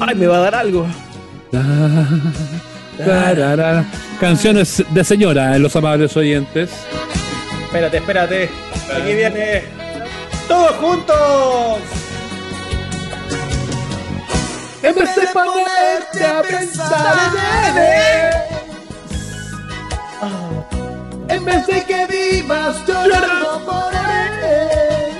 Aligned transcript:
Ay, 0.00 0.14
me 0.14 0.26
va 0.26 0.36
a 0.36 0.40
dar 0.40 0.54
algo. 0.54 0.86
Canciones 4.20 4.84
de 4.90 5.04
señora 5.04 5.56
en 5.56 5.62
los 5.62 5.76
amables 5.76 6.16
oyentes. 6.16 6.70
Espérate, 7.64 7.96
espérate. 7.98 8.50
Aquí 8.94 9.14
viene. 9.14 9.64
¡Todos 10.48 10.76
juntos! 10.76 11.78
En 14.82 14.94
vez 14.94 15.16
de 15.16 15.26
ponerte 15.32 16.24
a 16.24 16.42
pensar 16.42 17.16
en 17.68 17.78
él. 17.78 18.34
En 21.28 21.44
vez 21.44 21.66
de 21.66 21.84
que 21.84 22.06
vivas 22.06 22.76
llorando 22.86 23.64
por 23.66 23.92
él. 23.92 25.16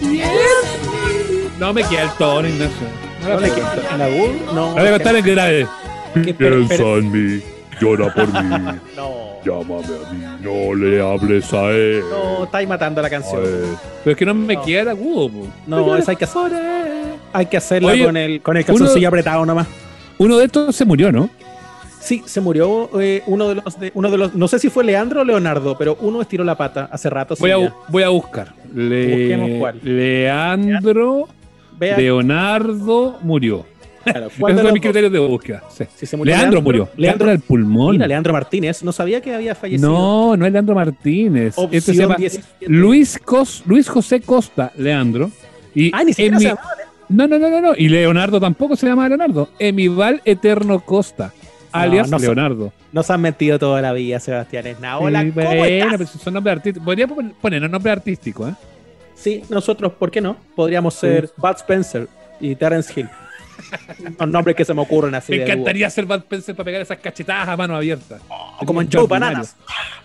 Y 0.00 0.20
es 0.20 1.58
No 1.58 1.72
me 1.72 1.82
queda 1.82 2.02
el 2.02 2.10
tono, 2.10 2.48
Ignacio. 2.48 3.07
No 3.22 3.40
le 3.40 3.48
en 3.48 4.02
agudo. 4.02 4.32
No. 4.54 4.66
La 4.74 4.82
voy 4.82 4.86
a 4.88 4.90
cantar 4.92 5.16
en 5.16 5.24
grave. 5.24 5.66
Piensa 6.36 6.82
en 6.82 7.12
mí, 7.12 7.42
llora 7.80 8.12
por 8.14 8.26
mí, 8.26 8.56
No. 8.96 9.10
llámame 9.44 9.84
a 9.84 10.12
mí, 10.12 10.24
no 10.40 10.74
le 10.74 11.00
hables 11.00 11.52
a 11.52 11.70
él. 11.70 12.02
No, 12.10 12.44
estáis 12.44 12.68
matando 12.68 13.02
la 13.02 13.10
canción. 13.10 13.42
Pero 14.02 14.12
es 14.12 14.16
que 14.16 14.24
no 14.26 14.34
me 14.34 14.54
No. 14.54 14.62
queda 14.64 14.80
el 14.82 14.88
agudo. 14.88 15.28
po. 15.28 15.46
No, 15.66 15.96
esa 15.96 16.12
hay 16.12 16.16
que 16.16 16.24
hacer. 16.24 16.52
Hay 17.32 17.46
que 17.46 17.56
hacerla 17.58 17.92
Oye, 17.92 18.04
con 18.04 18.16
el, 18.16 18.40
con 18.40 18.56
el 18.56 18.64
calzoncillo 18.64 19.00
uno- 19.00 19.08
apretado 19.08 19.44
nomás. 19.46 19.66
Uno 20.16 20.38
de 20.38 20.46
estos 20.46 20.74
se 20.74 20.84
murió, 20.84 21.12
¿no? 21.12 21.28
Sí, 22.00 22.22
se 22.24 22.40
murió 22.40 22.88
eh, 23.00 23.22
uno 23.26 23.48
de 23.50 23.54
los 23.56 23.78
de, 23.78 23.90
uno 23.94 24.10
de 24.10 24.16
los 24.16 24.34
no 24.34 24.48
sé 24.48 24.58
si 24.58 24.70
fue 24.70 24.82
Leandro 24.82 25.20
o 25.20 25.24
Leonardo, 25.24 25.76
pero 25.76 25.98
uno 26.00 26.22
estiró 26.22 26.42
la 26.42 26.54
pata 26.56 26.88
hace 26.90 27.10
rato. 27.10 27.34
Voy 27.38 27.50
a, 27.50 27.74
voy 27.88 28.02
a 28.02 28.08
buscar. 28.08 28.54
Le- 28.74 29.08
Busquemos 29.10 29.50
cuál. 29.58 29.80
Leandro 29.82 31.28
Vea, 31.78 31.96
Leonardo 31.96 33.18
murió. 33.22 33.64
claro, 34.04 34.28
¿cuál 34.38 34.52
Esos 34.52 34.62
de 34.62 34.68
son 34.68 34.72
mis 34.74 34.82
criterios 34.82 35.12
de 35.12 35.18
búsqueda. 35.18 35.62
sí. 35.70 35.84
Si 35.96 36.06
se 36.06 36.16
murió 36.16 36.34
Leandro, 36.36 36.62
murió. 36.62 36.84
Leandro 36.96 37.00
Leandro, 37.02 37.26
del 37.28 37.40
pulmón. 37.40 37.92
mira, 37.92 38.06
Leandro 38.06 38.32
Martínez, 38.32 38.82
no 38.82 38.92
sabía 38.92 39.20
que 39.20 39.34
había 39.34 39.54
fallecido. 39.54 39.88
No, 39.90 40.36
no 40.36 40.46
es 40.46 40.52
Leandro 40.52 40.74
Martínez. 40.74 41.54
Este 41.70 41.92
se 41.92 41.94
llama 41.94 42.16
17. 42.16 42.66
Luis, 42.68 43.18
Cos, 43.24 43.62
Luis 43.66 43.88
José 43.88 44.20
Costa, 44.20 44.72
Leandro. 44.76 45.30
Y 45.74 45.90
Ah, 45.94 46.02
ni 46.04 46.12
siquiera 46.12 46.36
Emi- 46.36 46.40
se 46.40 46.48
llamaba. 46.48 46.68
No, 47.10 47.26
no, 47.26 47.38
no, 47.38 47.48
no, 47.50 47.60
no. 47.60 47.72
Y 47.76 47.88
Leonardo 47.88 48.38
tampoco 48.40 48.76
se 48.76 48.86
llama 48.86 49.08
Leonardo. 49.08 49.48
Emival 49.58 50.20
Eterno 50.26 50.80
Costa, 50.80 51.32
alias 51.72 52.10
no 52.10 52.18
sé. 52.18 52.26
Leonardo. 52.26 52.72
Nos 52.92 53.10
han 53.10 53.20
mentido 53.20 53.58
toda 53.58 53.80
la 53.82 53.92
vida, 53.92 54.18
Sebastián 54.20 54.66
Esnaola. 54.66 55.22
Sí, 55.22 55.30
¿Cómo 55.32 55.46
bueno, 55.46 55.94
estás? 55.94 56.10
son 56.22 56.34
nombres 56.34 56.56
artísticos. 56.56 56.84
Podría 56.84 57.06
pon- 57.06 57.34
poner 57.40 57.62
un 57.62 57.70
nombre 57.70 57.92
artístico, 57.92 58.48
¿eh? 58.48 58.52
Sí, 59.18 59.42
nosotros, 59.48 59.92
¿por 59.94 60.10
qué 60.10 60.20
no? 60.20 60.36
Podríamos 60.54 60.94
ser 60.94 61.30
Bud 61.36 61.56
Spencer 61.56 62.08
y 62.40 62.54
Terence 62.54 62.92
Hill. 62.98 63.08
Los 64.18 64.28
nombres 64.28 64.54
que 64.54 64.64
se 64.64 64.72
me 64.72 64.80
ocurren 64.82 65.14
así. 65.14 65.32
Me 65.32 65.38
de 65.38 65.44
encantaría 65.44 65.90
ser 65.90 66.06
Bad 66.06 66.20
Spencer 66.20 66.54
para 66.54 66.64
pegar 66.64 66.82
esas 66.82 66.98
cachetadas 66.98 67.48
a 67.48 67.56
mano 67.56 67.74
abierta. 67.74 68.18
dúo. 68.18 68.66
Como 68.66 68.80
en 68.80 68.88
Joe 68.90 69.06
Bananas. 69.06 69.56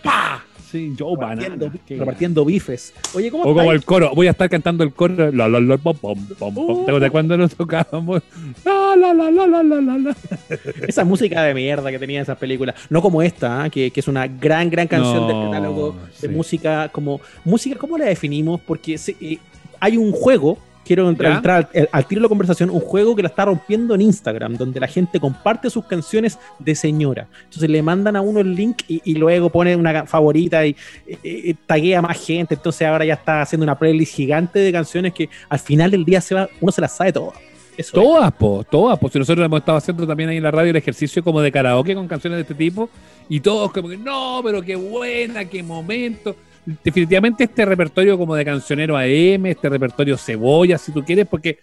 ¡Pah! 0.02 0.42
Sí, 0.74 0.92
Joe 0.98 1.12
Repartiendo, 1.14 1.66
Banana. 1.66 1.80
Repartiendo 1.88 2.44
bifes. 2.44 2.92
Oye, 3.14 3.30
¿cómo 3.30 3.44
O 3.44 3.54
como 3.54 3.70
el 3.70 3.84
coro, 3.84 4.10
voy 4.12 4.26
a 4.26 4.30
estar 4.32 4.50
cantando 4.50 4.82
el 4.82 4.92
coro. 4.92 5.30
La, 5.30 5.46
la, 5.48 5.60
la, 5.60 5.78
pom, 5.78 5.96
pom, 5.96 6.18
pom, 6.36 6.52
pom. 6.52 6.70
Uh. 6.70 6.84
¿Te 6.84 6.90
acuerdas 6.90 7.10
cuando 7.12 7.36
lo 7.36 7.48
tocábamos? 7.48 8.22
La, 8.64 8.96
la, 8.96 9.14
la, 9.14 9.30
la, 9.30 9.46
la, 9.46 9.62
la, 9.62 9.80
la, 9.80 9.98
la. 9.98 10.16
Esa 10.88 11.04
música 11.04 11.44
de 11.44 11.54
mierda 11.54 11.92
que 11.92 11.98
tenía 12.00 12.22
esas 12.22 12.36
películas. 12.38 12.74
No 12.90 13.00
como 13.00 13.22
esta, 13.22 13.62
¿ah? 13.62 13.70
que, 13.70 13.92
que 13.92 14.00
es 14.00 14.08
una 14.08 14.26
gran, 14.26 14.68
gran 14.68 14.88
canción 14.88 15.14
No, 15.14 15.28
del 15.28 15.46
catálogo 15.46 15.94
de 16.20 16.28
música. 16.28 16.88
como 16.88 17.20
Música, 17.44 17.78
¿cómo 17.78 17.96
la 17.96 18.06
definimos? 18.06 18.60
Porque 18.60 18.98
se- 18.98 19.14
eh, 19.20 19.38
hay 19.78 19.96
un 19.96 20.10
juego. 20.10 20.58
Quiero 20.84 21.08
entrar, 21.08 21.32
entrar 21.32 21.70
al, 21.74 21.88
al 21.90 22.06
tiro 22.06 22.20
de 22.20 22.24
la 22.24 22.28
conversación, 22.28 22.70
un 22.70 22.80
juego 22.80 23.16
que 23.16 23.22
la 23.22 23.28
está 23.28 23.46
rompiendo 23.46 23.94
en 23.94 24.02
Instagram, 24.02 24.56
donde 24.56 24.80
la 24.80 24.86
gente 24.86 25.18
comparte 25.18 25.70
sus 25.70 25.84
canciones 25.86 26.38
de 26.58 26.74
señora. 26.74 27.26
Entonces 27.44 27.70
le 27.70 27.82
mandan 27.82 28.16
a 28.16 28.20
uno 28.20 28.40
el 28.40 28.54
link 28.54 28.82
y, 28.88 29.00
y 29.04 29.14
luego 29.14 29.50
pone 29.50 29.74
una 29.76 30.06
favorita 30.06 30.66
y 30.66 30.76
eh, 31.06 31.18
eh, 31.24 31.54
taguea 31.66 32.00
a 32.00 32.02
más 32.02 32.24
gente. 32.24 32.54
Entonces 32.54 32.86
ahora 32.86 33.04
ya 33.04 33.14
está 33.14 33.42
haciendo 33.42 33.64
una 33.64 33.78
playlist 33.78 34.14
gigante 34.14 34.58
de 34.58 34.72
canciones 34.72 35.12
que 35.12 35.28
al 35.48 35.58
final 35.58 35.90
del 35.90 36.04
día 36.04 36.20
se 36.20 36.34
va, 36.34 36.48
uno 36.60 36.72
se 36.72 36.80
las 36.80 36.96
sabe 36.96 37.12
todas. 37.12 37.34
Eso 37.76 37.96
es. 37.96 38.04
Todas, 38.04 38.32
po, 38.32 38.64
todas, 38.68 38.98
pues 38.98 39.12
si 39.12 39.18
nosotros 39.18 39.44
hemos 39.44 39.58
estado 39.58 39.78
haciendo 39.78 40.06
también 40.06 40.28
ahí 40.28 40.36
en 40.36 40.44
la 40.44 40.50
radio 40.50 40.70
el 40.70 40.76
ejercicio 40.76 41.24
como 41.24 41.40
de 41.40 41.50
karaoke 41.50 41.94
con 41.94 42.06
canciones 42.06 42.36
de 42.36 42.42
este 42.42 42.54
tipo, 42.54 42.88
y 43.28 43.40
todos 43.40 43.72
como 43.72 43.88
que, 43.88 43.96
no, 43.96 44.40
pero 44.44 44.62
qué 44.62 44.76
buena, 44.76 45.44
qué 45.46 45.62
momento. 45.62 46.36
Definitivamente 46.82 47.44
este 47.44 47.64
repertorio 47.66 48.16
como 48.16 48.34
de 48.34 48.44
cancionero 48.44 48.96
AM, 48.96 49.46
este 49.46 49.68
repertorio 49.68 50.16
cebolla, 50.16 50.78
si 50.78 50.92
tú 50.92 51.04
quieres, 51.04 51.26
porque 51.26 51.58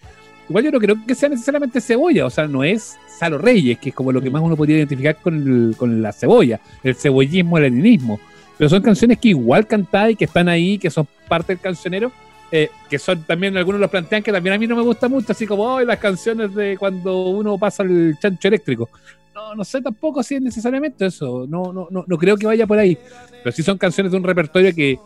igual 0.47 0.63
yo 0.66 0.72
no 0.72 0.79
creo 0.79 0.95
que 1.07 1.16
sea 1.16 1.29
necesariamente 1.29 1.81
cebolla, 1.81 2.25
o 2.25 2.29
sea, 2.29 2.47
no 2.47 2.63
es 2.63 2.97
Salo 3.17 3.38
Reyes, 3.40 3.79
que 3.79 3.90
es 3.90 3.95
como 3.95 4.11
lo 4.11 4.22
que 4.22 4.29
más 4.29 4.41
uno 4.44 4.56
podría 4.56 4.78
identificar 4.78 5.16
con, 5.17 5.35
el- 5.35 5.75
con 5.75 6.01
la 6.03 6.11
cebolla, 6.11 6.59
el 6.84 6.95
cebollismo, 6.95 7.57
el 7.57 7.63
leninismo. 7.63 8.19
Pero 8.57 8.69
son 8.69 8.84
canciones 8.84 9.17
que 9.17 9.29
igual 9.29 9.66
cantáis, 9.66 10.16
que 10.17 10.25
están 10.25 10.47
ahí, 10.47 10.78
que 10.78 10.91
son 10.91 11.07
parte 11.28 11.53
del 11.53 11.59
cancionero, 11.59 12.11
eh, 12.51 12.69
que 12.90 13.00
son 13.00 13.23
también 13.23 13.57
algunos 13.57 13.81
los 13.81 13.90
plantean 13.90 14.22
que 14.22 14.31
también 14.31 14.53
a 14.53 14.57
mí 14.59 14.67
no 14.67 14.75
me 14.75 14.84
gusta 14.84 15.07
mucho, 15.09 15.31
así 15.31 15.47
como 15.47 15.78
"Ay, 15.78 15.85
las 15.85 15.97
canciones 16.00 16.53
de 16.53 16.78
cuando 16.78 17.29
uno 17.29 17.57
pasa 17.57 17.81
el 17.81 18.17
chancho 18.22 18.50
eléctrico. 18.50 18.90
No, 19.34 19.56
no 19.56 19.64
sé 19.64 19.81
tampoco 19.81 20.22
si 20.24 20.36
es 20.36 20.42
necesariamente 20.42 21.06
eso, 21.06 21.46
no, 21.47 21.72
no, 21.72 21.88
no, 21.90 22.03
no 22.06 22.18
creo 22.18 22.36
que 22.36 22.46
vaya 22.46 22.68
por 22.68 22.78
ahí, 22.78 22.97
pero 23.44 23.56
sí 23.56 23.64
son 23.64 23.78
canciones 23.78 24.12
de 24.12 24.18
un 24.18 24.24
repertorio 24.25 24.74
que 24.75 25.00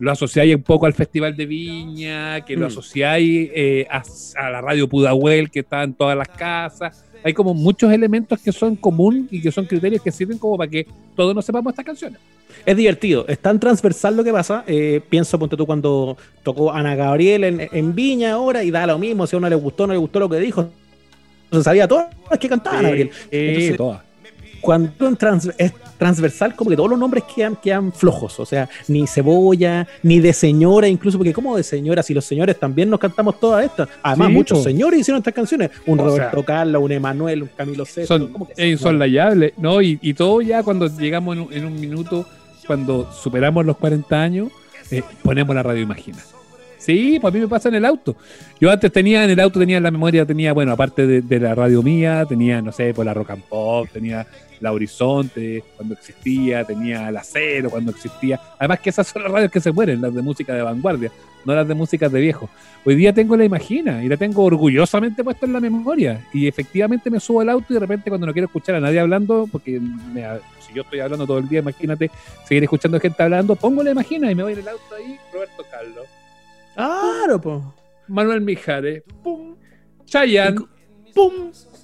lo 0.00 0.10
asociáis 0.12 0.54
un 0.54 0.62
poco 0.62 0.86
al 0.86 0.92
Festival 0.94 1.36
de 1.36 1.46
Viña, 1.46 2.44
que 2.44 2.54
lo 2.56 2.64
Mm. 2.66 2.68
asociáis 2.68 3.50
eh, 3.54 3.86
a, 3.90 4.02
a 4.36 4.50
la 4.50 4.60
radio 4.60 4.88
Pudahuel, 4.88 5.50
que 5.50 5.60
está 5.60 5.82
en 5.84 5.94
todas 5.94 6.16
las 6.16 6.28
casas. 6.28 7.04
Hay 7.24 7.34
como 7.34 7.52
muchos 7.52 7.92
elementos 7.92 8.40
que 8.40 8.52
son 8.52 8.76
común 8.76 9.26
y 9.30 9.40
que 9.42 9.50
son 9.50 9.64
criterios 9.66 10.00
que 10.02 10.12
sirven 10.12 10.38
como 10.38 10.56
para 10.56 10.70
que 10.70 10.86
todos 11.16 11.34
nos 11.34 11.44
sepamos 11.44 11.72
estas 11.72 11.84
canciones. 11.84 12.20
Es 12.64 12.76
divertido, 12.76 13.26
es 13.28 13.38
tan 13.40 13.58
transversal 13.58 14.16
lo 14.16 14.22
que 14.24 14.32
pasa. 14.32 14.62
eh, 14.68 15.00
pienso, 15.08 15.36
ponte 15.38 15.56
tú, 15.56 15.66
cuando 15.66 16.16
tocó 16.44 16.72
Ana 16.72 16.94
Gabriel 16.94 17.42
en, 17.44 17.68
en 17.72 17.94
Viña 17.94 18.32
ahora 18.34 18.62
y 18.62 18.70
da 18.70 18.86
lo 18.86 18.98
mismo, 18.98 19.26
si 19.26 19.34
a 19.34 19.38
uno 19.38 19.48
le 19.48 19.56
gustó 19.56 19.84
o 19.84 19.86
no 19.88 19.92
le 19.94 19.98
gustó 19.98 20.20
lo 20.20 20.28
que 20.28 20.38
dijo. 20.38 20.68
Entonces 21.48 21.64
sabía 21.64 21.88
todas 21.88 22.06
las 22.30 22.38
que 22.38 22.48
cantaba 22.48 22.78
Ana 22.78 22.88
Gabriel. 22.88 23.10
Entonces, 23.30 23.76
todas. 23.76 24.00
cuando 24.60 24.92
trans- 25.16 25.50
es 25.56 25.72
transversal, 25.98 26.54
como 26.54 26.70
que 26.70 26.76
todos 26.76 26.90
los 26.90 26.98
nombres 26.98 27.24
quedan, 27.34 27.56
quedan 27.56 27.92
flojos. 27.92 28.38
O 28.38 28.46
sea, 28.46 28.68
ni 28.86 29.06
cebolla, 29.06 29.86
ni 30.02 30.20
de 30.20 30.32
señora, 30.32 30.86
incluso, 30.86 31.18
porque 31.18 31.32
como 31.32 31.56
de 31.56 31.62
señora, 31.64 32.02
si 32.04 32.14
los 32.14 32.24
señores 32.24 32.58
también 32.60 32.88
nos 32.90 33.00
cantamos 33.00 33.40
todas 33.40 33.64
estas. 33.64 33.88
Además, 34.02 34.28
Sí, 34.28 34.34
muchos 34.34 34.58
po. 34.58 34.64
señores 34.64 35.00
hicieron 35.00 35.18
estas 35.18 35.34
canciones. 35.34 35.70
Un 35.86 35.98
O 36.00 36.04
Roberto 36.04 36.44
Carlos, 36.44 36.82
un 36.82 36.92
Emanuel, 36.92 37.42
un 37.44 37.50
Camilo 37.56 37.84
Sesto. 37.84 38.16
son 38.18 38.28
¿cómo 38.32 38.46
que 38.48 38.54
eh, 38.62 38.68
insoslayables, 38.70 39.54
¿no? 39.56 39.80
Y, 39.82 39.98
y 40.02 40.14
todo 40.14 40.40
ya 40.40 40.62
cuando 40.62 40.86
llegamos 40.86 41.36
en 41.36 41.42
un, 41.42 41.52
en 41.52 41.64
un 41.64 41.80
minuto, 41.80 42.26
cuando 42.66 43.10
superamos 43.12 43.64
los 43.66 43.76
40 43.78 44.22
años, 44.22 44.48
eh, 44.90 45.02
ponemos 45.22 45.54
la 45.54 45.62
radio 45.64 45.82
Imagina. 45.82 46.18
Sí, 46.78 47.18
pues 47.20 47.32
a 47.32 47.34
mí 47.34 47.40
me 47.40 47.48
pasa 47.48 47.68
en 47.68 47.74
el 47.74 47.84
auto. 47.84 48.16
Yo 48.60 48.70
antes 48.70 48.90
tenía 48.92 49.24
en 49.24 49.30
el 49.30 49.40
auto, 49.40 49.58
tenía 49.58 49.76
en 49.78 49.82
la 49.82 49.90
memoria, 49.90 50.24
tenía, 50.24 50.52
bueno, 50.52 50.72
aparte 50.72 51.06
de, 51.06 51.40
la 51.40 51.54
radio 51.54 51.82
mía, 51.82 52.24
tenía, 52.28 52.62
no 52.62 52.72
sé, 52.72 52.94
por 52.94 53.04
la 53.04 53.12
Rock 53.14 53.30
and 53.30 53.42
Pop, 53.44 53.88
tenía 53.92 54.26
la 54.60 54.72
Horizonte 54.72 55.62
cuando 55.76 55.94
existía, 55.94 56.64
tenía 56.64 57.10
la 57.10 57.22
Cero 57.22 57.68
cuando 57.70 57.90
existía. 57.90 58.40
Además 58.58 58.80
que 58.80 58.90
esas 58.90 59.06
son 59.06 59.22
las 59.22 59.32
radios 59.32 59.50
que 59.50 59.60
se 59.60 59.70
mueren, 59.72 60.00
las 60.00 60.14
de 60.14 60.22
música 60.22 60.54
de 60.54 60.62
vanguardia, 60.62 61.12
no 61.44 61.54
las 61.54 61.66
de 61.66 61.74
música 61.74 62.08
de 62.08 62.20
viejo. 62.20 62.48
Hoy 62.84 62.94
día 62.96 63.12
tengo 63.12 63.36
la 63.36 63.44
Imagina 63.44 64.02
y 64.02 64.08
la 64.08 64.16
tengo 64.16 64.44
orgullosamente 64.44 65.22
puesta 65.22 65.46
en 65.46 65.52
la 65.52 65.60
memoria. 65.60 66.26
Y 66.32 66.46
efectivamente 66.48 67.10
me 67.10 67.20
subo 67.20 67.40
al 67.40 67.48
auto 67.50 67.66
y 67.70 67.74
de 67.74 67.80
repente 67.80 68.08
cuando 68.10 68.26
no 68.26 68.32
quiero 68.32 68.46
escuchar 68.46 68.76
a 68.76 68.80
nadie 68.80 69.00
hablando, 69.00 69.48
porque 69.50 69.78
me- 69.80 70.24
si 70.66 70.74
yo 70.74 70.82
estoy 70.82 71.00
hablando 71.00 71.26
todo 71.26 71.38
el 71.38 71.48
día, 71.48 71.60
imagínate, 71.60 72.10
seguir 72.46 72.64
escuchando 72.64 72.98
gente 73.00 73.22
hablando, 73.22 73.54
pongo 73.56 73.82
la 73.82 73.90
Imagina 73.92 74.30
y 74.30 74.34
me 74.34 74.42
voy 74.42 74.52
en 74.54 74.60
el 74.60 74.68
auto 74.68 74.94
ahí, 74.96 75.16
Roberto 75.32 75.64
Carlos, 75.70 76.06
Claro, 76.86 77.40
pues. 77.40 77.60
Manuel 78.06 78.40
Mijares, 78.40 79.02
pum, 79.22 79.54
Chayanne, 80.06 80.60
pum, 81.14 81.32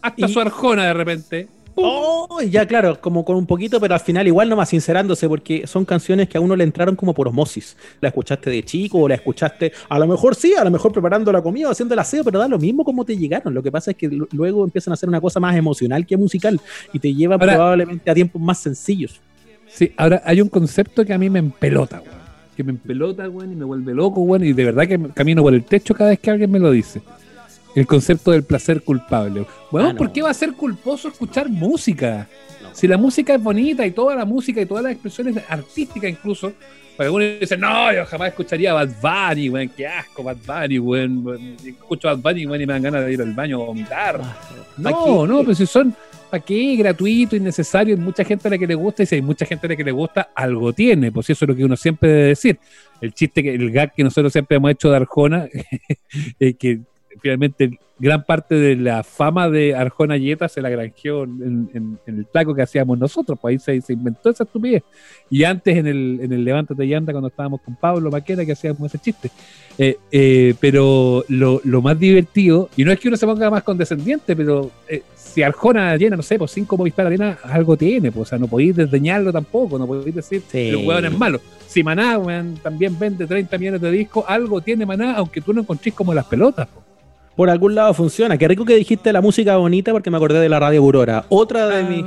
hasta 0.00 0.26
y- 0.26 0.32
su 0.32 0.40
Arjona 0.40 0.86
de 0.86 0.94
repente. 0.94 1.48
Oh, 1.76 2.40
ya 2.48 2.64
claro, 2.68 3.00
como 3.00 3.24
con 3.24 3.34
un 3.34 3.46
poquito, 3.46 3.80
pero 3.80 3.94
al 3.94 4.00
final 4.00 4.28
igual 4.28 4.48
nomás 4.48 4.68
sincerándose, 4.68 5.28
porque 5.28 5.66
son 5.66 5.84
canciones 5.84 6.28
que 6.28 6.38
a 6.38 6.40
uno 6.40 6.54
le 6.54 6.62
entraron 6.62 6.94
como 6.94 7.12
por 7.12 7.26
osmosis. 7.26 7.76
La 8.00 8.10
escuchaste 8.10 8.48
de 8.48 8.62
chico 8.62 8.98
o 9.00 9.08
la 9.08 9.16
escuchaste, 9.16 9.72
a 9.88 9.98
lo 9.98 10.06
mejor 10.06 10.36
sí, 10.36 10.54
a 10.56 10.62
lo 10.62 10.70
mejor 10.70 10.92
preparando 10.92 11.32
la 11.32 11.42
comida 11.42 11.66
o 11.68 11.72
haciendo 11.72 11.94
el 11.94 11.98
aseo, 11.98 12.22
pero 12.22 12.38
da 12.38 12.46
lo 12.46 12.60
mismo 12.60 12.84
como 12.84 13.04
te 13.04 13.16
llegaron. 13.16 13.52
Lo 13.52 13.60
que 13.60 13.72
pasa 13.72 13.90
es 13.90 13.96
que 13.96 14.08
luego 14.08 14.62
empiezan 14.64 14.92
a 14.92 14.94
hacer 14.94 15.08
una 15.08 15.20
cosa 15.20 15.40
más 15.40 15.56
emocional 15.56 16.06
que 16.06 16.16
musical 16.16 16.60
y 16.92 17.00
te 17.00 17.12
llevan 17.12 17.40
Ahora- 17.40 17.54
probablemente 17.54 18.08
a 18.08 18.14
tiempos 18.14 18.40
más 18.40 18.58
sencillos. 18.58 19.20
Sí, 19.66 19.92
ahora 19.96 20.22
hay 20.24 20.40
un 20.40 20.48
concepto 20.48 21.04
que 21.04 21.12
a 21.12 21.18
mí 21.18 21.28
me 21.28 21.40
empelota, 21.40 22.00
weón. 22.00 22.13
Que 22.56 22.62
me 22.64 22.70
empelota, 22.72 23.28
weón, 23.28 23.52
y 23.52 23.56
me 23.56 23.64
vuelve 23.64 23.92
loco, 23.94 24.20
weón. 24.20 24.44
Y 24.44 24.52
de 24.52 24.64
verdad 24.64 24.86
que 24.86 24.98
camino 25.14 25.42
por 25.42 25.54
el 25.54 25.64
techo 25.64 25.94
cada 25.94 26.10
vez 26.10 26.18
que 26.20 26.30
alguien 26.30 26.50
me 26.50 26.58
lo 26.58 26.70
dice. 26.70 27.02
El 27.74 27.86
concepto 27.86 28.30
del 28.30 28.44
placer 28.44 28.82
culpable. 28.82 29.46
Weón, 29.72 29.86
Ah, 29.88 29.92
no. 29.92 29.98
¿por 29.98 30.12
qué 30.12 30.22
va 30.22 30.30
a 30.30 30.34
ser 30.34 30.52
culposo 30.52 31.08
escuchar 31.08 31.48
música? 31.48 32.28
Si 32.72 32.86
la 32.86 32.96
música 32.96 33.34
es 33.34 33.42
bonita 33.42 33.84
y 33.86 33.90
toda 33.90 34.14
la 34.14 34.24
música 34.24 34.60
y 34.60 34.66
todas 34.66 34.84
las 34.84 34.92
expresiones 34.92 35.36
artísticas 35.48 36.10
incluso, 36.10 36.52
porque 36.96 37.06
algunos 37.06 37.40
dicen, 37.40 37.60
no, 37.60 37.92
yo 37.92 38.04
jamás 38.06 38.28
escucharía 38.28 38.72
Bad 38.72 38.90
Bunny, 39.02 39.48
weón, 39.50 39.68
qué 39.76 39.86
asco 39.88 40.22
Bad 40.22 40.36
Bunny, 40.46 40.78
weón. 40.78 41.56
Escucho 41.64 42.06
Bad 42.08 42.18
Bunny, 42.18 42.46
weón, 42.46 42.62
y 42.62 42.66
me 42.66 42.72
dan 42.72 42.82
ganas 42.82 43.04
de 43.04 43.12
ir 43.12 43.20
al 43.22 43.32
baño 43.32 43.60
a 43.62 43.66
vomitar. 43.66 44.20
No, 44.76 44.88
Aquí- 44.88 45.28
no, 45.28 45.40
pero 45.40 45.54
si 45.54 45.66
son, 45.66 45.94
¿para 46.34 46.44
qué? 46.44 46.76
Gratuito, 46.76 47.36
innecesario, 47.36 47.94
hay 47.94 48.00
mucha 48.00 48.24
gente 48.24 48.48
a 48.48 48.50
la 48.50 48.58
que 48.58 48.66
le 48.66 48.74
gusta, 48.74 49.02
y 49.02 49.06
si 49.06 49.14
hay 49.14 49.22
mucha 49.22 49.46
gente 49.46 49.66
a 49.66 49.70
la 49.70 49.76
que 49.76 49.84
le 49.84 49.92
gusta, 49.92 50.30
algo 50.34 50.72
tiene, 50.72 51.12
pues 51.12 51.30
eso 51.30 51.44
es 51.44 51.48
lo 51.48 51.54
que 51.54 51.64
uno 51.64 51.76
siempre 51.76 52.08
debe 52.10 52.28
decir. 52.28 52.58
El 53.00 53.12
chiste, 53.14 53.42
que 53.42 53.54
el 53.54 53.70
gag 53.70 53.94
que 53.94 54.02
nosotros 54.02 54.32
siempre 54.32 54.56
hemos 54.56 54.70
hecho 54.72 54.90
de 54.90 54.96
Arjona, 54.96 55.48
que 56.58 56.80
finalmente 57.20 57.78
gran 57.96 58.24
parte 58.24 58.56
de 58.56 58.74
la 58.74 59.04
fama 59.04 59.48
de 59.48 59.72
Arjona 59.76 60.16
Yeta 60.16 60.48
se 60.48 60.60
la 60.60 60.68
granjeó 60.68 61.22
en, 61.22 61.70
en- 61.72 61.98
en 62.06 62.18
el 62.18 62.26
taco 62.26 62.52
que 62.52 62.62
hacíamos 62.62 62.98
nosotros, 62.98 63.38
pues 63.40 63.52
ahí 63.52 63.58
se, 63.60 63.80
se 63.86 63.92
inventó 63.92 64.30
esa 64.30 64.42
estupidez. 64.42 64.82
Y 65.30 65.44
antes 65.44 65.76
en 65.76 65.86
el, 65.86 66.18
en 66.20 66.32
el 66.32 66.44
Levántate 66.44 66.84
y 66.84 66.92
Anda, 66.92 67.12
cuando 67.12 67.28
estábamos 67.28 67.60
con 67.60 67.76
Pablo 67.76 68.10
Maquera, 68.10 68.44
que 68.44 68.50
hacíamos 68.52 68.80
ese 68.92 68.98
chiste. 68.98 69.30
Eh, 69.78 69.96
eh, 70.10 70.54
pero 70.60 71.24
lo, 71.28 71.60
lo 71.62 71.82
más 71.82 71.96
divertido, 71.98 72.68
y 72.76 72.84
no 72.84 72.90
es 72.90 72.98
que 72.98 73.06
uno 73.08 73.16
se 73.16 73.26
ponga 73.26 73.48
más 73.48 73.62
condescendiente, 73.62 74.34
pero 74.34 74.72
eh, 74.88 75.02
si 75.32 75.42
Arjona 75.42 75.96
llena, 75.96 76.16
no 76.16 76.22
sé, 76.22 76.38
pues 76.38 76.50
cinco 76.52 76.76
Movistar 76.76 77.06
Arena, 77.06 77.38
algo 77.44 77.76
tiene, 77.76 78.12
pues, 78.12 78.22
o 78.22 78.30
sea, 78.30 78.38
no 78.38 78.46
podéis 78.46 78.76
desdeñarlo 78.76 79.32
tampoco, 79.32 79.78
no 79.78 79.86
podéis 79.86 80.14
decir 80.14 80.42
Sí. 80.48 80.68
el 80.68 80.76
hueón 80.86 81.04
es 81.06 81.18
malo. 81.18 81.40
Si 81.66 81.82
Maná, 81.82 82.18
weón, 82.18 82.58
también 82.62 82.96
vende 82.98 83.26
30 83.26 83.58
millones 83.58 83.80
de 83.80 83.90
discos, 83.90 84.24
algo 84.28 84.60
tiene 84.60 84.86
Maná, 84.86 85.14
aunque 85.16 85.40
tú 85.40 85.52
no 85.52 85.62
encontrés 85.62 85.94
como 85.94 86.14
las 86.14 86.26
pelotas. 86.26 86.68
po. 86.68 86.82
Por 87.36 87.50
algún 87.50 87.74
lado 87.74 87.92
funciona. 87.94 88.38
Qué 88.38 88.46
rico 88.46 88.64
que 88.64 88.76
dijiste 88.76 89.12
la 89.12 89.20
música 89.20 89.56
bonita 89.56 89.90
porque 89.90 90.08
me 90.08 90.16
acordé 90.18 90.38
de 90.38 90.48
la 90.48 90.60
radio 90.60 90.78
Aurora. 90.80 91.24
Otra 91.30 91.66
de 91.66 91.82
mis 91.82 92.04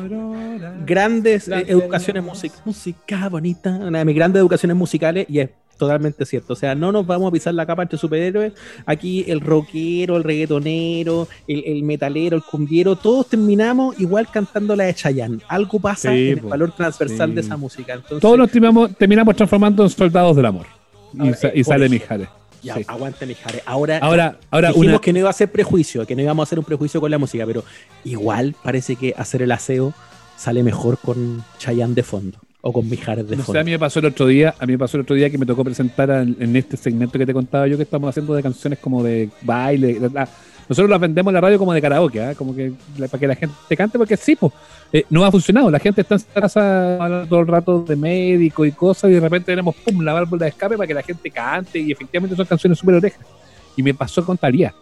grandes 0.85 1.49
eh, 1.49 1.65
educaciones 1.67 2.23
musicales. 2.23 2.65
Música 2.65 3.27
bonita. 3.29 3.71
Una 3.71 3.99
de 3.99 4.05
mis 4.05 4.15
grandes 4.15 4.39
educaciones 4.39 4.77
musicales 4.77 5.25
y 5.29 5.39
es 5.39 5.49
totalmente 5.77 6.25
cierto. 6.25 6.53
O 6.53 6.55
sea, 6.55 6.75
no 6.75 6.91
nos 6.91 7.05
vamos 7.05 7.29
a 7.29 7.31
pisar 7.31 7.53
la 7.53 7.65
capa 7.65 7.83
entre 7.83 7.97
superhéroes. 7.97 8.53
Aquí 8.85 9.23
el 9.27 9.41
rockero, 9.41 10.17
el 10.17 10.23
reggaetonero, 10.23 11.27
el, 11.47 11.63
el 11.65 11.83
metalero, 11.83 12.35
el 12.37 12.43
cumbiero, 12.43 12.95
todos 12.95 13.27
terminamos 13.27 13.99
igual 13.99 14.27
cantando 14.31 14.75
la 14.75 14.85
de 14.85 14.93
Chayanne. 14.93 15.39
Algo 15.47 15.79
pasa 15.79 16.11
Sí, 16.11 16.29
en 16.31 16.39
el 16.39 16.43
valor 16.45 16.71
transversal 16.75 17.29
Sí. 17.29 17.35
de 17.35 17.41
esa 17.41 17.57
música. 17.57 17.93
Entonces, 17.93 18.19
Todos 18.19 18.37
nos 18.37 18.49
terminamos, 18.51 18.95
terminamos 18.97 19.35
transformando 19.35 19.83
en 19.83 19.89
soldados 19.89 20.35
del 20.35 20.45
amor. 20.45 20.65
Y, 21.13 21.33
sa- 21.33 21.47
eh, 21.49 21.53
y 21.55 21.63
sale. 21.63 21.87
Mijares. 21.89 22.27
ya, 22.63 22.75
Sí. 22.75 22.83
aguante, 22.87 23.25
Mijares. 23.25 23.61
Ahora, 23.65 23.99
Ahora, 23.99 24.39
ahora 24.51 24.69
dijimos 24.69 24.87
una, 24.87 24.99
que 24.99 25.13
no 25.13 25.19
iba 25.19 25.29
a 25.29 25.33
ser 25.33 25.51
prejuicio, 25.51 26.05
que 26.05 26.15
no 26.15 26.21
íbamos 26.23 26.43
a 26.43 26.45
hacer 26.47 26.59
un 26.59 26.65
prejuicio 26.65 26.99
con 26.99 27.09
la 27.11 27.17
música, 27.17 27.45
pero 27.45 27.63
igual 28.03 28.55
parece 28.63 28.95
que 28.95 29.13
hacer 29.15 29.41
el 29.43 29.51
aseo 29.51 29.93
sale 30.35 30.63
mejor 30.63 30.97
con 30.97 31.43
Chayanne 31.59 31.93
de 31.95 32.03
fondo 32.03 32.37
o 32.67 32.73
con 32.73 32.89
Mijares 32.89 33.27
de 33.29 33.35
no 33.37 33.41
sé, 33.43 33.45
fondo. 33.47 33.59
a 33.61 33.63
mí 33.63 33.71
me 33.71 33.79
pasó 33.79 33.99
el 33.99 34.05
otro 34.07 34.27
día, 34.27 34.53
a 34.59 34.65
mí 34.65 34.73
me 34.73 34.77
pasó 34.79 34.97
el 34.97 35.01
otro 35.03 35.15
día 35.15 35.29
que 35.29 35.37
me 35.37 35.45
tocó 35.45 35.63
presentar 35.63 36.09
en, 36.09 36.35
en 36.39 36.55
este 36.55 36.75
segmento 36.77 37.17
que 37.17 37.25
te 37.25 37.33
contaba 37.33 37.67
yo 37.67 37.77
que 37.77 37.83
estamos 37.83 38.09
haciendo 38.09 38.33
de 38.33 38.43
canciones 38.43 38.79
como 38.79 39.01
de 39.03 39.29
baile. 39.43 39.99
la- 40.13 40.27
nosotros 40.69 40.89
las 40.89 40.99
vendemos 40.99 41.31
en 41.31 41.35
la 41.35 41.39
radio 41.39 41.57
como 41.57 41.71
de 41.73 41.81
karaoke, 41.81 42.21
¿ah? 42.21 42.35
como 42.35 42.53
que 42.53 42.73
la- 42.97 43.07
para 43.07 43.19
que 43.21 43.27
la 43.27 43.35
gente 43.35 43.77
cante, 43.77 43.97
porque 43.97 44.17
sí, 44.17 44.35
pues, 44.35 44.51
eh, 44.91 45.05
no 45.09 45.23
ha 45.23 45.31
funcionado. 45.31 45.71
La 45.71 45.79
gente 45.79 46.01
está 46.01 46.15
en 46.15 46.21
casa 46.33 46.95
hablando 47.01 47.25
todo 47.27 47.39
el 47.39 47.47
rato 47.47 47.83
de 47.87 47.95
médico 47.95 48.65
y 48.65 48.73
cosas, 48.73 49.09
y 49.09 49.13
de 49.13 49.21
repente 49.21 49.45
tenemos 49.45 49.73
pum, 49.75 50.01
la 50.01 50.11
válvula 50.11 50.43
de 50.43 50.49
escape 50.49 50.75
para 50.75 50.85
que 50.87 50.93
la 50.93 51.03
gente 51.03 51.31
cante, 51.31 51.79
y 51.79 51.93
efectivamente 51.93 52.35
son 52.35 52.45
canciones 52.45 52.77
súper 52.79 52.95
orejas. 52.95 53.21
Y 53.77 53.83
me 53.83 53.93
pasó 53.93 54.25
con 54.25 54.37
Talía. 54.37 54.73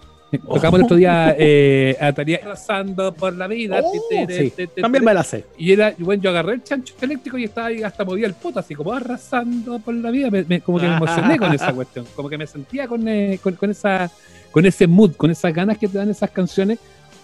Tocamos 0.48 0.80
el 0.80 0.86
otro 0.86 0.98
día 0.98 1.36
eh, 1.38 1.96
arrasando 2.00 3.14
por 3.14 3.34
la 3.36 3.48
vida. 3.48 3.82
Oh, 3.84 3.92
sí, 4.30 4.52
También 4.82 5.04
me 5.04 5.14
la 5.14 5.24
sé. 5.24 5.46
Y 5.58 5.72
era, 5.72 5.94
bueno, 5.98 6.22
yo 6.24 6.30
agarré 6.30 6.54
el 6.54 6.64
chancho 6.64 6.94
eléctrico 7.02 7.38
y 7.38 7.46
estaba 7.46 7.68
ahí 7.68 7.84
hasta 7.84 8.04
movía 8.06 8.28
el 8.28 8.34
poto, 8.34 8.60
así 8.60 8.76
como 8.76 8.94
arrasando 8.94 9.80
por 9.80 9.94
la 9.96 10.12
vida. 10.12 10.30
Me- 10.30 10.44
me- 10.44 10.62
como 10.62 10.80
que 10.80 10.88
me 10.88 10.96
emocioné 10.98 11.38
con 11.38 11.54
esa 11.54 11.74
cuestión. 11.74 12.06
Como 12.16 12.30
que 12.30 12.38
me 12.38 12.48
sentía 12.48 12.88
con, 12.88 13.08
eh, 13.08 13.40
con, 13.42 13.56
con 13.56 13.70
esa, 13.72 14.10
con 14.52 14.66
ese 14.66 14.88
mood, 14.88 15.16
con 15.16 15.32
esas 15.32 15.54
ganas 15.54 15.78
que 15.78 15.88
te 15.88 15.98
dan 15.98 16.10
esas 16.10 16.30
canciones, 16.32 16.80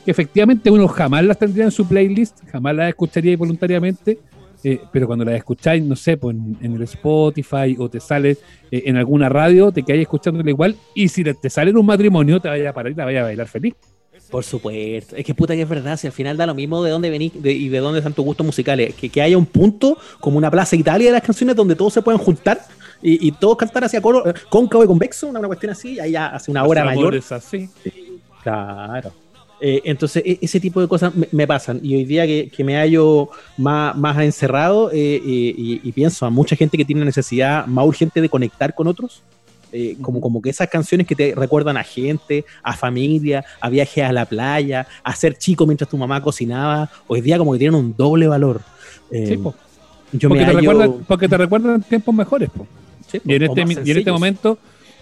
que 0.05 0.11
efectivamente 0.11 0.69
uno 0.71 0.87
jamás 0.87 1.23
las 1.23 1.37
tendría 1.37 1.65
en 1.65 1.71
su 1.71 1.87
playlist, 1.87 2.39
jamás 2.51 2.75
las 2.75 2.89
escucharía 2.89 3.37
voluntariamente. 3.37 4.17
Eh, 4.63 4.81
pero 4.91 5.07
cuando 5.07 5.25
las 5.25 5.35
escucháis, 5.35 5.83
no 5.83 5.95
sé, 5.95 6.17
pues 6.17 6.35
en, 6.35 6.57
en 6.61 6.75
el 6.75 6.81
Spotify 6.83 7.75
o 7.79 7.89
te 7.89 7.99
sale 7.99 8.37
eh, 8.71 8.83
en 8.85 8.97
alguna 8.97 9.27
radio, 9.29 9.71
te 9.71 9.83
quedáis 9.83 10.03
escuchándola 10.03 10.49
igual. 10.49 10.75
Y 10.95 11.07
si 11.09 11.23
te, 11.23 11.49
sale 11.49 11.71
en 11.71 11.77
un 11.77 11.85
matrimonio, 11.85 12.39
te 12.39 12.47
vaya 12.49 12.69
a 12.69 12.73
parar 12.73 12.91
y 12.91 12.95
te 12.95 13.03
vaya 13.03 13.21
a 13.21 13.23
bailar 13.23 13.47
feliz. 13.47 13.73
Por 14.29 14.43
supuesto. 14.45 15.15
Es 15.17 15.25
que 15.25 15.33
puta 15.35 15.55
que 15.55 15.63
es 15.63 15.67
verdad. 15.69 15.97
Si 15.97 16.07
al 16.07 16.13
final 16.13 16.37
da 16.37 16.45
lo 16.45 16.55
mismo 16.55 16.81
de 16.83 16.91
dónde 16.91 17.09
venís 17.09 17.33
de- 17.41 17.51
y 17.51 17.67
de 17.67 17.79
dónde 17.79 17.99
están 17.99 18.13
tus 18.13 18.23
gustos 18.23 18.45
musicales. 18.45 18.93
Que, 18.95 19.09
que 19.09 19.21
haya 19.21 19.37
un 19.37 19.45
punto 19.45 19.97
como 20.21 20.37
una 20.37 20.49
plaza 20.49 20.75
Italia 20.77 21.07
de 21.07 21.13
las 21.13 21.21
canciones 21.23 21.55
donde 21.55 21.75
todos 21.75 21.93
se 21.93 22.01
pueden 22.01 22.19
juntar 22.19 22.61
y, 23.01 23.27
y 23.27 23.31
todos 23.33 23.57
cantar 23.57 23.83
hacia 23.83 23.99
coro, 24.01 24.25
eh, 24.29 24.33
cóncavo 24.49 24.83
y 24.85 24.87
convexo, 24.87 25.27
una, 25.27 25.39
una 25.39 25.47
cuestión 25.49 25.71
así. 25.73 25.99
Ahí 25.99 26.11
ya 26.11 26.27
hace 26.27 26.49
una 26.49 26.63
hora 26.63 26.85
mayor. 26.85 27.19
así. 27.31 27.67
Claro. 28.43 29.11
Eh, 29.63 29.81
entonces, 29.85 30.23
e- 30.25 30.39
ese 30.41 30.59
tipo 30.59 30.81
de 30.81 30.87
cosas 30.87 31.13
me, 31.13 31.27
me 31.31 31.45
pasan. 31.45 31.79
Y 31.83 31.95
hoy 31.95 32.03
día 32.05 32.25
que, 32.25 32.49
que 32.49 32.63
me 32.63 32.75
hallo 32.75 33.29
más, 33.57 33.95
más 33.95 34.17
encerrado 34.19 34.89
eh, 34.91 35.15
eh, 35.17 35.21
y, 35.23 35.81
y 35.83 35.91
pienso 35.91 36.25
a 36.25 36.31
mucha 36.31 36.55
gente 36.55 36.77
que 36.77 36.85
tiene 36.85 37.05
necesidad 37.05 37.67
más 37.67 37.85
urgente 37.85 38.19
de 38.21 38.27
conectar 38.29 38.73
con 38.73 38.87
otros, 38.87 39.21
eh, 39.71 39.95
como, 40.01 40.19
como 40.19 40.41
que 40.41 40.49
esas 40.49 40.67
canciones 40.67 41.05
que 41.05 41.15
te 41.15 41.33
recuerdan 41.35 41.77
a 41.77 41.83
gente, 41.83 42.43
a 42.63 42.73
familia, 42.75 43.45
a 43.61 43.69
viajes 43.69 44.03
a 44.03 44.11
la 44.11 44.25
playa, 44.25 44.87
a 45.03 45.15
ser 45.15 45.37
chico 45.37 45.65
mientras 45.67 45.89
tu 45.89 45.95
mamá 45.97 46.21
cocinaba, 46.23 46.89
hoy 47.07 47.21
día 47.21 47.37
como 47.37 47.53
que 47.53 47.59
tienen 47.59 47.75
un 47.79 47.95
doble 47.95 48.27
valor. 48.27 48.61
Eh, 49.11 49.27
Sí, 49.27 49.37
po. 49.37 49.53
yo 50.11 50.27
porque, 50.27 50.43
me 50.43 50.49
te 50.51 50.57
hallo- 50.57 50.59
recuerdan, 50.71 51.05
porque 51.07 51.29
te 51.29 51.37
recuerdan 51.37 51.83
tiempos 51.83 52.15
mejores. 52.15 52.49
po. 52.49 52.65
sí, 53.11 53.21
Y 53.23 53.35
en, 53.35 53.43
este, 53.43 53.61
y 53.85 53.91
en 53.91 53.97
este 53.99 54.11
momento 54.11 54.57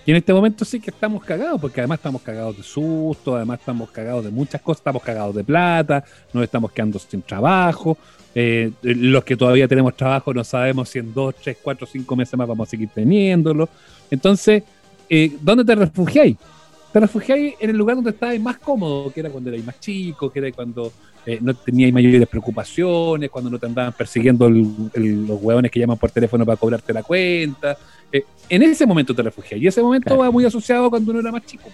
y 0.10 0.12
en 0.12 0.18
este 0.18 0.34
momento 0.34 0.66
sí 0.66 0.80
que 0.80 0.90
estamos 0.90 1.24
cagados, 1.24 1.62
porque 1.62 1.82
además 1.82 2.00
estamos 2.00 2.24
cagados 2.24 2.58
de 2.58 2.64
susto, 2.64 3.36
además 3.36 3.60
estamos 3.60 3.92
cagados 3.92 4.26
de 4.26 4.32
muchas 4.32 4.60
cosas, 4.60 4.80
estamos 4.80 5.04
cagados 5.04 5.36
de 5.36 5.44
plata, 5.44 6.04
nos 6.34 6.44
estamos 6.44 6.72
quedando 6.72 6.98
sin 6.98 7.22
trabajo. 7.22 7.96
eh, 8.34 8.72
los 8.82 9.24
que 9.24 9.36
todavía 9.38 9.68
tenemos 9.68 9.96
trabajo 9.96 10.34
no 10.34 10.44
sabemos 10.44 10.90
si 10.90 10.98
en 10.98 11.14
dos, 11.14 11.36
tres, 11.36 11.58
cuatro, 11.62 11.86
cinco 11.86 12.16
meses 12.16 12.36
más 12.36 12.48
vamos 12.48 12.68
a 12.68 12.72
seguir 12.72 12.90
teniéndolo. 12.90 13.70
Entonces, 14.10 14.64
eh, 15.08 15.32
¿dónde 15.42 15.64
te 15.64 15.76
refugiáis? 15.76 16.38
Te 16.92 17.00
refugiáis 17.00 17.54
en 17.60 17.70
el 17.70 17.78
lugar 17.78 17.96
donde 17.98 18.10
estabas 18.10 18.40
más 18.40 18.58
cómodo, 18.58 19.12
que 19.14 19.20
era 19.20 19.30
cuando 19.30 19.52
erais 19.52 19.64
más 19.64 19.80
chico, 19.80 20.32
que 20.32 20.40
era 20.40 20.52
cuando 20.52 20.92
eh, 21.24 21.38
no 21.40 21.54
teníais 21.54 21.94
mayores 21.94 22.28
preocupaciones, 22.28 23.30
cuando 23.30 23.50
no 23.52 23.60
te 23.60 23.66
andaban 23.68 23.94
persiguiendo 23.94 24.48
el- 24.48 25.28
los 25.28 25.40
hueones 25.40 25.70
que 25.70 25.80
llaman 25.80 25.98
por 25.98 26.10
teléfono 26.10 26.46
para 26.46 26.58
cobrarte 26.58 26.94
la 26.94 27.04
cuenta. 27.04 27.78
Eh, 28.12 28.24
en 28.50 28.64
ese 28.64 28.86
momento 28.86 29.14
te 29.16 29.22
refugias. 29.22 29.60
Y 29.62 29.68
ese 29.68 29.82
momento 29.82 30.06
Claro. 30.06 30.22
va 30.22 30.32
muy 30.32 30.46
asociado 30.46 30.90
cuando 30.90 31.12
uno 31.12 31.20
era 31.20 31.32
más 31.32 31.46
chico. 31.46 31.70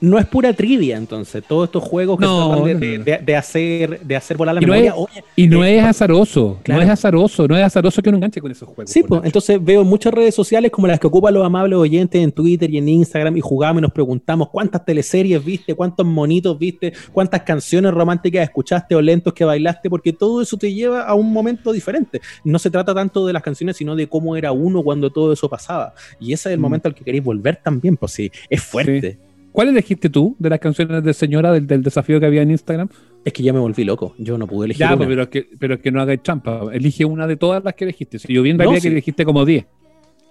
No 0.00 0.18
es 0.18 0.26
pura 0.26 0.52
trivia, 0.52 0.96
entonces. 0.96 1.42
Todos 1.46 1.66
estos 1.68 1.82
juegos 1.82 2.18
que 2.18 2.24
No, 2.24 2.48
tratan 2.48 2.64
de, 2.64 2.74
no, 2.74 2.80
de- 2.80 2.98
no. 2.98 3.04
de- 3.04 3.18
de 3.18 3.36
hacer, 3.36 4.00
de 4.00 4.16
hacer 4.16 4.36
volar 4.36 4.54
la 4.54 4.62
Y 4.62 4.66
no 4.66 4.72
memoria. 4.72 4.90
es- 4.90 4.96
Oye, 4.96 5.24
Y 5.36 5.48
no 5.48 5.64
Eh, 5.64 5.78
es 5.78 5.84
azaroso, 5.84 6.58
claro. 6.62 6.80
no 6.80 6.86
es 6.86 6.90
azaroso, 6.92 7.46
no 7.48 7.56
es 7.56 7.62
azaroso 7.64 8.00
que 8.02 8.08
uno 8.08 8.16
enganche 8.18 8.40
con 8.40 8.50
esos 8.50 8.68
juegos. 8.68 8.90
Sí, 8.90 9.02
pues 9.02 9.22
entonces 9.24 9.62
veo 9.62 9.84
muchas 9.84 10.14
redes 10.14 10.34
sociales 10.34 10.70
como 10.70 10.86
las 10.86 10.98
que 10.98 11.06
ocupan 11.06 11.34
los 11.34 11.44
amables 11.44 11.78
oyentes 11.78 12.22
en 12.22 12.32
Twitter 12.32 12.70
y 12.70 12.78
en 12.78 12.88
Instagram 12.88 13.36
y 13.36 13.40
jugamos 13.40 13.80
y 13.80 13.82
nos 13.82 13.92
preguntamos 13.92 14.48
cuántas 14.50 14.84
teleseries 14.84 15.44
viste, 15.44 15.74
cuántos 15.74 16.06
monitos 16.06 16.58
viste, 16.58 16.92
cuántas 17.12 17.42
canciones 17.42 17.92
románticas 17.92 18.42
escuchaste 18.44 18.94
o 18.94 19.02
lentos 19.02 19.32
que 19.34 19.44
bailaste, 19.44 19.90
porque 19.90 20.12
todo 20.12 20.40
eso 20.40 20.56
te 20.56 20.72
lleva 20.72 21.02
a 21.02 21.14
un 21.14 21.32
momento 21.32 21.72
diferente. 21.72 22.20
No 22.44 22.58
se 22.58 22.70
trata 22.70 22.94
tanto 22.94 23.26
de 23.26 23.32
las 23.32 23.42
canciones, 23.42 23.76
sino 23.76 23.94
de 23.94 24.08
cómo 24.08 24.36
era 24.36 24.52
uno 24.52 24.82
cuando 24.82 25.10
todo 25.10 25.32
eso 25.32 25.48
pasaba. 25.48 25.92
Y 26.18 26.32
ese 26.32 26.48
es 26.48 26.52
el 26.54 26.58
Mm. 26.58 26.62
momento 26.62 26.88
al 26.88 26.94
que 26.94 27.04
queréis 27.04 27.22
volver 27.24 27.56
también, 27.62 27.96
pues 27.96 28.12
sí, 28.12 28.30
es 28.48 28.62
fuerte. 28.62 29.18
¿Cuál 29.56 29.68
elegiste 29.68 30.10
tú 30.10 30.36
de 30.38 30.50
las 30.50 30.58
canciones 30.60 31.02
de 31.02 31.14
señora 31.14 31.50
del, 31.50 31.66
del 31.66 31.82
desafío 31.82 32.20
que 32.20 32.26
había 32.26 32.42
en 32.42 32.50
Instagram? 32.50 32.90
Es 33.24 33.32
que 33.32 33.42
ya 33.42 33.54
me 33.54 33.58
volví 33.58 33.84
loco, 33.84 34.14
yo 34.18 34.36
no 34.36 34.46
pude 34.46 34.66
elegir. 34.66 34.80
Ya, 34.86 34.94
una. 34.94 35.06
pero 35.08 35.22
es, 35.22 35.28
que, 35.28 35.48
pero 35.58 35.74
es 35.76 35.80
que 35.80 35.90
no 35.90 36.02
hagáis 36.02 36.22
trampa. 36.22 36.60
Elige 36.74 37.06
una 37.06 37.26
de 37.26 37.36
todas 37.36 37.64
las 37.64 37.72
que 37.72 37.84
elegiste. 37.84 38.18
Si 38.18 38.30
yo 38.34 38.42
vi 38.42 38.50
en 38.50 38.58
No, 38.58 38.74
sí. 38.74 38.82
que 38.82 38.88
elegiste 38.88 39.24
como 39.24 39.46
10. 39.46 39.64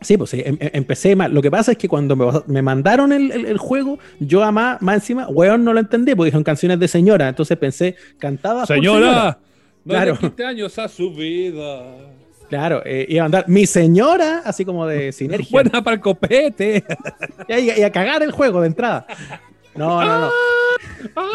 Sí, 0.01 0.15
pues 0.15 0.29
sí, 0.29 0.43
em- 0.45 0.57
em- 0.59 0.69
empecé 0.73 1.15
mal. 1.15 1.33
Lo 1.33 1.41
que 1.41 1.49
pasa 1.49 1.71
es 1.71 1.77
que 1.79 1.87
cuando 1.87 2.15
me, 2.15 2.25
me 2.45 2.61
mandaron 2.61 3.11
el, 3.11 3.31
el- 3.31 3.45
el 3.47 3.57
juego, 3.57 3.97
yo 4.19 4.43
a 4.43 4.51
más, 4.51 4.79
más 4.83 4.95
encima, 4.97 5.27
weón, 5.27 5.63
no 5.63 5.73
lo 5.73 5.79
entendí, 5.79 6.13
porque 6.13 6.31
son 6.31 6.43
canciones 6.43 6.79
de 6.79 6.87
señora. 6.87 7.27
Entonces 7.27 7.57
pensé, 7.57 7.95
cantaba. 8.19 8.67
¡Señora! 8.67 9.39
No 9.85 9.93
Claro. 9.93 10.13
le 10.13 10.29
quite 10.29 10.45
años 10.45 10.77
a 10.77 10.87
su 10.87 11.11
vida. 11.15 11.83
Claro, 12.49 12.81
eh, 12.85 13.05
iba 13.09 13.23
a 13.23 13.25
andar 13.25 13.45
mi 13.47 13.65
señora, 13.65 14.41
así 14.45 14.63
como 14.65 14.85
de 14.87 15.11
sinergia. 15.13 15.47
Buena 15.51 15.83
para 15.83 15.95
el 15.95 16.01
copete. 16.01 16.83
Y, 17.47 17.53
a- 17.53 17.59
y 17.79 17.83
a 17.83 17.91
cagar 17.91 18.21
el 18.23 18.31
juego 18.31 18.61
de 18.61 18.67
entrada. 18.67 19.05
No, 19.75 20.03
no, 20.03 20.19
no. 20.21 20.31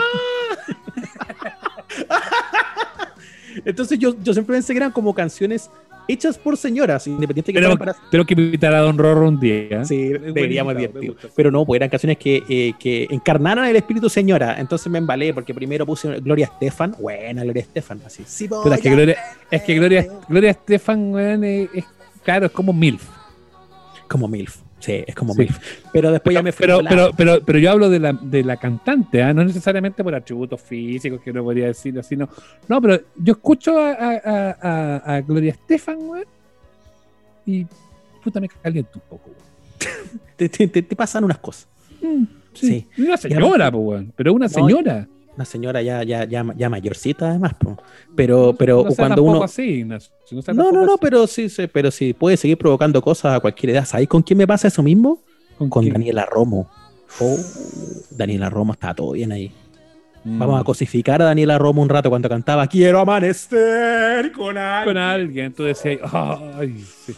Entonces 3.65 3.99
yo, 3.99 4.15
yo 4.23 4.33
siempre 4.33 4.55
pensé 4.55 4.73
que 4.73 4.79
eran 4.79 4.93
como 4.93 5.13
canciones 5.15 5.71
hechas 6.11 6.39
por 6.39 6.57
señoras, 6.57 7.07
independiente 7.07 7.53
que 7.53 7.59
fueran 7.59 7.79
para... 7.79 7.95
tenemos 8.11 8.27
que 8.27 8.35
invitar 8.35 8.75
a 8.75 8.81
Don 8.81 8.97
Rorro 8.99 9.29
un 9.29 9.39
día. 9.41 9.85
Sí, 9.85 10.09
deberíamos 10.09 10.77
divertir. 10.77 11.15
Pero 11.35 11.51
no, 11.51 11.65
pues 11.65 11.79
eran 11.79 11.89
canciones 11.89 12.19
que, 12.19 12.43
eh, 12.49 12.73
que 12.79 13.07
encarnaron 13.11 13.65
el 13.65 13.77
espíritu 13.77 14.09
señora. 14.09 14.57
Entonces 14.59 14.91
me 14.91 14.99
embalé 14.99 15.33
porque 15.35 15.55
primero 15.55 15.87
puse 15.87 16.21
Gloria 16.21 16.47
Estefan. 16.47 16.95
Buena 16.99 17.43
Gloria 17.43 17.63
Estefan, 17.63 18.01
así. 18.05 18.23
Sí, 18.27 18.49
Puta, 18.49 18.75
es 18.75 18.81
que 18.81 18.91
Gloria, 18.91 19.17
es 19.51 19.63
que 19.63 19.75
Gloria, 19.75 20.07
Gloria 20.29 20.51
Estefan, 20.51 21.19
es, 21.45 21.69
es- 21.75 21.85
claro, 22.25 22.47
es 22.47 22.53
como 22.53 22.73
MILF. 22.73 23.03
Como 24.09 24.29
MILF. 24.29 24.57
Sí, 24.81 25.05
es 25.07 25.15
como 25.15 25.35
Sí. 25.35 25.47
Pero 25.93 26.11
después 26.11 26.35
ya 26.35 26.43
me 26.43 26.53
fui 26.53 26.65
Pero, 26.67 26.81
pero, 26.89 27.11
pero, 27.17 27.41
pero 27.45 27.59
yo 27.59 27.71
hablo 27.71 27.89
de 27.91 27.99
la, 28.01 28.13
de 28.15 28.43
la 28.43 28.57
cantante, 28.57 29.23
¿ah? 29.23 29.33
no 29.35 29.45
necesariamente 29.45 30.03
por 30.03 30.15
atributos 30.15 30.61
físicos, 30.61 31.21
que 31.21 31.33
no 31.33 31.45
podría 31.45 31.67
decir 31.67 31.99
así, 31.99 32.17
no. 32.17 32.29
No, 32.67 32.81
pero 32.81 32.99
yo 33.17 33.33
escucho 33.35 33.79
a, 33.79 33.93
a, 33.93 35.17
a- 35.17 35.21
Gloria 35.21 35.53
Estefan, 35.53 35.99
weón, 36.01 36.25
y 37.47 37.67
puta 38.25 38.41
me 38.41 38.49
caliento 38.49 38.91
un 38.95 39.03
poco, 39.09 39.31
weón. 39.31 40.21
te, 40.37 40.49
te- 40.49 40.69
te- 40.69 40.97
pasan 40.97 41.25
unas 41.25 41.39
cosas. 41.39 41.69
Mm, 42.01 42.25
sí. 42.55 42.87
Sí. 42.97 43.03
Una 43.03 43.17
señora, 43.19 43.71
pues, 43.71 44.07
pero 44.17 44.33
una 44.33 44.49
señora. 44.49 45.07
Una 45.37 45.45
señora 45.45 45.81
ya, 45.81 46.03
ya, 46.03 46.25
ya, 46.25 46.45
ya 46.57 46.69
mayorcita 46.69 47.31
además, 47.31 47.55
po. 47.55 47.77
pero, 48.17 48.55
pero 48.59 48.85
no 48.89 48.95
cuando 48.95 49.23
uno... 49.23 49.43
así, 49.43 49.85
no, 49.85 49.99
No, 50.53 50.73
no, 50.73 50.99
pero 50.99 51.27
sí, 51.27 51.49
sí, 51.49 51.67
pero 51.67 51.91
sí, 51.91 52.13
puede 52.13 52.37
seguir 52.37 52.59
provocando 52.59 53.01
cosas 53.01 53.37
a 53.37 53.41
cualquier 53.41 53.71
edad. 53.71 53.85
¿Sabéis 53.85 54.09
con 54.09 54.23
quién 54.23 54.39
me 54.39 54.47
pasa 54.47 54.69
eso 54.69 54.83
mismo? 54.83 55.23
Con? 55.69 55.89
Daniela 55.89 56.27
Romo. 56.27 56.69
Oh, 57.21 57.37
Daniela 58.11 58.51
Romo 58.51 58.73
está 58.73 58.95
todo 58.95 59.13
bien 59.13 59.33
ahí. 59.33 59.53
Mm. 60.25 60.39
Vamos 60.39 60.61
a 60.61 60.65
cosificar 60.65 61.23
a 61.23 61.27
Daniela 61.27 61.59
Romo 61.59 61.81
un 61.81 61.89
rato 61.89 62.11
cuando 62.11 62.29
cantaba 62.29 62.67
Quiero 62.67 63.01
amanecer 63.01 64.33
con 64.33 64.59
alguien. 64.59 64.85
con 64.85 64.97
alguien, 65.03 65.53
tú 65.53 65.63
decías, 65.65 66.01
ay, 66.13 66.85
sí. 67.07 67.15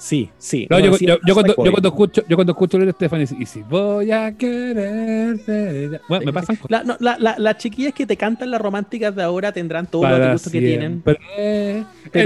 Sí, 0.00 0.30
sí. 0.38 0.66
No, 0.70 0.78
No, 0.78 0.86
yo, 0.86 0.94
sí, 0.94 1.04
yo- 1.06 1.18
yo 1.26 1.34
cuando, 1.34 1.52
psycho, 1.52 1.64
yo 1.66 1.70
cuando 1.72 1.88
escucho, 1.90 2.22
yo 2.26 2.36
cuando 2.36 2.52
escucho 2.52 2.78
a 2.78 2.84
Estefan 2.84 3.20
y, 3.20 3.26
si 3.46 3.62
voy 3.62 4.10
a 4.10 4.32
quererte. 4.36 6.00
Bueno, 6.08 6.24
me 6.24 6.32
pasan 6.32 6.56
cosas. 6.56 6.70
La, 6.70 6.84
no, 6.84 6.96
la- 7.00 7.18
la- 7.18 7.38
las 7.38 7.58
chiquillas 7.58 7.92
que 7.92 8.06
te 8.06 8.16
cantan 8.16 8.50
las 8.50 8.62
románticas 8.62 9.14
de 9.14 9.22
ahora 9.22 9.52
tendrán 9.52 9.86
todos 9.86 10.04
los 10.08 10.12
para 10.12 10.24
atributos 10.32 10.50
que 10.52 10.58
tienen. 10.60 11.02
Pero- 11.02 11.18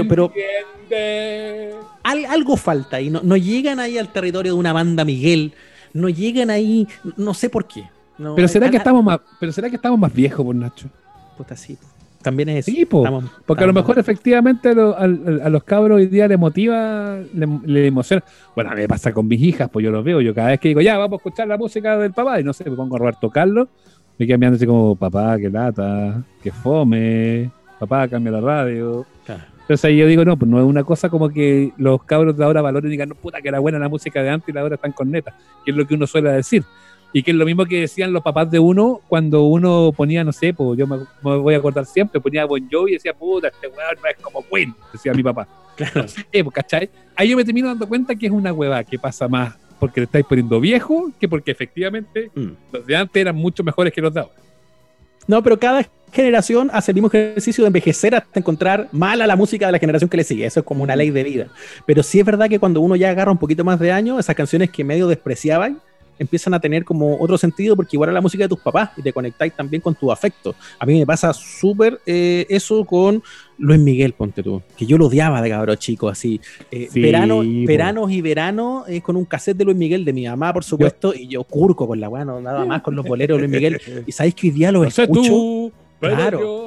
pero-. 0.07 0.31
Al- 2.03 2.25
algo 2.25 2.55
falta 2.55 3.01
y 3.01 3.09
no, 3.09 3.21
no 3.23 3.35
llegan 3.35 3.79
ahí 3.81 3.97
al 3.97 4.07
territorio 4.11 4.53
de 4.53 4.59
una 4.59 4.71
banda 4.71 5.03
Miguel. 5.03 5.53
No 5.93 6.07
llegan 6.09 6.49
ahí, 6.51 6.87
no 7.17 7.33
sé 7.33 7.49
por 7.49 7.67
qué. 7.67 7.83
No, 8.17 8.35
Pero 8.35 8.47
será 8.47 8.69
que 8.71 8.77
estamos 8.77 9.03
más, 9.03 9.19
pero 9.39 9.51
será 9.51 9.69
que 9.69 9.75
estamos 9.75 9.99
más 9.99 10.13
viejos, 10.13 10.45
por 10.45 10.55
Nacho. 10.55 10.87
Puta, 11.37 11.55
sí. 11.57 11.77
También 12.25 12.49
es. 12.49 12.65
Sí, 12.65 12.85
po. 12.85 13.05
Estamos- 13.05 13.23
Porque 13.45 13.63
a 13.63 13.67
lo 13.67 13.73
mejor 13.73 13.97
efectivamente 13.99 14.69
a, 14.69 14.73
lo- 14.73 14.97
a 14.97 15.07
los 15.49 15.63
cabros 15.63 15.97
hoy 15.97 16.07
día 16.07 16.27
les 16.27 16.37
motiva, 16.37 17.17
le, 17.33 17.47
le 17.65 17.87
emociona. 17.87 18.23
Bueno, 18.55 18.71
a 18.71 18.75
mí 18.75 18.81
me 18.81 18.87
pasa 18.87 19.13
con 19.13 19.27
mis 19.27 19.39
hijas, 19.41 19.69
pues 19.71 19.83
yo 19.85 19.91
los 19.91 20.03
veo, 20.03 20.19
yo 20.21 20.33
cada 20.35 20.49
vez 20.49 20.59
que 20.59 20.67
digo, 20.69 20.81
ya, 20.81 20.97
vamos 20.97 21.13
a 21.13 21.15
escuchar 21.17 21.47
la 21.47 21.57
música 21.57 21.97
del 21.97 22.11
papá, 22.11 22.39
y 22.39 22.43
no 22.43 22.51
sé, 22.51 22.69
me 22.69 22.75
pongo 22.75 22.95
a 22.95 22.99
Roberto 22.99 23.29
Carlos, 23.29 23.67
me 24.17 24.25
quedan 24.27 24.39
mirando 24.39 24.55
así 24.57 24.65
como, 24.65 24.95
papá, 24.95 25.37
qué 25.37 25.49
lata, 25.49 26.23
qué 26.41 26.51
fome, 26.51 27.49
papá, 27.79 28.07
cambia 28.07 28.31
la 28.31 28.41
radio. 28.41 29.05
Claro. 29.25 29.43
Entonces 29.61 29.85
ahí 29.85 29.97
yo 29.97 30.05
digo, 30.07 30.23
no, 30.25 30.37
pues 30.37 30.49
no 30.49 30.59
es 30.59 30.65
una 30.65 30.83
cosa 30.83 31.09
como 31.09 31.29
que 31.29 31.71
los 31.77 32.03
cabros 32.03 32.37
de 32.37 32.43
ahora 32.43 32.61
valoren 32.61 32.87
y 32.89 32.91
digan, 32.91 33.09
no, 33.09 33.15
puta, 33.15 33.41
que 33.41 33.47
era 33.49 33.59
buena 33.59 33.79
la 33.79 33.89
música 33.89 34.21
de 34.21 34.29
antes 34.29 34.49
y 34.49 34.51
la 34.51 34.59
de 34.61 34.63
ahora 34.63 34.75
están 34.75 34.91
con 34.91 35.09
neta, 35.09 35.35
que 35.63 35.71
es 35.71 35.77
lo 35.77 35.85
que 35.87 35.95
uno 35.95 36.05
suele 36.07 36.31
decir. 36.31 36.63
Y 37.17 37.23
que 37.23 37.31
es 37.31 37.37
lo 37.37 37.45
mismo 37.45 37.65
que 37.65 37.79
decían 37.79 38.11
los 38.11 38.21
papás 38.21 38.51
de 38.51 38.59
uno 38.59 38.99
cuando 39.07 39.43
uno 39.43 39.93
ponía, 39.95 40.21
no 40.25 40.33
sé, 40.33 40.53
pues 40.53 40.77
yo 40.77 40.85
me, 40.85 40.97
me 40.97 41.37
voy 41.37 41.53
a 41.53 41.59
acordar 41.59 41.85
siempre, 41.85 42.19
ponía 42.19 42.43
Bon 42.43 42.67
Jovi 42.69 42.91
y 42.91 42.93
decía, 42.95 43.13
puta, 43.13 43.47
este 43.47 43.67
weón 43.67 43.95
no 44.03 44.09
es 44.09 44.17
como 44.17 44.45
Queen, 44.45 44.75
decía 44.91 45.13
mi 45.13 45.23
papá. 45.23 45.47
No 45.95 46.07
sé, 46.09 46.25
pues, 46.31 46.53
¿cachai? 46.53 46.89
Ahí 47.15 47.29
yo 47.29 47.37
me 47.37 47.45
termino 47.45 47.69
dando 47.69 47.87
cuenta 47.87 48.15
que 48.15 48.25
es 48.25 48.31
una 48.33 48.51
hueva 48.51 48.83
que 48.83 48.99
pasa 48.99 49.29
más 49.29 49.55
porque 49.79 50.01
le 50.01 50.05
estáis 50.05 50.25
poniendo 50.25 50.59
viejo 50.59 51.09
que 51.17 51.29
porque 51.29 51.51
efectivamente 51.51 52.31
Mm. 52.35 52.51
los 52.73 52.85
de 52.85 52.95
antes 52.97 53.21
eran 53.21 53.35
mucho 53.37 53.63
mejores 53.63 53.93
que 53.93 54.01
los 54.01 54.13
de 54.13 54.19
ahora. 54.19 54.33
No, 55.25 55.41
pero 55.41 55.57
cada 55.57 55.87
generación 56.11 56.69
hace 56.73 56.91
el 56.91 56.95
mismo 56.95 57.07
ejercicio 57.07 57.63
de 57.63 57.67
envejecer 57.67 58.13
hasta 58.15 58.39
encontrar 58.41 58.89
mala 58.91 59.25
la 59.25 59.37
música 59.37 59.65
de 59.67 59.71
la 59.71 59.79
generación 59.79 60.09
que 60.09 60.17
le 60.17 60.23
sigue. 60.25 60.45
Eso 60.45 60.59
es 60.59 60.65
como 60.65 60.83
una 60.83 60.97
ley 60.97 61.11
de 61.11 61.23
vida. 61.23 61.47
Pero 61.85 62.03
sí 62.03 62.19
es 62.19 62.25
verdad 62.25 62.49
que 62.49 62.59
cuando 62.59 62.81
uno 62.81 62.97
ya 62.97 63.09
agarra 63.09 63.31
un 63.31 63.37
poquito 63.37 63.63
más 63.63 63.79
de 63.79 63.91
años, 63.93 64.19
esas 64.19 64.35
canciones 64.35 64.69
que 64.69 64.83
medio 64.83 65.07
despreciaban 65.07 65.79
empiezan 66.19 66.53
a 66.53 66.59
tener 66.59 66.85
como 66.85 67.17
otro 67.19 67.37
sentido 67.37 67.75
porque 67.75 67.95
igual 67.95 68.09
a 68.09 68.13
la 68.13 68.21
música 68.21 68.43
de 68.43 68.49
tus 68.49 68.59
papás 68.59 68.91
y 68.97 69.01
te 69.01 69.11
conectáis 69.13 69.53
también 69.53 69.81
con 69.81 69.95
tu 69.95 70.11
afecto. 70.11 70.55
A 70.79 70.85
mí 70.85 70.97
me 70.99 71.05
pasa 71.05 71.33
súper 71.33 71.99
eh, 72.05 72.45
eso 72.49 72.85
con 72.85 73.21
Luis 73.57 73.79
Miguel, 73.79 74.13
ponte 74.13 74.43
tú, 74.43 74.61
que 74.75 74.85
yo 74.85 74.97
lo 74.97 75.07
odiaba 75.07 75.41
de 75.41 75.49
cabrón 75.49 75.77
chico, 75.77 76.09
así. 76.09 76.39
Eh, 76.71 76.87
Sí, 76.91 77.01
verano, 77.01 77.41
veranos 77.65 78.11
y 78.11 78.21
verano 78.21 78.85
eh, 78.87 79.01
con 79.01 79.15
un 79.15 79.25
cassette 79.25 79.57
de 79.57 79.65
Luis 79.65 79.77
Miguel 79.77 80.05
de 80.05 80.13
mi 80.13 80.25
mamá, 80.27 80.53
por 80.53 80.63
supuesto, 80.63 81.13
y 81.13 81.27
yo 81.27 81.43
curco 81.43 81.87
con 81.87 81.99
la 81.99 82.09
weá, 82.09 82.25
no 82.25 82.39
nada 82.41 82.65
más 82.65 82.81
con 82.81 82.95
los 82.95 83.05
boleros 83.05 83.39
de 83.39 83.47
Luis 83.47 83.51
Miguel. 83.61 83.81
Y 84.07 84.11
sabéis 84.11 84.35
que 84.35 84.47
hoy 84.47 84.51
día 84.51 84.71
los 84.71 84.93
sé 84.93 85.03
escucho. 85.03 85.29
tú, 85.29 85.71
Claro. 85.99 86.64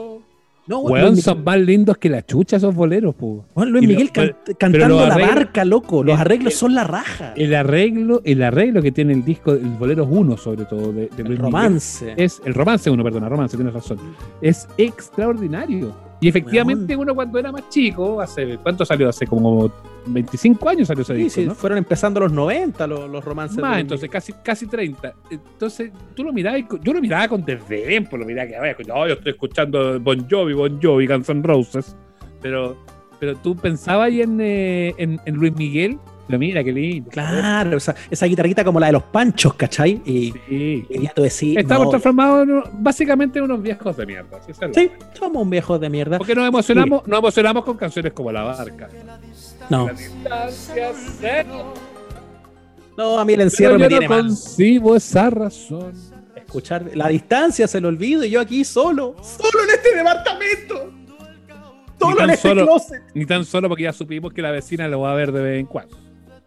No, 0.69 0.81
Weón, 0.81 1.13
Luis, 1.13 1.25
son 1.25 1.43
más 1.43 1.59
lindos 1.59 1.97
que 1.97 2.11
la 2.11 2.25
chucha 2.25 2.57
esos 2.59 2.75
boleros, 2.75 3.15
pues. 3.15 3.41
Juan 3.55 3.71
Luis 3.71 3.85
y 3.85 3.87
lo- 3.87 3.93
Miguel 3.95 4.13
can- 4.13 4.37
pero 4.45 4.59
cantando 4.59 5.07
la 5.09 5.17
barca, 5.17 5.65
loco. 5.65 6.05
Los 6.05 6.21
arreglos 6.21 6.53
el- 6.53 6.59
son 6.59 6.75
la 6.75 6.85
raja. 6.85 7.33
El 7.37 7.55
arreglo, 7.55 8.21
el 8.25 8.43
arreglo 8.43 8.83
que 8.83 8.93
tiene 8.93 9.15
el 9.15 9.25
disco, 9.25 9.53
el 9.53 9.61
bolero 9.79 10.05
1 10.05 10.37
sobre 10.37 10.67
todo, 10.67 10.93
de, 10.93 11.03
de 11.07 11.11
El 11.17 11.23
Miguel, 11.25 11.39
romance. 11.39 12.13
es 12.17 12.41
el 12.45 12.53
romance 12.53 12.91
1, 12.91 13.03
perdona, 13.03 13.29
romance, 13.31 13.57
tienes 13.57 13.73
razón. 13.73 13.99
Es 14.43 14.69
extraordinario. 14.77 15.93
Y 16.21 16.29
efectivamente 16.29 16.97
uno 16.97 17.15
cuando 17.15 17.39
era 17.39 17.51
más 17.53 17.69
chico, 17.69 18.21
hace 18.21 18.59
¿cuánto 18.63 18.85
salió? 18.85 19.09
Hace 19.09 19.27
como 19.27 19.71
25 20.13 20.69
años 20.69 20.89
salió 20.89 21.03
ese 21.03 21.15
Sí, 21.15 21.23
disco, 21.23 21.41
sí, 21.41 21.47
¿no? 21.47 21.55
fueron 21.55 21.79
empezando 21.79 22.21
los 22.21 22.33
90 22.33 22.87
los, 22.87 23.11
los 23.11 23.25
romances. 23.25 23.59
Más, 23.59 23.79
entonces 23.79 24.09
casi, 24.11 24.33
casi 24.43 24.67
30. 24.67 25.15
Entonces, 25.31 25.91
tú 26.15 26.25
lo 26.25 26.33
mirabas, 26.33 26.63
yo 26.83 26.93
lo 26.93 27.01
miraba 27.01 27.29
con 27.29 27.45
desdén, 27.45 28.07
por 28.07 28.19
lo 28.21 28.27
miraba 28.27 28.49
que, 28.49 28.59
vaya, 28.59 28.77
no, 28.87 29.07
yo 29.07 29.15
estoy 29.15 29.33
escuchando 29.33 29.99
Bon 30.01 30.27
Jovi, 30.29 30.53
Bon 30.55 30.81
Jovi, 30.83 31.07
Guns 31.07 31.29
N' 31.29 31.43
Roses, 31.43 31.97
pero, 32.41 32.77
pero 33.21 33.37
tú 33.37 33.57
pensabas 33.57 34.07
ahí 34.09 34.23
en, 34.23 34.41
eh, 34.41 34.95
en, 34.99 35.21
en 35.25 35.35
Luis 35.35 35.55
Miguel, 35.57 35.99
pero 36.27 36.39
mira, 36.39 36.63
qué 36.63 36.71
lindo. 36.73 37.09
Claro, 37.11 37.79
esa, 37.79 37.95
esa 38.11 38.27
guitarrita 38.27 38.63
como 38.63 38.79
la 38.79 38.89
de 38.89 38.93
los 38.93 39.03
panchos, 39.05 39.55
¿cachai? 39.55 40.03
Y, 40.05 40.35
Sí. 40.47 40.87
y 40.91 41.03
ya 41.05 41.13
tú 41.15 41.23
decís. 41.23 41.57
Estamos 41.57 41.87
no, 41.87 41.91
transformados 41.91 42.47
en, 42.47 42.63
básicamente 42.83 43.39
en 43.39 43.47
unos 43.47 43.63
viejos 43.63 43.97
de 43.97 44.05
mierda. 44.05 44.39
¿sí? 44.43 44.91
Somos 45.15 45.43
un 45.43 45.49
viejo 45.49 45.79
de 45.79 45.89
mierda. 45.89 46.19
Porque 46.19 46.35
nos 46.35 46.47
emocionamos, 46.47 47.07
nos 47.09 47.19
emocionamos 47.21 47.65
con 47.65 47.79
canciones 47.79 48.13
como 48.13 48.31
La 48.31 48.43
Barca. 48.43 48.91
No, 49.71 49.89
no, 52.97 53.19
a 53.19 53.25
mí 53.25 53.33
el 53.33 53.37
pero 53.39 53.43
encierro 53.49 53.73
yo 53.75 53.79
me 53.79 53.85
no 53.85 53.89
tiene 53.89 54.09
mal. 54.09 54.21
concibo 54.27 54.97
esa 54.97 55.31
razón. 55.31 55.93
Escuchar 56.35 56.91
la 56.95 57.09
distancia 57.09 57.69
se 57.69 57.81
lo 57.81 57.89
olvido 57.89 58.25
y 58.25 58.31
yo 58.31 58.41
aquí 58.41 58.65
solo, 58.65 59.15
solo 59.23 59.65
en 59.65 59.71
este 59.71 59.95
departamento. 59.95 60.93
Solo 62.01 62.23
en 62.25 62.31
este 62.31 62.49
solo- 62.49 62.65
closet. 62.65 63.03
Ni 63.15 63.27
tan 63.27 63.45
solo 63.45 63.69
porque 63.69 63.85
ya 63.85 63.93
supimos 63.93 64.33
que 64.33 64.41
la 64.43 64.51
vecina 64.51 64.89
lo 64.89 65.01
va 65.01 65.13
a 65.13 65.15
ver 65.15 65.31
de 65.33 65.43
vez 65.43 65.61
en 65.61 65.67
cuando. 65.67 65.97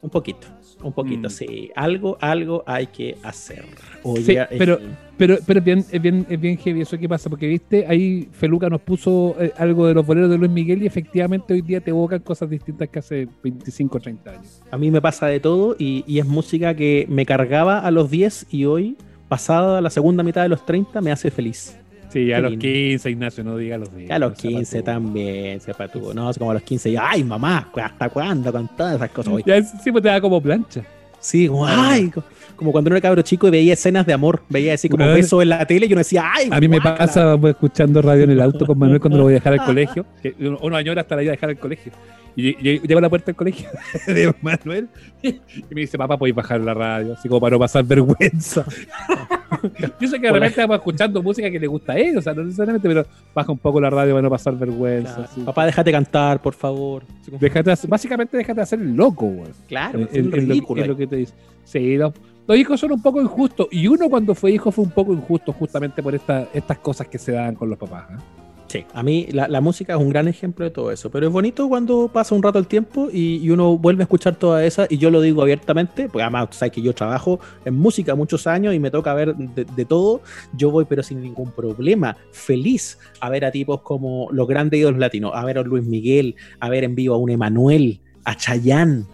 Un 0.02 0.10
poquito, 0.10 0.48
un 0.84 0.94
poquito, 0.94 1.28
Mm. 1.28 1.32
sí. 1.32 1.72
Algo, 1.76 2.18
algo 2.22 2.64
hay 2.66 2.88
que 2.88 3.18
hacer. 3.24 3.66
Oye, 4.04 4.24
Sí, 4.24 4.32
es 4.36 4.48
pero- 4.58 4.80
Pero, 5.18 5.38
pero 5.46 5.60
es, 5.60 5.64
bien, 5.66 5.86
es, 5.92 6.02
bien, 6.02 6.26
es 6.28 6.42
bien 6.42 6.58
heavy 6.58 6.82
eso 6.82 6.98
que 6.98 7.08
pasa, 7.08 7.30
porque 7.30 7.46
viste, 7.46 7.86
ahí 7.88 8.28
Feluca 8.32 8.68
nos 8.72 8.82
puso 8.82 9.36
eh, 9.40 9.54
algo 9.56 9.86
de 9.86 9.94
los 9.94 10.04
boleros 10.04 10.32
de 10.32 10.38
Luis 10.40 10.50
Miguel 10.50 10.82
y 10.82 10.88
efectivamente 10.88 11.54
hoy 11.54 11.62
día 11.62 11.80
te 11.80 11.92
evocan 11.92 12.22
cosas 12.22 12.50
distintas 12.50 12.90
que 12.90 12.98
hace 12.98 13.28
25 13.44 13.98
o 13.98 14.02
30 14.02 14.32
años. 14.32 14.64
A 14.72 14.80
mí 14.80 14.90
me 14.90 15.00
pasa 15.00 15.28
de 15.28 15.40
todo 15.40 15.76
y, 15.78 16.04
y 16.08 16.18
es 16.18 16.26
música 16.26 16.74
que 16.76 17.06
me 17.08 17.28
cargaba 17.28 17.80
a 17.80 17.92
los 17.92 18.10
10 18.10 18.48
y 18.50 18.66
hoy, 18.66 18.98
pasada 19.28 19.80
la 19.80 19.92
segunda 19.92 20.24
mitad 20.24 20.42
de 20.42 20.50
los 20.50 20.66
30, 20.66 21.00
me 21.02 21.12
hace 21.12 21.30
feliz. 21.30 21.78
Sí, 22.12 22.32
a 22.34 22.40
los 22.42 22.52
lindo. 22.52 22.64
15, 22.64 23.10
Ignacio, 23.10 23.44
no 23.44 23.56
diga 23.58 23.78
los 23.78 23.96
10. 23.96 24.12
A 24.12 24.20
los 24.20 24.32
no 24.32 24.36
sea 24.36 24.50
15 24.50 24.78
patudo. 24.84 24.94
también, 24.94 25.62
sepa 25.62 25.88
tú. 25.88 26.14
No, 26.14 26.30
es 26.30 26.38
como 26.38 26.52
a 26.52 26.54
los 26.56 26.64
15, 26.64 26.90
y, 26.90 26.96
ay 27.00 27.24
mamá, 27.24 27.70
¿hasta 27.82 28.10
cuándo 28.10 28.52
con 28.52 28.68
todas 28.76 28.96
esas 28.96 29.10
cosas? 29.12 29.34
Oye, 29.34 29.44
Ya 29.48 29.64
sí, 29.64 29.92
pues 29.92 30.02
te 30.04 30.10
da 30.10 30.20
como 30.20 30.42
plancha. 30.42 30.82
sí, 31.20 31.48
como, 31.48 31.66
ay, 31.68 32.10
co- 32.10 32.24
como 32.62 32.72
cuando 32.72 32.90
uno 32.90 32.96
era 32.96 33.02
cabro 33.02 33.22
chico 33.24 33.48
y 33.48 33.52
veía 33.52 33.74
escenas 33.74 34.06
de 34.06 34.14
amor, 34.14 34.44
veía 34.48 34.76
así 34.76 34.88
como 34.88 35.06
besos 35.08 35.42
en 35.42 35.50
la 35.50 35.66
tele 35.66 35.88
y 35.88 35.92
uno 35.92 35.98
decía, 36.00 36.30
ay, 36.32 36.48
A 36.52 36.60
mí 36.60 36.68
me 36.68 36.78
guácala". 36.78 36.98
pasa 36.98 37.38
pues, 37.38 37.56
escuchando 37.56 38.02
radio 38.02 38.24
en 38.26 38.30
el 38.32 38.42
auto 38.42 38.66
con 38.68 38.78
Manuel 38.78 39.00
cuando 39.00 39.18
lo 39.18 39.24
voy 39.24 39.34
a 39.34 39.36
dejar 39.36 39.54
al 39.54 39.66
colegio. 39.66 40.06
Que 40.22 40.36
uno 40.62 40.76
añora 40.78 41.02
hasta 41.02 41.16
la 41.16 41.24
ida 41.24 41.32
a 41.32 41.34
dejar 41.36 41.50
al 41.50 41.58
colegio. 41.58 41.92
Y 42.34 42.56
lle- 42.56 42.82
llego 42.88 43.00
a 43.00 43.02
la 43.02 43.10
puerta 43.10 43.26
del 43.26 43.36
colegio 43.36 43.68
de 44.08 44.34
Manuel 44.42 44.88
y 45.22 45.34
me 45.72 45.82
dice, 45.82 45.98
papá, 45.98 46.18
podéis 46.18 46.34
bajar 46.36 46.62
la 46.62 46.74
radio, 46.74 47.14
así 47.14 47.28
como 47.28 47.42
para 47.42 47.52
no 47.56 47.60
pasar 47.60 47.84
vergüenza. 47.84 48.64
Yo 50.00 50.08
sé 50.08 50.16
que 50.20 50.28
de 50.28 50.34
repente 50.34 50.48
estamos 50.48 50.78
escuchando 50.78 51.22
música 51.22 51.52
que 51.52 51.60
le 51.60 51.68
gusta 51.68 51.92
a 51.94 51.98
él, 51.98 52.18
o 52.18 52.22
sea, 52.22 52.34
no 52.34 52.44
necesariamente, 52.44 52.88
pero 52.88 53.06
baja 53.36 53.52
un 53.52 53.58
poco 53.58 53.82
la 53.82 53.90
radio 53.90 54.14
para 54.14 54.22
no 54.22 54.30
pasar 54.30 54.56
vergüenza. 54.58 55.14
Claro. 55.16 55.30
así. 55.30 55.42
Papá, 55.42 55.66
déjate 55.66 55.92
cantar, 55.92 56.42
por 56.42 56.54
favor. 56.54 57.04
Déjate 57.40 57.74
básicamente 57.88 58.38
déjate 58.38 58.56
de 58.56 58.62
hacer 58.62 58.80
el 58.80 58.96
loco, 58.96 59.26
güey. 59.26 59.50
Claro, 59.68 60.00
Es- 60.00 60.08
es 60.14 60.26
es 60.34 60.88
lo- 60.88 60.96
que 60.98 61.08
te 61.08 61.16
dice. 61.18 61.34
Sí, 61.66 61.98
los, 61.98 62.14
los 62.52 62.60
hijos 62.60 62.82
son 62.82 62.92
un 62.92 63.02
poco 63.02 63.22
injustos. 63.22 63.68
Y 63.72 63.88
uno 63.88 64.10
cuando 64.10 64.36
fue 64.36 64.52
hijo 64.52 64.74
fue 64.74 64.84
un 64.84 64.92
poco 64.92 65.14
injusto 65.14 65.54
justamente 65.54 66.04
por 66.04 66.14
esta- 66.14 66.50
estas 66.54 66.80
cosas 66.80 67.08
que 67.08 67.18
se 67.18 67.32
dan 67.32 67.56
con 67.56 67.70
los 67.70 67.80
papás. 67.80 68.10
¿eh? 68.12 68.22
Sí, 68.68 68.86
a 68.94 69.02
mí 69.04 69.28
la, 69.32 69.62
música 69.62 69.94
es 69.94 70.00
un 70.00 70.10
gran 70.10 70.28
ejemplo 70.28 70.66
de 70.66 70.72
todo 70.72 70.92
eso, 70.92 71.10
pero 71.10 71.28
es 71.28 71.32
bonito 71.32 71.70
cuando 71.70 72.10
pasa 72.10 72.36
un 72.36 72.44
rato 72.44 72.60
el 72.60 72.68
tiempo 72.68 73.08
y, 73.12 73.38
y 73.38 73.50
uno 73.52 73.78
vuelve 73.78 74.04
a 74.04 74.06
escuchar 74.06 74.36
toda 74.36 74.66
esa, 74.66 74.86
y 74.90 74.98
yo 74.98 75.10
lo 75.10 75.22
digo 75.22 75.42
abiertamente, 75.42 76.10
porque 76.10 76.24
además 76.24 76.50
sabes 76.52 76.74
que 76.74 76.82
yo 76.82 76.94
trabajo 76.94 77.40
en 77.64 77.76
música 77.76 78.16
muchos 78.16 78.48
años 78.48 78.74
y 78.74 78.80
me 78.80 78.92
toca 78.92 79.14
ver 79.14 79.34
de, 79.36 79.86
todo, 79.86 80.22
yo 80.58 80.72
voy 80.72 80.84
pero 80.86 81.04
sin 81.04 81.22
ningún 81.22 81.52
problema, 81.52 82.18
feliz 82.32 82.98
a 83.22 83.30
ver 83.30 83.46
a 83.46 83.52
tipos 83.52 83.82
como 83.82 84.28
los 84.32 84.48
grandes 84.48 84.80
ídolos 84.80 85.00
latinos, 85.00 85.32
a 85.36 85.46
ver 85.46 85.58
a 85.58 85.64
Luis 85.64 85.86
Miguel, 85.86 86.36
a 86.60 86.68
ver 86.70 86.84
en 86.84 86.96
vivo 86.96 87.16
a 87.16 87.18
un 87.18 87.30
Emanuel, 87.30 88.02
a 88.26 88.36
Chayanne, 88.36 89.06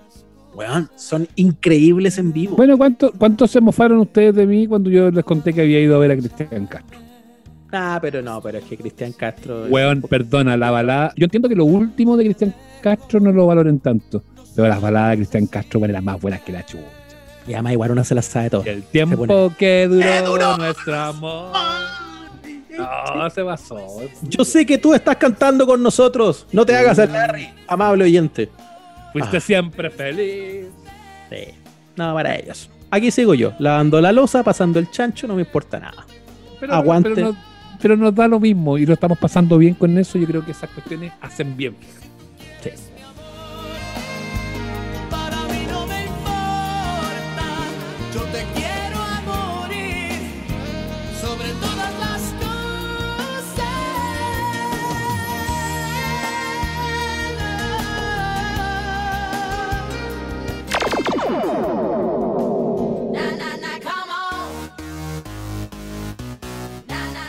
Weón, 0.57 0.89
son 0.95 1.27
increíbles 1.35 2.17
en 2.17 2.33
vivo. 2.33 2.55
Bueno, 2.55 2.77
¿cuánto, 2.79 3.11
¿cuánto 3.15 3.45
se 3.45 3.61
mofaron 3.61 3.99
ustedes 3.99 4.33
de 4.33 4.47
mí 4.47 4.65
cuando 4.65 4.89
yo 4.89 5.11
les 5.11 5.23
conté 5.23 5.53
que 5.53 5.61
había 5.61 5.79
ido 5.79 5.95
a 5.95 5.99
ver 5.99 6.09
a 6.11 6.17
Cristian 6.17 6.65
Castro? 6.65 6.99
Ah, 7.71 7.99
pero 8.01 8.23
no, 8.23 8.41
pero 8.41 8.57
es 8.57 8.63
que 8.63 8.75
Cristian 8.75 9.11
Castro... 9.11 9.65
Weón, 9.69 10.01
perdona, 10.01 10.57
la 10.57 10.71
balada. 10.71 11.13
Yo 11.15 11.25
entiendo 11.25 11.47
que 11.47 11.53
lo 11.55 11.65
último 11.65 12.17
de 12.17 12.23
Cristian 12.23 12.55
Castro 12.81 13.19
no 13.19 13.31
lo 13.31 13.45
valoren 13.45 13.79
tanto. 13.79 14.23
Pero 14.55 14.67
las 14.67 14.81
baladas 14.81 15.11
de 15.11 15.15
Cristian 15.17 15.45
Castro 15.45 15.79
eran 15.81 15.91
las 15.93 16.03
más 16.03 16.19
buenas 16.19 16.41
que 16.41 16.51
la 16.53 16.65
chucha. 16.65 16.83
Y 17.47 17.53
además 17.53 17.73
igual 17.73 17.91
uno 17.91 18.03
se 18.03 18.15
las 18.15 18.25
sabe 18.25 18.49
todo. 18.49 18.63
Y 18.65 18.69
el 18.69 18.81
tiempo 18.83 19.15
pone- 19.15 19.55
que 19.59 19.87
duró, 19.87 20.57
nuestro 20.57 20.95
amor. 20.99 21.51
No, 23.15 23.29
se 23.29 23.43
pasó. 23.43 23.77
Yo 24.23 24.43
sé 24.43 24.65
que 24.65 24.77
tú 24.79 24.93
estás 24.95 25.17
cantando 25.17 25.67
con 25.67 25.83
nosotros. 25.83 26.47
No 26.51 26.65
te 26.65 26.75
hagas 26.75 26.97
el 26.99 27.11
Larry, 27.11 27.49
amable 27.67 28.05
oyente. 28.05 28.49
Fuiste 29.19 29.37
Ah. 29.37 29.41
siempre 29.41 29.89
feliz. 29.89 30.65
Sí. 31.29 31.53
No, 31.95 32.13
para 32.13 32.35
ellos. 32.35 32.69
Aquí 32.91 33.11
sigo 33.11 33.33
yo, 33.33 33.53
lavando 33.59 33.99
la 33.99 34.11
losa, 34.11 34.43
pasando 34.43 34.79
el 34.79 34.89
chancho, 34.91 35.27
no 35.27 35.35
me 35.35 35.41
importa 35.41 35.79
nada. 35.79 36.05
Pero, 36.59 36.73
Aguante. 36.73 37.09
Pero, 37.13 37.27
no- 37.33 37.37
pero 37.81 37.95
nos 37.97 38.15
da 38.15 38.27
lo 38.27 38.39
mismo 38.39 38.77
y 38.77 38.85
lo 38.85 38.93
estamos 38.93 39.17
pasando 39.19 39.57
bien 39.57 39.73
con 39.75 39.97
eso. 39.97 40.17
Yo 40.17 40.25
creo 40.25 40.43
que 40.45 40.51
esas 40.51 40.69
cuestiones 40.69 41.11
hacen 41.21 41.55
bien. 41.57 41.75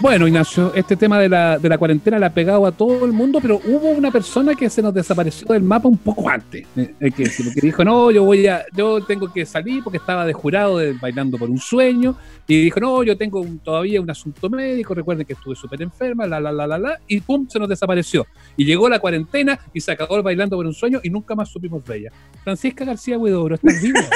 Bueno, 0.00 0.28
Ignacio, 0.28 0.72
este 0.76 0.94
tema 0.96 1.18
de 1.18 1.28
la, 1.28 1.58
de 1.58 1.68
la 1.68 1.76
cuarentena 1.76 2.20
le 2.20 2.26
ha 2.26 2.32
pegado 2.32 2.64
a 2.66 2.70
todo 2.72 3.04
el 3.04 3.10
mundo, 3.12 3.40
pero 3.42 3.56
hubo 3.64 3.90
una 3.90 4.12
persona 4.12 4.54
que 4.54 4.70
se 4.70 4.80
nos 4.80 4.94
desapareció 4.94 5.48
del 5.48 5.64
mapa 5.64 5.88
un 5.88 5.98
poco 5.98 6.28
antes. 6.30 6.64
eh, 6.76 6.94
hay 7.00 7.10
que 7.10 7.28
dijo, 7.60 7.84
no, 7.84 8.12
yo 8.12 8.22
voy 8.22 8.46
a, 8.46 8.64
yo 8.76 9.04
tengo 9.04 9.32
que 9.32 9.44
salir 9.44 9.82
porque 9.82 9.96
estaba 9.98 10.24
de 10.24 10.32
jurado 10.32 10.78
de 10.78 10.92
bailando 10.92 11.36
por 11.36 11.50
un 11.50 11.58
sueño. 11.58 12.16
Y 12.46 12.62
dijo, 12.62 12.78
no, 12.78 13.02
yo 13.02 13.16
tengo 13.18 13.40
un- 13.40 13.58
todavía 13.58 14.00
un 14.00 14.08
asunto 14.08 14.48
médico, 14.48 14.94
recuerden 14.94 15.26
que 15.26 15.32
estuve 15.32 15.56
súper 15.56 15.82
enferma, 15.82 16.28
la, 16.28 16.38
la, 16.38 16.52
la, 16.52 16.66
la, 16.68 16.78
la, 16.78 17.00
y 17.08 17.20
pum, 17.20 17.48
se 17.48 17.58
nos 17.58 17.68
desapareció. 17.68 18.24
Y 18.56 18.64
llegó 18.64 18.88
la 18.88 19.00
cuarentena 19.00 19.58
y 19.74 19.80
se 19.80 19.90
acabó 19.90 20.16
el 20.16 20.22
bailando 20.22 20.56
por 20.56 20.64
un 20.64 20.74
sueño 20.74 21.00
y 21.02 21.10
nunca 21.10 21.34
más 21.34 21.48
supimos 21.50 21.84
de 21.84 21.96
ella. 21.96 22.12
Francisca 22.44 22.84
García 22.84 23.18
Huidobro, 23.18 23.56
¿estás 23.56 23.82
viva? 23.82 24.00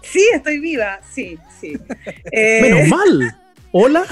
Sí, 0.00 0.20
estoy 0.32 0.60
viva, 0.60 1.00
sí, 1.12 1.36
sí. 1.60 1.76
Eh, 2.30 2.60
Menos 2.62 2.88
mal. 2.88 3.36
Hola. 3.72 4.04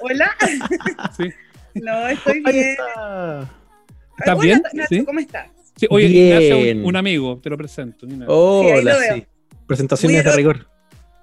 Hola. 0.00 0.30
Sí. 1.16 1.30
No, 1.74 2.08
estoy 2.08 2.40
bien. 2.42 2.56
está. 2.56 3.40
¿Estás 4.18 4.34
Hola, 4.34 4.40
bien? 4.40 4.62
Nacho, 4.72 4.88
¿Sí? 4.88 5.04
¿cómo 5.04 5.20
estás? 5.20 5.48
Sí, 5.76 5.86
oye, 5.90 6.08
Bien. 6.08 6.80
Un, 6.80 6.86
un 6.86 6.96
amigo, 6.96 7.38
te 7.40 7.50
lo 7.50 7.56
presento. 7.56 8.06
Sí, 8.06 8.18
Hola, 8.26 8.94
lo 8.94 9.14
sí. 9.14 9.26
Presentaciones 9.66 10.24
de 10.24 10.32
rigor. 10.32 10.66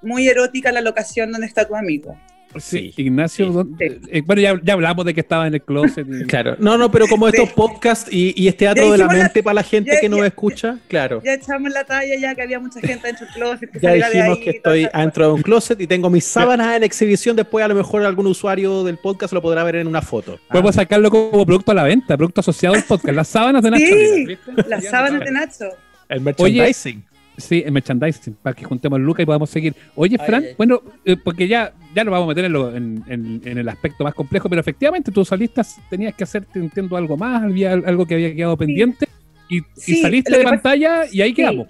Muy 0.01 0.27
erótica 0.27 0.71
la 0.71 0.81
locación 0.81 1.31
donde 1.31 1.47
está 1.47 1.67
tu 1.67 1.75
amigo. 1.75 2.15
Sí, 2.59 2.91
Sí, 2.95 3.03
Ignacio, 3.03 3.47
sí. 3.47 3.53
¿dónde- 3.53 3.99
eh, 4.11 4.21
bueno, 4.25 4.41
ya, 4.41 4.59
ya 4.63 4.73
hablamos 4.73 5.05
de 5.05 5.13
que 5.13 5.21
estaba 5.21 5.47
en 5.47 5.53
el 5.55 5.61
closet. 5.61 6.05
y- 6.09 6.23
Claro. 6.27 6.55
No, 6.59 6.77
no, 6.77 6.91
pero 6.91 7.07
como 7.07 7.27
estos 7.27 7.49
Sí. 7.49 7.53
podcasts 7.55 8.09
y, 8.11 8.33
y 8.41 8.47
es 8.47 8.57
teatro 8.57 8.91
de 8.91 8.97
la 8.97 9.07
mente 9.07 9.41
para 9.43 9.55
la 9.55 9.63
gente 9.63 9.91
ya- 9.93 9.99
que 10.01 10.09
nos 10.09 10.19
ya- 10.19 10.27
escucha, 10.27 10.77
claro. 10.87 11.21
Ya 11.23 11.33
echamos 11.33 11.71
la 11.71 11.83
talla, 11.83 12.15
ya 12.19 12.33
que 12.35 12.41
había 12.41 12.59
mucha 12.59 12.79
gente 12.79 13.07
dentro 13.07 13.25
del 13.25 13.35
closet. 13.35 13.71
que 13.71 13.79
Ya 13.79 13.89
de 13.91 13.95
dijimos 13.97 14.37
ahí 14.37 14.43
que 14.43 14.49
estoy 14.51 14.87
adentro 14.91 15.27
de 15.27 15.33
un 15.33 15.41
closet 15.41 15.79
y 15.81 15.87
tengo 15.87 16.09
mis 16.09 16.23
sábanas 16.25 16.75
en 16.77 16.83
exhibición. 16.83 17.35
Después, 17.35 17.63
a 17.63 17.67
lo 17.67 17.75
mejor, 17.75 18.03
algún 18.03 18.27
usuario 18.27 18.83
del 18.83 18.97
podcast 18.97 19.33
lo 19.33 19.41
podrá 19.41 19.63
ver 19.63 19.75
en 19.77 19.87
una 19.87 20.01
foto. 20.01 20.39
Podemos 20.49 20.75
sacarlo 20.75 21.09
como 21.11 21.45
producto 21.45 21.71
a 21.71 21.75
la 21.75 21.83
venta, 21.83 22.15
producto 22.17 22.41
asociado 22.41 22.75
al 22.75 22.83
podcast. 22.83 23.15
Las 23.15 23.27
sábanas 23.27 23.63
de 23.63 23.71
Nacho. 23.71 23.85
Sí. 23.85 24.37
Las 24.67 24.83
sábanas 24.85 25.19
no 25.19 25.25
de 25.25 25.31
Nacho. 25.31 25.65
El 26.09 26.21
merchandising. 26.21 27.03
Sí, 27.37 27.63
el 27.65 27.71
merchandising, 27.71 28.35
para 28.41 28.55
que 28.55 28.63
juntemos 28.63 28.99
lucas 28.99 29.23
y 29.23 29.25
podamos 29.25 29.49
seguir. 29.49 29.75
Oye, 29.95 30.17
Fran, 30.17 30.43
ay. 30.43 30.53
bueno, 30.57 30.81
eh, 31.03 31.17
porque 31.21 31.47
ya, 31.47 31.73
ya 31.93 32.03
nos 32.03 32.11
vamos 32.13 32.25
a 32.25 32.29
meter 32.29 32.45
en, 32.45 32.53
lo- 32.53 32.75
en- 32.75 33.03
en- 33.07 33.41
en 33.43 33.57
el 33.57 33.67
aspecto 33.67 34.03
más 34.03 34.13
complejo, 34.13 34.47
pero 34.49 34.61
efectivamente 34.61 35.11
tú 35.11 35.25
saliste, 35.25 35.61
tenías 35.89 36.13
que 36.15 36.23
hacerte, 36.23 36.59
entiendo, 36.59 36.95
algo 36.95 37.17
más, 37.17 37.43
había 37.43 37.73
algo 37.73 38.05
que 38.05 38.13
había 38.15 38.33
quedado 38.33 38.55
pendiente, 38.57 39.07
y, 39.49 39.59
saliste 39.75 40.31
lo 40.31 40.37
de 40.37 40.43
pasa- 40.45 40.55
pantalla 40.55 41.03
y 41.11 41.21
ahí 41.21 41.29
Sí. 41.29 41.35
quedamos. 41.35 41.67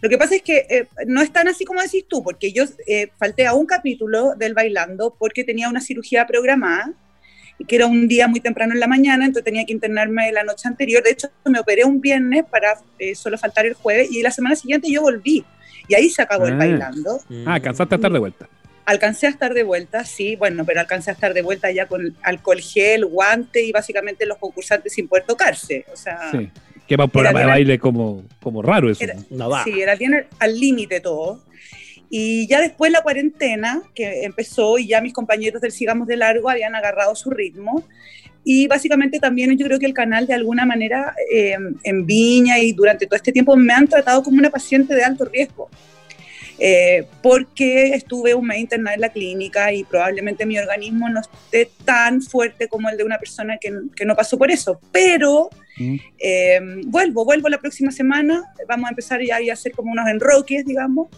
Lo 0.00 0.08
que 0.08 0.18
pasa 0.18 0.36
es 0.36 0.42
que 0.42 0.58
eh, 0.70 0.86
no 1.06 1.20
es 1.22 1.32
tan 1.32 1.48
así 1.48 1.64
como 1.64 1.80
decís 1.82 2.04
tú, 2.08 2.22
porque 2.22 2.52
yo 2.52 2.64
eh, 2.86 3.08
falté 3.18 3.46
a 3.46 3.54
un 3.54 3.66
capítulo 3.66 4.34
del 4.36 4.54
Bailando 4.54 5.16
porque 5.18 5.42
tenía 5.44 5.68
una 5.68 5.80
cirugía 5.80 6.26
programada, 6.26 6.92
que 7.66 7.76
era 7.76 7.86
un 7.86 8.06
día 8.08 8.28
muy 8.28 8.40
temprano 8.40 8.72
en 8.74 8.80
la 8.80 8.86
mañana, 8.86 9.24
entonces 9.24 9.44
tenía 9.44 9.64
que 9.64 9.72
internarme 9.72 10.30
la 10.32 10.44
noche 10.44 10.68
anterior. 10.68 11.02
De 11.02 11.10
hecho, 11.10 11.28
me 11.44 11.58
operé 11.58 11.84
un 11.84 12.00
viernes 12.00 12.44
para 12.50 12.78
eh, 12.98 13.14
solo 13.14 13.36
faltar 13.38 13.66
el 13.66 13.74
jueves, 13.74 14.10
y 14.12 14.22
la 14.22 14.30
semana 14.30 14.54
siguiente 14.56 14.88
yo 14.90 15.02
volví. 15.02 15.44
Y 15.88 15.94
ahí 15.94 16.08
se 16.10 16.22
acabó 16.22 16.46
el 16.46 16.54
Ah. 16.54 16.58
Bailando. 16.58 17.20
Mm. 17.28 17.44
Ah, 17.48 17.60
cansaste 17.60 17.94
a 17.94 17.96
estar 17.96 18.12
de 18.12 18.18
vuelta. 18.18 18.48
Alcancé 18.84 19.26
a 19.26 19.30
estar 19.30 19.52
de 19.52 19.64
vuelta, 19.64 20.04
sí, 20.04 20.36
bueno, 20.36 20.64
pero 20.64 20.80
alcancé 20.80 21.10
a 21.10 21.14
estar 21.14 21.34
de 21.34 21.42
vuelta 21.42 21.70
ya 21.70 21.86
con 21.86 22.16
alcohol 22.22 22.60
gel, 22.60 23.04
guante 23.04 23.62
y 23.62 23.70
básicamente 23.72 24.24
los 24.24 24.38
concursantes 24.38 24.94
sin 24.94 25.08
poder 25.08 25.24
tocarse. 25.26 25.84
O 25.92 25.96
sea, 25.96 26.30
Sí. 26.30 26.50
Que 26.86 26.96
para 26.96 27.04
un 27.04 27.10
programa 27.10 27.40
de 27.40 27.46
baile 27.46 27.78
como, 27.78 28.24
como 28.40 28.62
raro 28.62 28.88
eso. 28.90 29.04
Era- 29.04 29.16
No 29.28 29.50
va. 29.50 29.62
Sí, 29.64 29.78
era 29.78 29.94
bien 29.94 30.14
al- 30.14 30.26
al 30.38 30.58
límite 30.58 31.00
todo. 31.00 31.44
Y 32.10 32.46
ya 32.46 32.60
después 32.60 32.90
la 32.90 33.02
cuarentena, 33.02 33.82
que 33.94 34.24
empezó 34.24 34.78
y 34.78 34.88
ya 34.88 35.00
mis 35.00 35.12
compañeros 35.12 35.60
del 35.60 35.72
Sigamos 35.72 36.06
de 36.08 36.16
Largo 36.16 36.48
habían 36.48 36.74
agarrado 36.74 37.14
su 37.14 37.30
ritmo. 37.30 37.84
Y 38.44 38.66
básicamente 38.66 39.18
también 39.18 39.56
yo 39.58 39.66
creo 39.66 39.78
que 39.78 39.86
el 39.86 39.92
canal 39.92 40.26
de 40.26 40.34
alguna 40.34 40.64
manera 40.64 41.14
eh, 41.30 41.56
en 41.82 42.06
Viña 42.06 42.58
y 42.58 42.72
durante 42.72 43.06
todo 43.06 43.16
este 43.16 43.32
tiempo 43.32 43.56
me 43.56 43.74
han 43.74 43.86
tratado 43.86 44.22
como 44.22 44.38
una 44.38 44.50
paciente 44.50 44.94
de 44.94 45.04
alto 45.04 45.26
riesgo. 45.26 45.68
Eh, 46.60 47.06
porque 47.22 47.90
estuve 47.94 48.34
un 48.34 48.46
mes 48.46 48.58
internada 48.58 48.94
en 48.94 49.00
la 49.02 49.10
clínica 49.10 49.72
y 49.72 49.84
probablemente 49.84 50.44
mi 50.44 50.58
organismo 50.58 51.08
no 51.08 51.20
esté 51.20 51.70
tan 51.84 52.20
fuerte 52.20 52.66
como 52.66 52.88
el 52.88 52.96
de 52.96 53.04
una 53.04 53.18
persona 53.18 53.58
que, 53.58 53.72
que 53.94 54.04
no 54.04 54.16
pasó 54.16 54.36
por 54.36 54.50
eso. 54.50 54.80
Pero 54.90 55.50
Mm. 55.78 55.96
eh, 56.18 56.60
vuelvo, 56.86 57.24
vuelvo 57.24 57.48
la 57.48 57.58
próxima 57.58 57.90
semana. 57.90 58.44
Vamos 58.66 58.86
a 58.86 58.90
empezar 58.90 59.20
ya 59.22 59.36
a 59.36 59.52
hacer 59.52 59.72
como 59.72 59.92
unos 59.92 60.08
enroques, 60.08 60.64
digamos. 60.64 61.08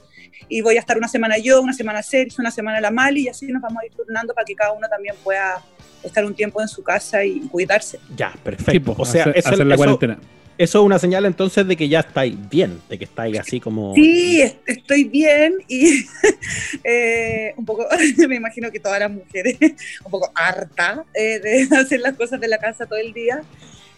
Y 0.49 0.61
voy 0.61 0.77
a 0.77 0.81
estar 0.81 0.97
una 0.99 1.09
semana 1.09 1.39
yo, 1.39 1.61
una 1.63 1.73
semana 1.73 2.03
Sergio, 2.03 2.37
una 2.39 2.51
semana 2.51 2.81
la 2.81 2.91
Mali, 2.91 3.23
y 3.25 3.29
así 3.29 3.47
nos 3.47 3.63
vamos 3.63 3.83
a 3.83 3.87
ir 3.87 3.93
turnando 3.93 4.35
para 4.35 4.45
que 4.45 4.55
cada 4.55 4.73
uno 4.73 4.89
también 4.89 5.15
pueda 5.23 5.63
estar 6.03 6.25
un 6.25 6.35
tiempo 6.35 6.61
en 6.63 6.69
su 6.69 6.83
casa 6.83 7.25
y 7.25 7.41
cuidarse. 7.49 7.99
Ya, 8.17 8.33
Sí, 8.33 8.39
perfecto. 8.43 8.95
pues, 8.95 9.09
o 9.09 9.13
sea, 9.13 9.23
hacer, 9.25 9.37
eso, 9.39 9.49
hacer 9.51 9.67
la 9.67 9.75
eso- 9.75 9.79
cuarentena. 9.83 10.19
eso 10.57 10.79
es 10.81 10.85
una 10.85 10.99
señal 10.99 11.25
entonces 11.27 11.67
de 11.67 11.77
que 11.77 11.89
ya 11.89 12.01
estáis 12.01 12.35
bien, 12.49 12.81
de 12.89 12.99
que 12.99 13.05
estáis 13.05 13.39
así 13.39 13.61
como. 13.61 13.95
Sí, 13.95 14.41
est- 14.41 14.59
estoy 14.67 15.05
bien 15.05 15.55
y 15.69 16.07
eh, 16.85 17.55
un 17.57 17.65
poco, 17.65 17.87
me 18.29 18.37
imagino 18.37 18.71
que 18.71 18.81
todas 18.81 19.01
las 19.01 19.11
mujeres, 19.11 19.57
un 20.05 20.11
poco 20.11 20.31
harta 20.35 21.05
eh, 21.15 21.39
de 21.39 21.77
hacer 21.77 22.01
las 22.01 22.15
cosas 22.17 22.41
de 22.41 22.49
la 22.49 22.59
casa 22.59 22.87
todo 22.87 22.99
el 22.99 23.13
día. 23.13 23.43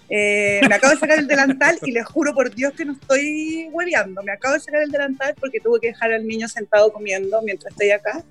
Eh, 0.08 0.60
me 0.68 0.74
acabo 0.74 0.92
de 0.92 1.00
sacar 1.00 1.18
el 1.18 1.26
delantal 1.26 1.78
y 1.82 1.92
les 1.92 2.04
juro 2.04 2.34
por 2.34 2.54
Dios 2.54 2.72
que 2.74 2.84
no 2.84 2.92
estoy 2.92 3.68
hueveando. 3.72 4.22
Me 4.22 4.32
acabo 4.32 4.54
de 4.54 4.60
sacar 4.60 4.82
el 4.82 4.90
delantal 4.90 5.34
porque 5.40 5.60
tuve 5.60 5.80
que 5.80 5.88
dejar 5.88 6.12
al 6.12 6.26
niño 6.26 6.48
sentado 6.48 6.92
comiendo 6.92 7.40
mientras 7.42 7.72
estoy 7.72 7.90
acá. 7.90 8.22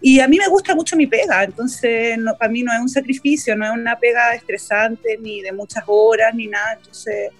Y 0.00 0.20
a 0.20 0.26
mí 0.26 0.38
me 0.38 0.48
gusta 0.48 0.74
mucho 0.74 0.96
mi 0.96 1.06
pega, 1.06 1.44
entonces 1.44 2.18
no, 2.18 2.36
para 2.36 2.50
mí 2.50 2.62
no 2.62 2.72
es 2.72 2.80
un 2.80 2.88
sacrificio, 2.88 3.54
no 3.54 3.64
es 3.64 3.70
una 3.70 3.96
pega 3.98 4.34
estresante 4.34 5.16
ni 5.20 5.42
de 5.42 5.52
muchas 5.52 5.84
horas 5.86 6.34
ni 6.34 6.48
nada. 6.48 6.74
Entonces 6.74 7.30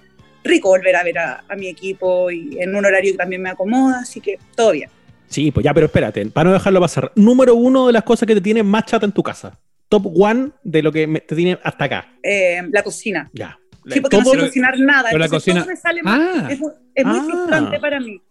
rico 0.45 0.69
volver 0.69 0.97
a 0.97 1.03
ver 1.03 1.19
a, 1.19 1.45
a 1.49 1.57
mi 1.57 1.69
equipo 1.69 2.31
y 2.31 2.59
en 2.61 2.75
un 2.75 2.85
horario 2.85 3.13
que 3.13 3.19
también 3.19 3.43
me 3.43 3.51
acomoda, 3.51 4.01
así 4.01 4.21
que 4.21 4.39
todo 4.55 4.73
bien. 4.73 4.91
Sí, 5.29 5.51
pues 5.51 5.65
ya, 5.65 5.73
pero 5.73 5.87
espérate, 5.87 6.27
para 6.27 6.51
no 6.51 6.53
dejarlo 6.53 6.79
pasar. 6.79 7.11
Número 7.15 7.55
uno 7.55 7.87
de 7.87 7.95
las 7.95 8.03
cosas 8.03 8.27
que 8.27 8.35
te 8.35 8.41
tienen 8.43 8.67
más 8.67 8.85
chata 8.85 9.07
en 9.07 9.13
tu 9.13 9.23
casa. 9.23 9.59
Top 9.93 10.07
one 10.19 10.51
de 10.65 10.83
lo 10.83 10.91
que 10.91 11.07
me- 11.07 11.21
te 11.21 11.37
tiene 11.37 11.59
hasta 11.63 11.85
acá. 11.85 12.07
Eh, 12.23 12.63
la 12.73 12.83
cocina. 12.83 13.31
Ya. 13.35 13.59
Sí, 13.91 14.01
porque 14.01 14.17
no 14.17 14.25
sé 14.25 14.39
cocinar 14.39 14.79
nada. 14.79 15.09
pero 15.11 15.19
la 15.19 15.29
cocina- 15.29 15.61
todo 15.61 15.69
me 15.71 15.77
sale 15.77 16.03
mal. 16.03 16.21
Ah, 16.45 16.49
Es, 16.51 16.59
muy- 16.59 16.73
es 16.95 17.05
muy 17.05 17.19
Ah. 17.19 17.25
frustrante 17.25 17.79
para 17.79 18.01
mí. 18.01 18.23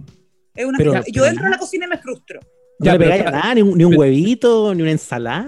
Es 0.55 0.65
una 0.65 0.77
Pero- 0.79 0.93
yo 1.11 1.25
entro 1.25 1.45
a 1.45 1.49
la 1.49 1.57
cocina 1.59 1.85
y 1.85 1.89
me 1.89 1.97
frustro. 1.99 2.39
no 2.79 2.85
Ya, 2.85 2.93
le 2.93 2.97
pero 2.97 3.11
pegáis 3.11 3.31
nada, 3.31 3.53
ni 3.53 3.61
un, 3.61 3.77
ni 3.77 3.83
un 3.83 3.91
Pero- 3.91 3.99
huevito, 4.01 4.73
ni 4.73 4.81
una 4.81 4.91
ensalada. 4.91 5.45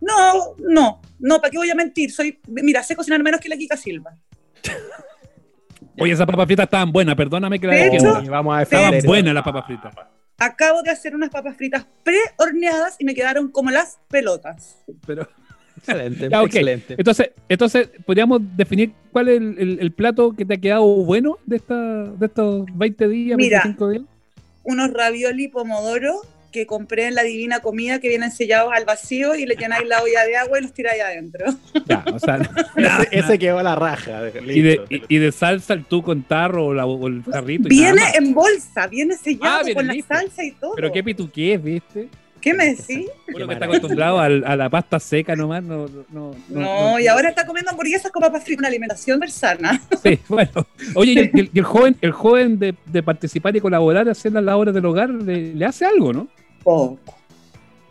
No, 0.00 0.54
no, 0.58 1.00
no, 1.18 1.40
¿para 1.40 1.50
qué 1.50 1.58
voy 1.58 1.70
a 1.70 1.74
mentir? 1.74 2.12
Soy, 2.12 2.38
mira, 2.46 2.82
sé 2.84 2.94
cocinar 2.94 3.20
menos 3.22 3.40
que 3.40 3.48
la 3.48 3.56
Kika 3.56 3.76
Silva. 3.76 4.14
Oye, 5.98 6.12
esas 6.12 6.26
papas 6.26 6.46
fritas 6.46 6.64
estaban 6.64 6.92
buenas, 6.92 7.14
perdóname 7.16 7.58
que 7.58 7.66
la 7.66 7.74
De 7.74 7.80
dejé. 7.84 7.96
hecho, 7.96 8.22
vamos 8.30 8.56
a 8.56 8.62
Estaban 8.62 8.94
buenas 9.04 9.34
las 9.34 9.42
papas 9.42 9.66
fritas. 9.66 9.92
Acabo 10.40 10.82
de 10.82 10.90
hacer 10.90 11.14
unas 11.14 11.30
papas 11.30 11.56
fritas 11.56 11.86
pre-horneadas 12.02 12.96
y 12.98 13.04
me 13.04 13.14
quedaron 13.14 13.48
como 13.48 13.70
las 13.70 13.98
pelotas. 14.08 14.78
Pero, 15.06 15.28
Excelente, 15.76 16.26
excelente. 16.44 16.94
entonces, 16.98 17.30
entonces, 17.48 17.88
podríamos 18.04 18.40
definir 18.56 18.92
cuál 19.12 19.28
es 19.28 19.36
el, 19.38 19.58
el- 19.58 19.78
el 19.80 19.92
plato 19.92 20.34
que 20.36 20.44
te 20.44 20.54
ha 20.54 20.56
quedado 20.56 20.84
bueno 20.84 21.38
de, 21.46 21.56
esta, 21.56 21.76
de 21.76 22.26
estos 22.26 22.64
20 22.74 23.08
días, 23.08 23.36
Mira. 23.36 23.58
25 23.64 23.88
días. 23.90 24.02
Unos 24.64 24.92
ravioli 24.92 25.48
pomodoro 25.48 26.20
que 26.50 26.66
compré 26.66 27.06
en 27.06 27.14
la 27.14 27.22
Divina 27.22 27.60
Comida 27.60 28.00
que 28.00 28.08
vienen 28.08 28.30
sellados 28.30 28.72
al 28.74 28.84
vacío 28.84 29.34
y 29.34 29.46
le 29.46 29.54
llenáis 29.56 29.86
la 29.86 30.02
olla 30.02 30.24
de 30.24 30.36
agua 30.36 30.58
y 30.58 30.62
los 30.62 30.72
tiráis 30.72 31.00
adentro. 31.02 31.46
Ya, 31.86 32.04
o 32.12 32.18
sea, 32.18 32.36
ese, 32.76 33.08
ese 33.12 33.38
quedó 33.38 33.58
a 33.58 33.62
la 33.62 33.74
raja. 33.76 34.22
y, 34.46 34.60
de, 34.60 34.70
listo. 34.76 34.84
y, 34.90 35.02
y 35.08 35.18
de 35.18 35.32
salsa 35.32 35.74
el 35.74 35.84
tú 35.84 36.02
con 36.02 36.22
tarro 36.22 36.66
o, 36.66 36.74
la- 36.74 36.86
o 36.86 37.06
el 37.06 37.22
jarrito. 37.24 37.68
y 37.68 37.70
Viene 37.70 38.02
en 38.14 38.34
bolsa, 38.34 38.86
viene 38.86 39.16
sellado 39.16 39.58
Ah, 39.60 39.62
viene 39.62 39.74
con 39.74 39.86
la 39.86 39.92
listo. 39.94 40.14
salsa 40.14 40.42
y 40.44 40.52
todo. 40.52 40.72
Pero 40.74 40.92
qué 40.92 41.02
pituqués, 41.04 41.62
¿viste? 41.62 42.08
¿Qué 42.40 42.54
me 42.54 42.74
decís? 42.74 43.06
Uno 43.34 43.46
que 43.46 43.52
está 43.52 43.66
acostumbrado 43.66 44.18
al- 44.18 44.42
a, 44.46 44.56
la 44.56 44.70
pasta 44.70 44.98
seca 44.98 45.36
nomás, 45.36 45.62
no, 45.62 45.86
no, 46.10 46.34
no, 46.48 46.60
No, 46.92 46.98
y 46.98 47.06
ahora 47.06 47.28
está 47.28 47.44
comiendo 47.44 47.70
hamburguesas 47.70 48.10
con 48.10 48.22
papas 48.22 48.42
fritas, 48.44 48.60
una 48.60 48.68
alimentación 48.68 49.20
versana. 49.20 49.78
Sí, 50.02 50.18
bueno. 50.26 50.66
Oye, 50.94 51.12
y 51.12 51.38
el- 51.38 51.50
y 51.52 51.58
el 51.58 51.64
joven, 51.66 51.96
el 52.00 52.12
joven 52.12 52.58
de, 52.58 52.74
de 52.86 53.02
participar 53.02 53.54
y 53.56 53.60
colaborar, 53.60 54.08
hacer 54.08 54.32
las 54.32 54.42
labores 54.42 54.72
del 54.72 54.86
hogar, 54.86 55.10
le, 55.10 55.54
le 55.54 55.64
hace 55.66 55.84
algo, 55.84 56.14
¿no? 56.14 56.28
Poco. 56.62 56.98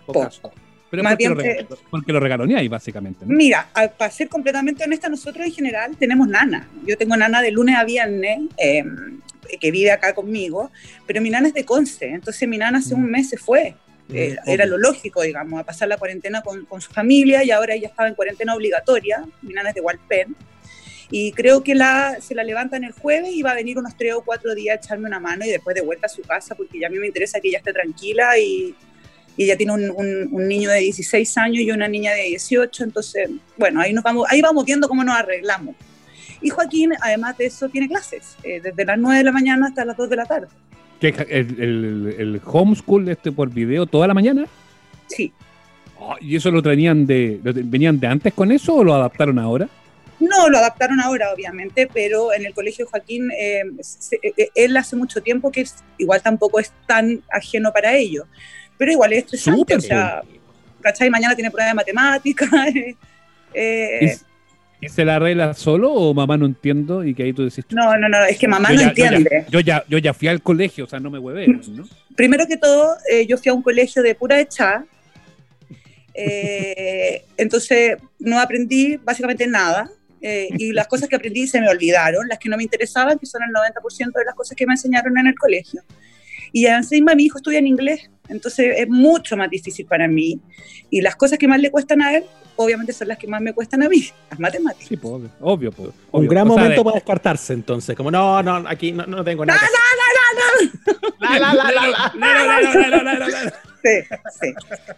Pocaso. 0.05 0.51
Pero 0.89 1.03
Más 1.03 1.13
porque 1.13 1.29
lo, 1.29 1.35
bien, 1.35 1.55
rega- 1.67 1.77
porque 1.91 2.13
lo 2.13 2.19
regaloneáis, 2.19 2.67
básicamente. 2.69 3.23
¿no? 3.25 3.35
Mira, 3.35 3.69
a- 3.75 3.87
para 3.89 4.09
ser 4.09 4.27
completamente 4.27 4.83
honesta, 4.83 5.07
nosotros 5.07 5.45
en 5.45 5.51
general 5.53 5.95
tenemos 5.97 6.27
nana. 6.27 6.67
Yo 6.85 6.97
tengo 6.97 7.15
nana 7.15 7.41
de 7.43 7.51
lunes 7.51 7.75
a 7.75 7.83
viernes, 7.83 8.39
eh, 8.57 8.83
que 9.59 9.69
vive 9.71 9.91
acá 9.91 10.13
conmigo, 10.15 10.71
pero 11.05 11.21
mi 11.21 11.29
nana 11.29 11.47
es 11.49 11.53
de 11.53 11.63
Conce, 11.65 12.07
entonces 12.07 12.47
mi 12.49 12.57
nana 12.57 12.79
hace 12.79 12.95
Mm. 12.95 12.99
un 13.03 13.11
mes 13.11 13.29
se 13.29 13.37
fue. 13.37 13.75
Eh, 14.11 14.35
era 14.47 14.65
lo 14.65 14.79
lógico, 14.79 15.21
digamos, 15.21 15.59
a 15.59 15.63
pasar 15.63 15.87
la 15.87 15.97
cuarentena 15.97 16.41
con, 16.41 16.65
con 16.65 16.81
su 16.81 16.91
familia 16.91 17.43
y 17.43 17.51
ahora 17.51 17.75
ella 17.75 17.89
estaba 17.89 18.09
en 18.09 18.15
cuarentena 18.15 18.55
obligatoria. 18.55 19.23
Mi 19.43 19.53
nana 19.53 19.69
es 19.69 19.75
de 19.75 19.81
Hualpén. 19.81 20.35
Y 21.11 21.31
creo 21.31 21.63
que 21.63 21.73
la, 21.73 22.17
se 22.21 22.35
la 22.35 22.43
levantan 22.43 22.83
el 22.83 22.91
jueves 22.91 23.31
y 23.33 23.41
va 23.41 23.51
a 23.51 23.55
venir 23.55 23.77
unos 23.79 23.97
tres 23.97 24.13
o 24.13 24.21
cuatro 24.21 24.53
días 24.53 24.77
a 24.77 24.79
echarme 24.79 25.07
una 25.07 25.19
mano 25.19 25.43
y 25.45 25.49
después 25.49 25.75
de 25.75 25.81
vuelta 25.81 26.05
a 26.05 26.09
su 26.09 26.21
casa, 26.21 26.53
porque 26.55 26.79
ya 26.79 26.87
a 26.87 26.89
mí 26.89 26.99
me 26.99 27.07
interesa 27.07 27.39
que 27.39 27.47
ella 27.47 27.57
esté 27.57 27.73
tranquila 27.73 28.37
y, 28.37 28.75
y 29.35 29.43
ella 29.43 29.57
tiene 29.57 29.73
un, 29.73 29.89
un- 29.89 30.27
un 30.31 30.47
niño 30.47 30.69
de 30.69 30.79
16 30.81 31.37
años 31.39 31.63
y 31.63 31.71
una 31.71 31.87
niña 31.87 32.13
de 32.13 32.23
18, 32.25 32.83
entonces, 32.83 33.29
bueno, 33.57 33.81
ahí, 33.81 33.91
nos 33.91 34.03
vamos, 34.03 34.27
ahí 34.29 34.39
vamos 34.41 34.63
viendo 34.65 34.87
cómo 34.87 35.03
nos 35.03 35.15
arreglamos. 35.15 35.75
Y 36.41 36.49
Joaquín, 36.49 36.91
además 37.01 37.37
de 37.37 37.47
eso, 37.47 37.67
tiene 37.69 37.87
clases, 37.87 38.35
eh, 38.43 38.61
desde 38.61 38.85
las 38.85 38.97
9 38.99 39.17
de 39.17 39.23
la 39.23 39.31
mañana 39.31 39.67
hasta 39.67 39.83
las 39.85 39.97
2 39.97 40.09
de 40.11 40.15
la 40.15 40.25
tarde. 40.25 40.47
¿Qué, 41.01 41.07
el, 41.29 41.59
el, 41.59 42.15
el 42.19 42.41
homeschool 42.45 43.09
este 43.09 43.31
por 43.31 43.49
video 43.49 43.85
toda 43.87 44.05
la 44.07 44.13
mañana? 44.13 44.45
Sí. 45.07 45.31
Oh, 45.97 46.15
¿Y 46.21 46.35
eso 46.35 46.51
lo 46.51 46.61
tenían 46.61 47.05
de, 47.07 47.39
lo 47.43 47.51
venían 47.55 47.99
de 47.99 48.07
antes 48.07 48.33
con 48.33 48.51
eso 48.51 48.75
o 48.75 48.83
lo 48.83 48.93
adaptaron 48.93 49.39
ahora? 49.39 49.67
No, 50.19 50.49
lo 50.49 50.57
adaptaron 50.57 50.99
ahora, 50.99 51.31
obviamente, 51.33 51.87
pero 51.93 52.33
en 52.33 52.45
el 52.45 52.53
colegio 52.53 52.85
Joaquín, 52.87 53.29
eh, 53.37 53.63
se- 53.81 54.19
eh, 54.21 54.49
él 54.55 54.75
hace 54.77 54.95
mucho 54.95 55.21
tiempo 55.21 55.51
que 55.51 55.61
es- 55.61 55.83
igual 55.97 56.21
tampoco 56.21 56.59
es 56.59 56.73
tan 56.87 57.21
ajeno 57.31 57.71
para 57.71 57.95
ello. 57.95 58.25
Pero 58.77 58.91
igual 58.91 59.13
es 59.13 59.19
estresante, 59.25 59.59
Súper, 59.59 59.77
o 59.77 59.81
sea, 59.81 60.21
¿cachai? 60.81 61.09
Mañana 61.09 61.35
tiene 61.35 61.51
prueba 61.51 61.69
de 61.69 61.73
matemáticas. 61.73 62.49
eh, 62.75 62.95
eh, 63.53 64.17
¿Y, 64.81 64.85
y 64.85 64.89
se 64.89 65.03
la 65.05 65.15
arregla 65.17 65.53
solo 65.53 65.91
o 65.91 66.13
mamá 66.13 66.37
no 66.37 66.45
entiendo? 66.45 67.03
Y 67.03 67.13
que 67.13 67.23
ahí 67.23 67.33
tú 67.33 67.43
decís, 67.43 67.65
no, 67.71 67.97
no, 67.97 68.07
no, 68.09 68.23
es 68.25 68.37
que 68.37 68.47
mamá 68.47 68.69
yo 68.69 68.75
no 68.75 68.81
ya- 68.81 68.87
yo 68.87 68.93
ya- 68.95 69.05
entiende. 69.17 69.45
Yo 69.49 69.59
ya, 69.59 69.83
yo 69.89 69.97
ya 69.97 70.13
fui 70.13 70.27
al 70.27 70.41
colegio, 70.41 70.85
o 70.85 70.87
sea, 70.87 70.99
no 70.99 71.09
me 71.09 71.19
hueve, 71.19 71.47
¿no? 71.47 71.87
Primero 72.15 72.45
que 72.47 72.57
todo, 72.57 72.95
eh, 73.09 73.25
yo 73.25 73.37
fui 73.37 73.49
a 73.49 73.53
un 73.53 73.61
colegio 73.61 74.01
de 74.03 74.15
pura 74.15 74.39
hecha, 74.39 74.85
eh, 76.13 77.23
entonces 77.37 77.97
no 78.19 78.39
aprendí 78.39 78.97
básicamente 78.97 79.47
nada. 79.47 79.89
Eh, 80.21 80.49
y 80.57 80.71
las 80.73 80.87
cosas 80.87 81.09
que 81.09 81.15
aprendí 81.15 81.47
se 81.47 81.61
me 81.61 81.69
olvidaron, 81.69 82.27
las 82.27 82.39
que 82.39 82.49
no 82.49 82.57
me 82.57 82.63
interesaban, 82.63 83.17
que 83.17 83.25
son 83.25 83.41
el 83.43 83.49
90% 83.53 84.11
de 84.13 84.25
las 84.25 84.35
cosas 84.35 84.55
que 84.55 84.65
me 84.65 84.73
enseñaron 84.73 85.17
en 85.17 85.27
el 85.27 85.35
colegio. 85.35 85.81
Y 86.51 86.65
encima 86.65 87.15
mi 87.15 87.25
hijo 87.25 87.37
estudia 87.37 87.59
en 87.59 87.67
inglés, 87.67 88.09
entonces 88.27 88.73
es 88.77 88.89
mucho 88.89 89.37
más 89.37 89.49
difícil 89.49 89.85
para 89.85 90.07
mí. 90.07 90.39
Y 90.89 91.01
las 91.01 91.15
cosas 91.15 91.37
que 91.37 91.47
más 91.47 91.59
le 91.59 91.69
cuestan 91.69 92.01
a 92.01 92.17
él, 92.17 92.23
obviamente 92.55 92.91
son 92.91 93.07
las 93.07 93.17
que 93.17 93.27
más 93.27 93.41
me 93.41 93.53
cuestan 93.53 93.83
a 93.83 93.89
mí, 93.89 94.09
las 94.29 94.39
matemáticas. 94.39 94.87
Sí, 94.87 94.97
pues, 94.97 95.13
obvio, 95.13 95.29
obvio. 95.39 95.71
pues, 95.71 95.89
Un 96.11 96.27
gran 96.27 96.47
momento 96.47 96.83
para 96.83 96.95
descartarse, 96.95 97.53
entonces. 97.53 97.95
Como, 97.95 98.09
no, 98.09 98.41
no, 98.41 98.67
aquí 98.67 98.91
no, 98.91 99.05
no 99.05 99.23
tengo 99.23 99.45
nada. 99.45 99.59
La, 101.19 101.39
la, 101.39 101.53
la, 101.53 101.71
la, 103.03 103.27
la. 103.29 103.53
Sí, 103.83 103.89
sí. 104.41 104.53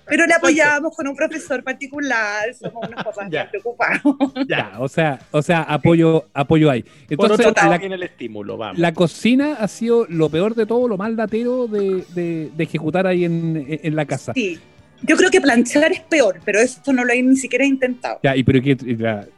Pero 0.05 0.25
le 0.25 0.33
apoyamos 0.33 0.95
con 0.95 1.07
un 1.07 1.15
profesor 1.15 1.63
particular, 1.63 2.53
somos 2.53 2.87
unos 2.87 3.03
papás 3.03 3.27
Ya. 3.29 3.49
preocupados. 3.49 4.01
Ya, 4.47 4.73
o 4.79 4.87
sea, 4.87 5.19
o 5.31 5.41
sea, 5.41 5.61
apoyo, 5.63 6.25
apoyo 6.33 6.69
ahí. 6.71 6.81
Por 6.83 6.91
Entonces, 7.09 7.45
otro 7.45 7.67
lado, 7.69 7.87
la, 7.87 7.95
el 7.95 8.03
estímulo, 8.03 8.57
vamos. 8.57 8.79
la 8.79 8.93
cocina 8.93 9.57
ha 9.59 9.67
sido 9.67 10.05
lo 10.09 10.29
peor 10.29 10.55
de 10.55 10.65
todo, 10.65 10.87
lo 10.87 10.97
más 10.97 11.11
latero 11.11 11.67
de, 11.67 12.03
de- 12.15 12.49
de 12.55 12.63
ejecutar 12.63 13.05
ahí 13.07 13.25
en, 13.25 13.79
en 13.83 13.95
la 13.95 14.05
casa. 14.05 14.33
Sí. 14.33 14.59
Yo 15.03 15.17
creo 15.17 15.31
que 15.31 15.41
planchar 15.41 15.91
es 15.91 15.99
peor, 16.01 16.39
pero 16.45 16.59
eso 16.59 16.93
no 16.93 17.03
lo 17.03 17.11
he 17.11 17.21
ni 17.23 17.35
siquiera 17.35 17.65
intentado. 17.65 18.19
Ya, 18.21 18.35
y 18.35 18.43
pero 18.43 18.61
que, 18.61 18.75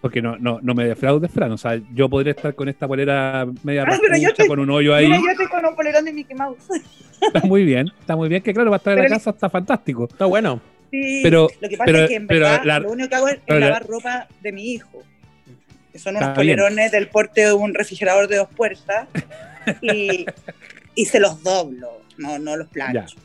porque 0.01 0.21
no, 0.21 0.37
no, 0.37 0.59
no 0.61 0.73
me 0.73 0.85
defraudes, 0.85 1.31
Fran. 1.31 1.51
O 1.53 1.57
sea, 1.57 1.79
yo 1.93 2.09
podría 2.09 2.31
estar 2.31 2.53
con 2.53 2.67
esta 2.67 2.87
polera 2.87 3.47
media 3.63 3.85
Ah, 3.87 3.97
pero 4.01 4.17
yo 4.17 4.33
te- 4.33 4.45
con 4.47 4.59
un 4.59 4.69
hoyo 4.69 4.93
ahí. 4.93 5.07
Mira, 5.07 5.19
yo 5.23 5.31
estoy 5.31 5.47
con 5.47 5.65
un 5.65 5.75
polerón 5.75 6.03
de 6.05 6.11
Mickey 6.13 6.35
Mouse. 6.35 6.57
Está 7.21 7.39
muy 7.47 7.63
bien, 7.63 7.89
está 7.99 8.15
muy 8.17 8.27
bien. 8.27 8.41
Que 8.43 8.53
claro, 8.53 8.69
va 8.71 8.75
a 8.75 8.79
estar 8.79 8.97
en 8.97 9.03
la 9.05 9.09
casa, 9.09 9.29
está 9.29 9.49
fantástico. 9.49 10.07
Está 10.11 10.25
bueno. 10.25 10.59
Sí. 10.91 11.21
Pero, 11.23 11.47
lo 11.61 11.69
que 11.69 11.77
pasa 11.77 11.85
pero- 11.85 11.99
es 12.03 12.09
que 12.09 12.15
en 12.15 12.27
pero 12.27 12.45
verdad 12.45 12.61
la- 12.65 12.79
lo 12.79 12.91
único 12.91 13.09
que 13.09 13.15
hago 13.15 13.27
es 13.29 13.39
lavar 13.47 13.87
ropa 13.87 14.27
de 14.41 14.51
mi 14.51 14.73
hijo. 14.73 15.01
Que 15.93 15.99
son 15.99 16.15
unos 16.17 16.27
bien. 16.29 16.35
polerones 16.35 16.91
del 16.91 17.07
porte 17.07 17.41
de 17.45 17.53
un 17.53 17.73
refrigerador 17.73 18.27
de 18.27 18.37
dos 18.37 18.49
puertas. 18.49 19.07
Y, 19.81 20.25
y 20.95 21.05
se 21.05 21.21
los 21.21 21.41
doblo, 21.41 22.01
no, 22.17 22.37
no 22.37 22.57
los 22.57 22.67
plancho. 22.67 23.15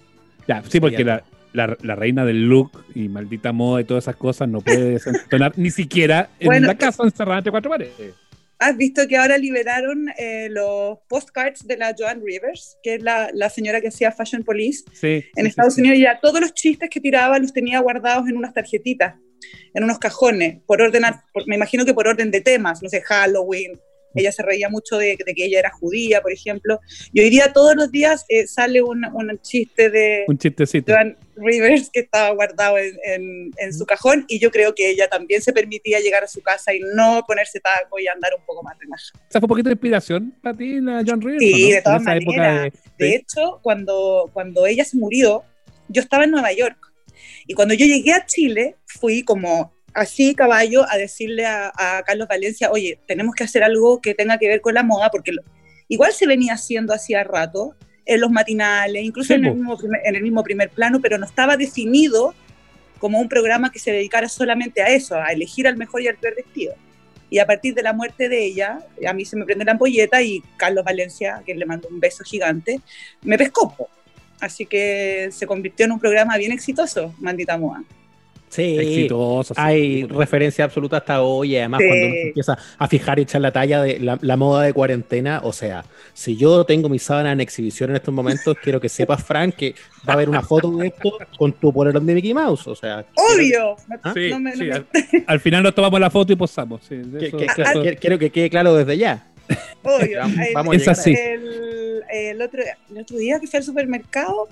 Ya, 0.46 0.62
sí, 0.68 0.78
porque 0.78 1.02
la, 1.04 1.22
la, 1.52 1.76
la 1.82 1.94
reina 1.96 2.24
del 2.24 2.48
look 2.48 2.84
y 2.94 3.08
maldita 3.08 3.52
moda 3.52 3.80
y 3.80 3.84
todas 3.84 4.04
esas 4.04 4.16
cosas 4.16 4.48
no 4.48 4.60
puede 4.60 4.90
desentonar 4.90 5.52
ni 5.56 5.70
siquiera 5.70 6.30
en 6.40 6.46
Bueno, 6.46 6.66
la 6.68 6.76
casa 6.76 7.02
encerrada 7.04 7.38
entre 7.38 7.50
cuatro 7.50 7.70
paredes. 7.70 8.14
¿Has 8.60 8.76
visto 8.76 9.06
que 9.06 9.16
ahora 9.16 9.38
liberaron 9.38 10.08
eh, 10.18 10.48
los 10.50 10.98
postcards 11.08 11.64
de 11.66 11.76
la 11.76 11.94
Joan 11.96 12.20
Rivers, 12.24 12.76
que 12.82 12.94
es 12.96 13.02
la, 13.02 13.30
la 13.32 13.50
señora 13.50 13.80
que 13.80 13.86
hacía 13.88 14.10
Fashion 14.10 14.42
Police? 14.42 14.82
Sí, 14.92 15.24
En 15.36 15.44
sí, 15.44 15.48
Estados 15.48 15.74
sí, 15.74 15.80
Unidos 15.82 15.98
ya 16.00 16.18
todos 16.20 16.40
los 16.40 16.52
chistes 16.54 16.90
que 16.90 17.00
tiraba 17.00 17.38
los 17.38 17.52
tenía 17.52 17.78
guardados 17.78 18.28
en 18.28 18.36
unas 18.36 18.52
tarjetitas, 18.52 19.14
en 19.74 19.84
unos 19.84 20.00
cajones, 20.00 20.60
por 20.66 20.82
orden, 20.82 21.04
a- 21.04 21.24
por- 21.32 21.46
me 21.46 21.54
imagino 21.54 21.84
que 21.84 21.94
por 21.94 22.08
orden 22.08 22.32
de 22.32 22.40
temas, 22.40 22.82
no 22.82 22.88
sé, 22.88 23.00
Halloween. 23.02 23.78
Ella 24.14 24.32
se 24.32 24.42
reía 24.42 24.68
mucho 24.68 24.96
de, 24.98 25.16
de 25.24 25.34
que 25.34 25.44
ella 25.44 25.58
era 25.58 25.70
judía, 25.70 26.20
por 26.22 26.32
ejemplo. 26.32 26.80
Y 27.12 27.20
hoy 27.20 27.30
día 27.30 27.52
todos 27.52 27.76
los 27.76 27.90
días 27.92 28.24
eh, 28.28 28.46
sale 28.46 28.82
un, 28.82 29.04
un 29.04 29.38
chiste 29.42 29.90
de 29.90 30.24
Un 30.26 30.38
chistecito. 30.38 30.92
Joan 30.92 31.16
Rivers 31.36 31.90
que 31.92 32.00
estaba 32.00 32.30
guardado 32.34 32.78
en, 32.78 32.96
en- 33.04 33.50
en 33.58 33.72
su 33.74 33.86
cajón 33.86 34.24
y 34.28 34.38
yo 34.40 34.50
creo 34.50 34.74
que 34.74 34.90
ella 34.90 35.08
también 35.08 35.40
se 35.42 35.52
permitía 35.52 36.00
llegar 36.00 36.24
a 36.24 36.28
su 36.28 36.40
casa 36.42 36.74
y 36.74 36.80
no 36.94 37.22
ponerse 37.28 37.60
taco 37.60 37.98
y 37.98 38.06
andar 38.08 38.32
un 38.36 38.44
poco 38.44 38.62
más 38.62 38.76
relajada. 38.78 39.20
¿Esa 39.28 39.38
fue 39.40 39.44
un 39.46 39.48
poquito 39.48 39.68
de 39.68 39.74
inspiración 39.74 40.34
para 40.42 40.56
ti, 40.56 40.80
la 40.80 41.02
John 41.06 41.20
Rivers? 41.20 41.44
Sí, 41.44 41.64
o 41.64 41.68
no? 41.68 41.74
de 41.76 41.82
todas 41.82 42.02
maneras. 42.02 42.72
de- 42.98 43.04
De 43.06 43.14
hecho, 43.14 43.60
cuando, 43.62 44.30
cuando 44.32 44.66
ella 44.66 44.84
se 44.84 44.96
murió, 44.96 45.44
yo 45.88 46.02
estaba 46.02 46.24
en 46.24 46.32
Nueva 46.32 46.52
York. 46.52 46.76
Y 47.46 47.54
cuando 47.54 47.74
yo 47.74 47.86
llegué 47.86 48.12
a 48.12 48.26
Chile, 48.26 48.76
fui 48.86 49.22
como 49.22 49.72
así, 49.98 50.34
caballo, 50.34 50.84
a 50.88 50.96
decirle 50.96 51.46
a, 51.46 51.72
a 51.76 52.02
Carlos 52.04 52.28
Valencia, 52.28 52.70
oye, 52.70 52.98
tenemos 53.06 53.34
que 53.34 53.44
hacer 53.44 53.62
algo 53.62 54.00
que 54.00 54.14
tenga 54.14 54.38
que 54.38 54.48
ver 54.48 54.60
con 54.60 54.74
la 54.74 54.82
moda, 54.82 55.10
porque 55.10 55.32
lo- 55.32 55.42
igual 55.88 56.12
se 56.12 56.26
venía 56.26 56.54
haciendo 56.54 56.94
hacía 56.94 57.24
rato, 57.24 57.74
en 58.06 58.20
los 58.20 58.30
matinales, 58.30 59.04
incluso 59.04 59.28
Sí, 59.28 59.34
en, 59.34 59.44
el 59.44 59.54
mismo 59.54 59.76
primer, 59.76 60.00
en 60.04 60.16
el 60.16 60.22
mismo 60.22 60.42
primer 60.42 60.70
plano, 60.70 60.98
pero 61.00 61.18
no 61.18 61.26
estaba 61.26 61.58
definido 61.58 62.34
como 62.98 63.20
un 63.20 63.28
programa 63.28 63.70
que 63.70 63.78
se 63.78 63.92
dedicara 63.92 64.28
solamente 64.30 64.80
a 64.82 64.86
eso, 64.88 65.16
a 65.16 65.26
elegir 65.26 65.68
al 65.68 65.76
mejor 65.76 66.00
y 66.00 66.08
al 66.08 66.16
peor 66.16 66.34
vestido. 66.34 66.74
Y 67.30 67.38
a 67.38 67.46
partir 67.46 67.74
de 67.74 67.82
la 67.82 67.92
muerte 67.92 68.30
de 68.30 68.42
ella, 68.42 68.80
a 69.06 69.12
mí 69.12 69.26
se 69.26 69.36
me 69.36 69.44
prende 69.44 69.66
la 69.66 69.72
ampolleta 69.72 70.22
y 70.22 70.42
Carlos 70.56 70.84
Valencia, 70.84 71.42
que 71.44 71.54
le 71.54 71.66
mando 71.66 71.86
un 71.88 72.00
beso 72.00 72.24
gigante, 72.24 72.80
me 73.22 73.36
pescó. 73.36 73.74
Así 74.40 74.64
que 74.64 75.28
se 75.30 75.46
convirtió 75.46 75.84
en 75.84 75.92
un 75.92 76.00
programa 76.00 76.38
bien 76.38 76.52
exitoso, 76.52 77.14
Maldita 77.18 77.58
Moa. 77.58 77.84
Sí. 78.48 78.78
Exitoso. 78.78 79.54
sí. 79.54 79.60
Hay 79.62 80.04
referencia 80.04 80.64
absoluta 80.64 80.98
hasta 80.98 81.22
hoy, 81.22 81.52
y 81.54 81.56
además 81.58 81.80
Sí. 81.82 81.86
cuando 81.88 82.06
uno 82.06 82.14
se 82.14 82.22
empieza 82.28 82.58
a 82.78 82.88
fijar 82.88 83.18
y 83.18 83.22
echar 83.22 83.40
la 83.40 83.52
talla 83.52 83.82
de 83.82 84.00
la, 84.00 84.18
la 84.20 84.36
moda 84.36 84.62
de 84.64 84.72
cuarentena, 84.72 85.40
o 85.44 85.52
sea, 85.52 85.84
si 86.14 86.36
yo 86.36 86.64
tengo 86.64 86.88
mi 86.88 86.98
sábana 86.98 87.32
en 87.32 87.40
exhibición 87.40 87.90
en 87.90 87.96
estos 87.96 88.12
momentos, 88.14 88.56
quiero 88.62 88.80
que 88.80 88.88
sepas, 88.88 89.22
Frank, 89.22 89.54
que 89.54 89.74
va 90.08 90.12
a 90.12 90.16
haber 90.16 90.28
una 90.28 90.42
foto 90.42 90.70
de 90.76 90.88
esto 90.88 91.18
con 91.38 91.52
tu 91.52 91.72
polerón 91.72 92.06
de 92.06 92.14
Mickey 92.14 92.34
Mouse, 92.34 92.66
o 92.66 92.74
sea, 92.74 93.04
¡Obvio! 93.14 93.76
¿Ah? 94.02 94.12
Sí, 94.14 94.30
No 94.30 94.40
me- 94.40 94.50
no 94.50 94.56
sí, 94.56 94.64
me- 94.64 94.72
al, 94.72 94.86
al 95.26 95.40
final 95.40 95.62
nos 95.62 95.74
tomamos 95.74 96.00
la 96.00 96.10
foto 96.10 96.32
y 96.32 96.36
posamos. 96.36 96.80
sí, 96.88 96.96
de 96.96 97.18
que- 97.18 97.26
eso- 97.26 97.36
que- 97.36 97.44
de 97.46 97.52
que- 97.54 97.62
eso- 97.62 97.82
que- 97.82 97.96
quiero 97.96 98.18
que 98.18 98.30
quede 98.30 98.50
claro 98.50 98.74
desde 98.74 98.96
ya. 98.96 99.26
Obvio. 99.82 100.18
Vamos- 100.20 100.38
El- 100.46 100.54
vamos 100.54 100.74
a 100.74 100.76
Es 100.76 100.88
así. 100.88 101.14
el, 101.14 102.02
el 102.12 102.42
otro, 102.42 102.60
el 102.90 102.98
otro 102.98 103.16
día 103.18 103.38
que 103.40 103.46
fui 103.46 103.56
al 103.58 103.62
supermercado. 103.64 104.48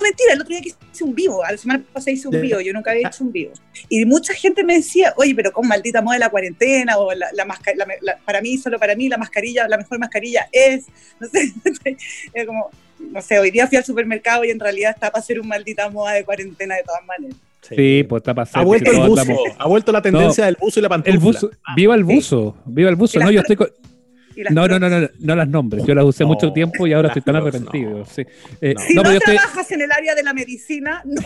Mentira, 0.00 0.34
el 0.34 0.40
otro 0.42 0.50
día 0.50 0.60
que 0.60 0.68
hice 0.92 1.04
un 1.04 1.14
vivo. 1.14 1.42
A 1.44 1.52
la 1.52 1.58
semana 1.58 1.82
pasada 1.92 2.12
hice 2.12 2.28
un 2.28 2.40
vivo. 2.40 2.60
Yo 2.60 2.72
nunca 2.72 2.90
había 2.90 3.08
hecho 3.08 3.24
un 3.24 3.32
vivo. 3.32 3.52
Y 3.88 4.04
mucha 4.04 4.34
gente 4.34 4.62
me 4.62 4.74
decía, 4.74 5.14
oye, 5.16 5.34
pero 5.34 5.52
con 5.52 5.66
maldita 5.66 6.02
moda 6.02 6.14
de 6.16 6.20
la 6.20 6.28
cuarentena, 6.30 6.98
o 6.98 7.12
la, 7.14 7.28
la 7.32 7.44
masca- 7.46 7.74
la- 7.74 7.86
la- 8.02 8.16
para 8.18 8.40
mí, 8.42 8.58
solo 8.58 8.78
para 8.78 8.94
mí, 8.94 9.08
la 9.08 9.16
mascarilla, 9.16 9.66
la 9.68 9.78
mejor 9.78 9.98
mascarilla 9.98 10.48
es. 10.52 10.86
No 11.20 11.28
sé. 11.28 11.96
es 12.34 12.46
como, 12.46 12.70
no 12.98 13.22
sé, 13.22 13.38
hoy 13.38 13.50
día 13.50 13.66
fui 13.66 13.78
al 13.78 13.84
supermercado 13.84 14.44
y 14.44 14.50
en 14.50 14.60
realidad 14.60 14.92
está 14.94 15.10
para 15.10 15.20
hacer 15.22 15.40
un 15.40 15.48
maldita 15.48 15.88
moda 15.90 16.12
de 16.12 16.24
cuarentena 16.24 16.76
de 16.76 16.82
todas 16.82 17.04
maneras. 17.06 17.36
Sí, 17.62 18.04
pues 18.08 18.20
está 18.20 18.32
pasando. 18.34 18.60
Ha 18.60 18.64
vuelto 18.64 18.90
el 18.92 18.98
buzo, 19.08 19.24
ha 19.58 19.66
vuelto 19.66 19.90
la 19.92 20.00
tendencia 20.02 20.44
del 20.44 20.56
buzo 20.60 20.78
y 20.78 20.82
la 20.82 20.88
pantufla. 20.88 21.14
El 21.14 21.18
buzo, 21.18 21.50
viva 21.74 21.94
el 21.96 22.04
buzo, 22.04 22.56
viva 22.66 22.90
el 22.90 22.96
buzo. 22.96 23.18
No, 23.18 23.30
yo 23.30 23.40
estoy 23.40 23.56
con- 23.56 23.70
no, 24.50 24.66
no, 24.68 24.78
no, 24.78 24.88
no, 24.88 25.08
no 25.18 25.36
las 25.36 25.48
nombres. 25.48 25.84
Yo 25.84 25.94
las 25.94 26.04
usé 26.04 26.24
No, 26.24 26.28
mucho 26.28 26.52
tiempo 26.52 26.86
y 26.86 26.92
ahora 26.92 27.08
estoy 27.08 27.22
tan 27.22 27.36
arrepentido. 27.36 27.98
no. 27.98 28.04
sí. 28.04 28.22
Eh, 28.60 28.74
No. 28.74 28.80
Si 28.82 28.94
no, 28.94 29.02
trabajas 29.20 29.70
en 29.72 29.82
el 29.82 29.92
área 29.92 30.14
de 30.14 30.22
la 30.22 30.32
medicina, 30.34 31.02
no. 31.04 31.22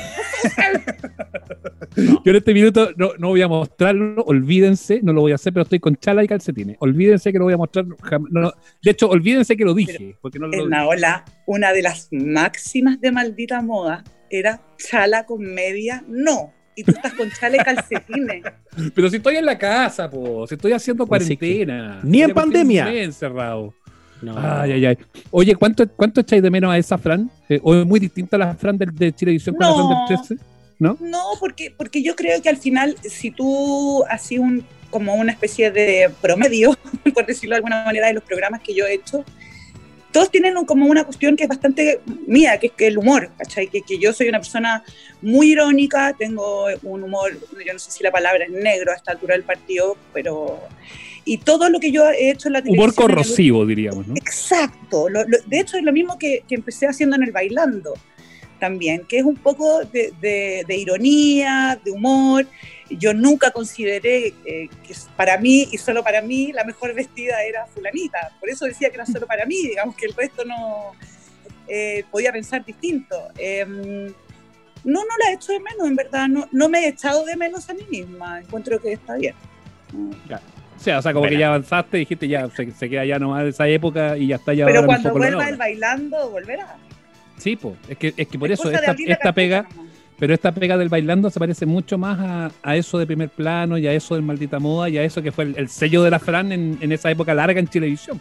yo 2.24 2.30
en 2.30 2.36
este 2.36 2.54
minuto 2.54 2.90
no, 2.96 3.10
no 3.18 3.28
voy 3.28 3.42
a 3.42 3.48
mostrarlo, 3.48 4.22
olvídense, 4.24 5.00
no 5.02 5.12
lo 5.12 5.22
voy 5.22 5.32
a 5.32 5.34
hacer, 5.36 5.52
pero 5.52 5.62
estoy 5.64 5.80
con 5.80 5.96
chala 5.96 6.22
y 6.24 6.28
calcetines. 6.28 6.76
Olvídense 6.80 7.32
que 7.32 7.38
lo 7.38 7.44
voy 7.44 7.54
a 7.54 7.58
mostrar. 7.58 7.84
jam- 7.86 8.26
no, 8.30 8.40
no. 8.40 8.52
de 8.82 8.90
hecho, 8.90 9.08
olvídense 9.08 9.56
que 9.56 9.64
lo 9.64 9.74
dije, 9.74 10.16
porque 10.20 10.38
no 10.38 10.46
lo 10.46 10.54
En 10.64 10.70
la 10.70 10.86
ola, 10.86 11.24
una 11.46 11.72
de 11.72 11.82
las 11.82 12.08
máximas 12.12 13.00
de 13.00 13.12
maldita 13.12 13.60
moda 13.62 14.04
era 14.30 14.60
chala 14.78 15.26
con 15.26 15.40
media, 15.42 16.04
no. 16.08 16.52
Y 16.76 16.84
tú 16.84 16.92
estás 16.92 17.12
con 17.14 17.30
chala 17.30 17.56
y 17.56 17.58
calcetines. 17.58 18.42
Pero 18.94 19.10
si 19.10 19.16
estoy 19.16 19.36
en 19.36 19.46
la 19.46 19.58
casa, 19.58 20.08
po, 20.08 20.46
si 20.46 20.54
estoy 20.54 20.72
haciendo 20.72 21.06
cuarentena. 21.06 22.00
Ni 22.02 22.22
en 22.22 22.32
pandemia. 22.32 22.92
encerrado. 23.02 23.74
No. 24.22 24.34
Ay, 24.36 24.72
ay, 24.72 24.86
ay. 24.86 24.98
Oye, 25.30 25.54
¿cuánto, 25.56 25.88
cuánto 25.88 26.20
echáis 26.20 26.42
de 26.42 26.50
menos 26.50 26.70
a 26.70 26.76
esa 26.78 26.98
Fran? 26.98 27.30
Eh, 27.48 27.58
¿O 27.62 27.74
es 27.74 27.86
muy 27.86 27.98
distinta 27.98 28.36
la 28.36 28.54
Fran 28.54 28.76
del, 28.76 28.94
de 28.94 29.12
Chilevisión 29.12 29.56
con 29.56 29.66
la 29.66 29.72
Fran 29.74 29.88
No. 29.88 30.06
del 30.08 30.18
13? 30.28 30.44
¿No? 30.78 30.96
No, 31.00 31.22
porque, 31.38 31.74
porque 31.76 32.02
yo 32.02 32.14
creo 32.16 32.40
que 32.40 32.48
al 32.48 32.56
final, 32.56 32.96
si 33.02 33.30
tú 33.30 34.04
haces 34.08 34.38
un, 34.38 34.64
como 34.90 35.14
una 35.14 35.32
especie 35.32 35.70
de 35.70 36.10
promedio, 36.20 36.76
por 37.14 37.26
decirlo 37.26 37.54
de 37.54 37.56
alguna 37.58 37.84
manera, 37.84 38.06
de 38.08 38.14
los 38.14 38.22
programas 38.24 38.60
que 38.62 38.74
yo 38.74 38.86
he 38.86 38.94
hecho, 38.94 39.24
todos 40.12 40.30
tienen 40.30 40.56
un- 40.56 40.64
como 40.64 40.86
una 40.86 41.04
cuestión 41.04 41.36
que 41.36 41.44
es 41.44 41.48
bastante 41.48 42.00
mía, 42.26 42.58
que 42.58 42.68
es 42.68 42.72
que 42.72 42.86
el 42.88 42.98
humor, 42.98 43.30
¿cachai? 43.38 43.68
Que, 43.68 43.82
que 43.82 43.98
yo 43.98 44.12
soy 44.12 44.28
una 44.28 44.38
persona 44.38 44.82
muy 45.22 45.52
irónica, 45.52 46.14
tengo 46.18 46.66
un 46.82 47.02
humor, 47.04 47.32
yo 47.64 47.72
no 47.72 47.78
sé 47.78 47.90
si 47.90 48.02
la 48.02 48.10
palabra 48.10 48.44
es 48.44 48.50
negro 48.50 48.92
a 48.92 48.96
esta 48.96 49.12
altura 49.12 49.34
del 49.34 49.44
partido, 49.44 49.96
pero... 50.12 50.58
Y 51.24 51.36
todo 51.38 51.68
lo 51.68 51.78
que 51.80 51.92
yo 51.92 52.08
he 52.10 52.30
hecho 52.30 52.48
en 52.48 52.54
la 52.54 52.62
televisión... 52.62 52.82
Humor 52.90 52.94
corrosivo, 52.94 53.66
diríamos, 53.66 54.06
¿no? 54.08 54.14
Exacto. 54.16 55.08
Lo- 55.10 55.22
lo- 55.28 55.38
de 55.46 55.60
hecho, 55.60 55.76
es 55.76 55.82
lo 55.84 55.92
mismo 55.92 56.18
que, 56.18 56.42
que 56.48 56.54
empecé 56.54 56.86
haciendo 56.86 57.14
en 57.16 57.22
el 57.22 57.30
bailando 57.30 57.92
también, 58.58 59.04
que 59.06 59.18
es 59.18 59.24
un 59.24 59.36
poco 59.36 59.84
de, 59.84 60.12
de- 60.20 60.64
de 60.66 60.76
ironía, 60.76 61.78
de 61.84 61.90
humor. 61.90 62.46
Yo 62.90 63.14
nunca 63.14 63.50
consideré 63.50 64.34
eh, 64.44 64.68
que 64.86 64.94
para 65.16 65.38
mí 65.38 65.68
y 65.70 65.78
solo 65.78 66.02
para 66.02 66.22
mí 66.22 66.52
la 66.52 66.64
mejor 66.64 66.94
vestida 66.94 67.42
era 67.42 67.66
fulanita. 67.66 68.32
Por 68.40 68.50
eso 68.50 68.64
decía 68.66 68.90
que 68.90 68.96
era 68.96 69.06
solo 69.06 69.26
para 69.26 69.46
mí, 69.46 69.56
digamos 69.62 69.94
que 69.96 70.06
el 70.06 70.14
resto 70.14 70.44
no 70.44 70.92
eh, 71.68 72.04
podía 72.10 72.32
pensar 72.32 72.64
distinto. 72.64 73.16
Eh, 73.38 73.64
no, 74.82 75.00
no 75.00 75.16
la 75.22 75.30
he 75.30 75.34
hecho 75.34 75.52
de 75.52 75.60
menos, 75.60 75.86
en 75.86 75.96
verdad. 75.96 76.28
No, 76.28 76.48
no 76.52 76.68
me 76.68 76.80
he 76.80 76.88
echado 76.88 77.24
de 77.24 77.36
menos 77.36 77.68
a 77.68 77.74
mí 77.74 77.84
misma. 77.90 78.40
Encuentro 78.40 78.80
que 78.80 78.92
está 78.92 79.14
bien. 79.16 79.34
O 79.92 80.82
sea, 80.82 80.98
o 80.98 81.02
sea 81.02 81.12
como 81.12 81.28
que 81.28 81.36
ya 81.36 81.48
avanzaste, 81.48 81.98
dijiste 81.98 82.26
ya, 82.26 82.48
se, 82.50 82.70
se 82.70 82.88
queda 82.88 83.04
ya 83.04 83.18
nomás 83.18 83.44
de 83.44 83.50
esa 83.50 83.68
época 83.68 84.16
y 84.16 84.28
ya 84.28 84.36
está 84.36 84.54
ya. 84.54 84.66
Pero 84.66 84.86
cuando 84.86 85.12
vuelva 85.12 85.48
el 85.48 85.56
bailando, 85.56 86.30
volverá. 86.30 86.76
Sí, 87.36 87.56
pues, 87.56 87.74
es 87.88 87.96
que, 87.96 88.14
es 88.16 88.28
que 88.28 88.38
por 88.38 88.50
Es 88.50 88.60
eso 88.60 88.70
esta, 88.70 89.32
pega, 89.32 89.66
nomás. 89.74 89.79
Pero 90.20 90.32
esta 90.34 90.52
pega 90.52 90.76
del 90.76 90.88
bailando 90.90 91.30
se 91.30 91.40
parece 91.40 91.66
mucho 91.66 91.98
más 91.98 92.18
a, 92.20 92.52
a 92.62 92.76
eso 92.76 92.98
de 92.98 93.06
primer 93.06 93.30
plano 93.30 93.76
y 93.78 93.86
a 93.88 93.92
eso 93.92 94.14
del 94.14 94.22
maldita 94.22 94.58
moda 94.60 94.88
y 94.88 94.98
a 94.98 95.02
eso 95.02 95.20
que 95.22 95.32
fue 95.32 95.44
el, 95.44 95.56
el 95.58 95.68
sello 95.68 96.02
de 96.04 96.10
la 96.10 96.20
Fran 96.20 96.52
en, 96.52 96.78
en 96.80 96.92
esa 96.92 97.10
época 97.10 97.34
larga 97.34 97.58
en 97.58 97.66
Televisión. 97.66 98.20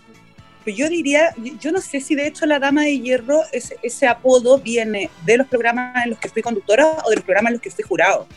Pues 0.64 0.76
yo 0.76 0.90
diría, 0.90 1.34
yo- 1.60 1.72
no 1.72 1.80
sé 1.82 2.00
si 2.02 2.16
de 2.16 2.26
hecho 2.28 2.46
la 2.46 2.58
Dama 2.60 2.84
de 2.84 3.00
Hierro, 3.00 3.42
ese, 3.52 3.76
ese 3.84 4.08
apodo 4.08 4.60
viene 4.60 5.10
de 5.26 5.38
los 5.38 5.48
programas 5.48 6.04
en 6.04 6.12
los 6.12 6.20
que 6.20 6.30
fui 6.30 6.42
conductora 6.42 6.98
o 7.06 7.10
de 7.10 7.18
los 7.18 7.26
programas 7.26 7.52
en 7.52 7.54
los 7.56 7.62
que 7.62 7.70
fui 7.72 7.84
jurado. 7.84 8.28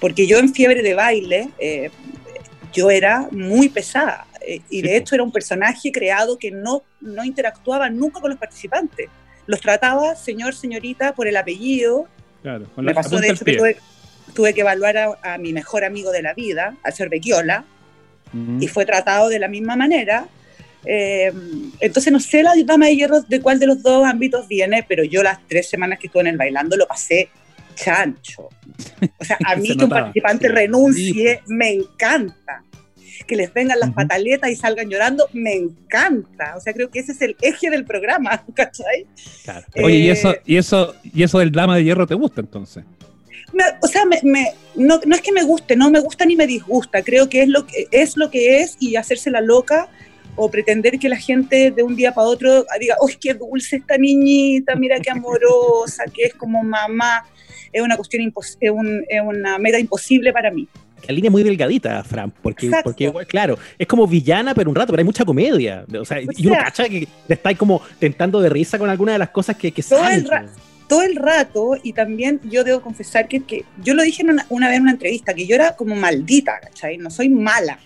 Porque 0.00 0.26
yo 0.26 0.38
en 0.38 0.52
Fiebre 0.52 0.82
de 0.82 0.94
Baile, 0.94 1.50
eh, 1.58 1.90
yo 2.72 2.90
era 2.90 3.28
muy 3.30 3.68
pesada. 3.68 4.26
eh, 4.46 4.60
y 4.68 4.82
de 4.82 4.96
hecho 4.96 5.14
era 5.14 5.24
un 5.24 5.32
personaje 5.32 5.90
creado 5.92 6.38
que 6.38 6.50
no, 6.50 6.82
no 7.00 7.24
interactuaba 7.24 7.88
nunca 7.88 8.20
con 8.20 8.30
los 8.30 8.38
participantes. 8.38 9.08
Los 9.46 9.60
trataba 9.60 10.14
señor, 10.16 10.54
señorita 10.54 11.14
por 11.14 11.26
el 11.28 11.36
apellido. 11.36 12.06
Claro, 12.44 12.66
con 12.74 12.84
Me 12.84 12.90
la 12.92 12.94
pasó 12.96 13.08
punta 13.10 13.26
de 13.26 13.32
hecho 13.32 13.44
que 13.44 13.56
tuve, 13.56 13.76
tuve 14.34 14.52
que 14.52 14.60
evaluar 14.60 14.98
a, 14.98 15.18
a 15.22 15.38
mi 15.38 15.54
mejor 15.54 15.82
amigo 15.82 16.12
de 16.12 16.20
la 16.20 16.34
vida, 16.34 16.76
al 16.82 16.92
ser 16.92 17.08
Bequiola, 17.08 17.64
Ujú. 18.34 18.58
y 18.60 18.68
fue 18.68 18.84
tratado 18.84 19.30
de 19.30 19.38
la 19.38 19.48
misma 19.48 19.76
manera. 19.76 20.26
Eh, 20.84 21.32
entonces 21.80 22.12
no 22.12 22.20
sé 22.20 22.42
la 22.42 22.52
dama 22.66 22.84
de 22.86 22.96
hierro 22.96 23.22
de 23.22 23.40
cuál 23.40 23.58
de 23.58 23.66
los 23.66 23.82
dos 23.82 24.04
ámbitos 24.04 24.46
viene, 24.46 24.84
pero 24.86 25.02
yo 25.04 25.22
las 25.22 25.38
tres 25.48 25.70
semanas 25.70 25.98
que 25.98 26.08
estuve 26.08 26.20
en 26.20 26.26
el 26.26 26.36
bailando 26.36 26.76
lo 26.76 26.86
pasé 26.86 27.30
chancho. 27.74 28.50
O 29.18 29.24
sea, 29.24 29.38
a 29.46 29.56
mí 29.56 29.68
Se 29.68 29.76
que 29.76 29.84
un 29.84 29.88
notaba. 29.88 30.00
participante 30.02 30.46
Sí. 30.48 30.52
renuncie 30.52 31.40
me 31.46 31.70
encanta. 31.72 32.62
Que 33.26 33.36
les 33.36 33.52
vengan 33.52 33.78
las 33.78 33.88
Ujú. 33.90 33.96
pataletas 33.96 34.50
y 34.50 34.56
salgan 34.56 34.88
llorando, 34.90 35.28
me 35.32 35.54
encanta. 35.54 36.54
O 36.56 36.60
sea, 36.60 36.72
creo 36.72 36.90
que 36.90 37.00
ese 37.00 37.12
es 37.12 37.20
el 37.22 37.36
eje 37.40 37.70
del 37.70 37.84
programa, 37.84 38.44
¿cachai? 38.54 39.06
Claro. 39.44 39.66
Oye, 39.82 39.96
y 39.96 40.08
Eh, 40.08 40.12
eso, 40.12 40.34
y 40.44 40.56
eso, 40.56 40.94
y 41.14 41.22
eso 41.22 41.38
del 41.38 41.52
dama 41.52 41.76
de 41.76 41.84
hierro 41.84 42.06
te 42.06 42.14
gusta 42.14 42.40
entonces. 42.40 42.84
Me- 43.52 43.62
o 43.82 43.86
sea, 43.86 44.04
me- 44.04 44.20
me- 44.24 44.52
no, 44.74 45.00
no 45.06 45.14
es 45.14 45.20
que 45.20 45.30
me 45.32 45.42
guste, 45.44 45.76
no 45.76 45.90
me 45.90 46.00
gusta 46.00 46.24
ni 46.26 46.34
me 46.34 46.46
disgusta. 46.46 47.02
Creo 47.02 47.28
que 47.28 47.42
es 47.42 47.48
lo 47.48 47.66
que 47.66 47.86
es, 47.92 48.16
lo 48.16 48.30
que 48.30 48.60
es 48.60 48.76
y 48.80 48.96
hacerse 48.96 49.30
la 49.30 49.40
loca 49.40 49.88
o 50.36 50.50
pretender 50.50 50.98
que 50.98 51.08
la 51.08 51.16
gente 51.16 51.70
de 51.70 51.82
un 51.84 51.94
día 51.94 52.12
para 52.12 52.26
otro 52.26 52.66
diga, 52.80 52.96
¡ay, 53.06 53.14
qué 53.20 53.34
dulce 53.34 53.76
esta 53.76 53.96
niñita! 53.96 54.74
Mira 54.74 54.98
qué 54.98 55.12
amorosa, 55.12 56.02
que 56.12 56.24
es 56.24 56.34
como 56.34 56.64
mamá. 56.64 57.24
Es 57.72 57.82
una 57.82 57.96
cuestión, 57.96 58.22
impos- 58.24 58.56
es, 58.60 58.70
un- 58.70 59.04
es 59.08 59.20
una 59.24 59.58
meta 59.58 59.78
imposible 59.78 60.32
para 60.32 60.50
mí. 60.50 60.68
La 61.08 61.14
línea 61.14 61.28
es 61.28 61.32
muy 61.32 61.42
delgadita, 61.42 62.02
Fran, 62.04 62.30
porque, 62.42 62.66
Exacto. 62.66 62.90
porque 62.90 63.12
claro, 63.26 63.58
es 63.78 63.86
como 63.86 64.06
villana, 64.06 64.54
pero 64.54 64.70
un 64.70 64.76
rato, 64.76 64.92
pero 64.92 65.00
hay 65.00 65.04
mucha 65.04 65.24
comedia. 65.24 65.84
O 65.98 66.04
sea, 66.04 66.18
O 66.18 66.30
y 66.36 66.46
uno 66.46 66.56
cacha 66.56 66.88
que 66.88 67.06
te 67.26 67.34
estáis 67.34 67.56
como 67.58 67.80
tentando 67.98 68.40
de 68.40 68.48
risa 68.48 68.78
con 68.78 68.88
alguna 68.90 69.12
de 69.12 69.18
las 69.18 69.30
cosas 69.30 69.56
que, 69.56 69.72
que 69.72 69.82
Todo 69.82 70.00
salen. 70.00 70.20
el 70.20 70.28
ra- 70.28 70.46
todo 70.86 71.02
el 71.02 71.16
rato, 71.16 71.76
y 71.82 71.94
también 71.94 72.40
yo 72.44 72.62
debo 72.62 72.82
confesar 72.82 73.26
que, 73.26 73.40
que 73.40 73.64
yo 73.82 73.94
lo 73.94 74.02
dije 74.02 74.20
en 74.22 74.30
una, 74.30 74.46
una 74.50 74.68
vez 74.68 74.76
en 74.76 74.82
una 74.82 74.90
entrevista, 74.92 75.32
que 75.32 75.46
yo 75.46 75.54
era 75.54 75.74
como 75.76 75.96
maldita, 75.96 76.60
¿cachai? 76.60 76.98
No 76.98 77.10
soy 77.10 77.30
mala. 77.30 77.78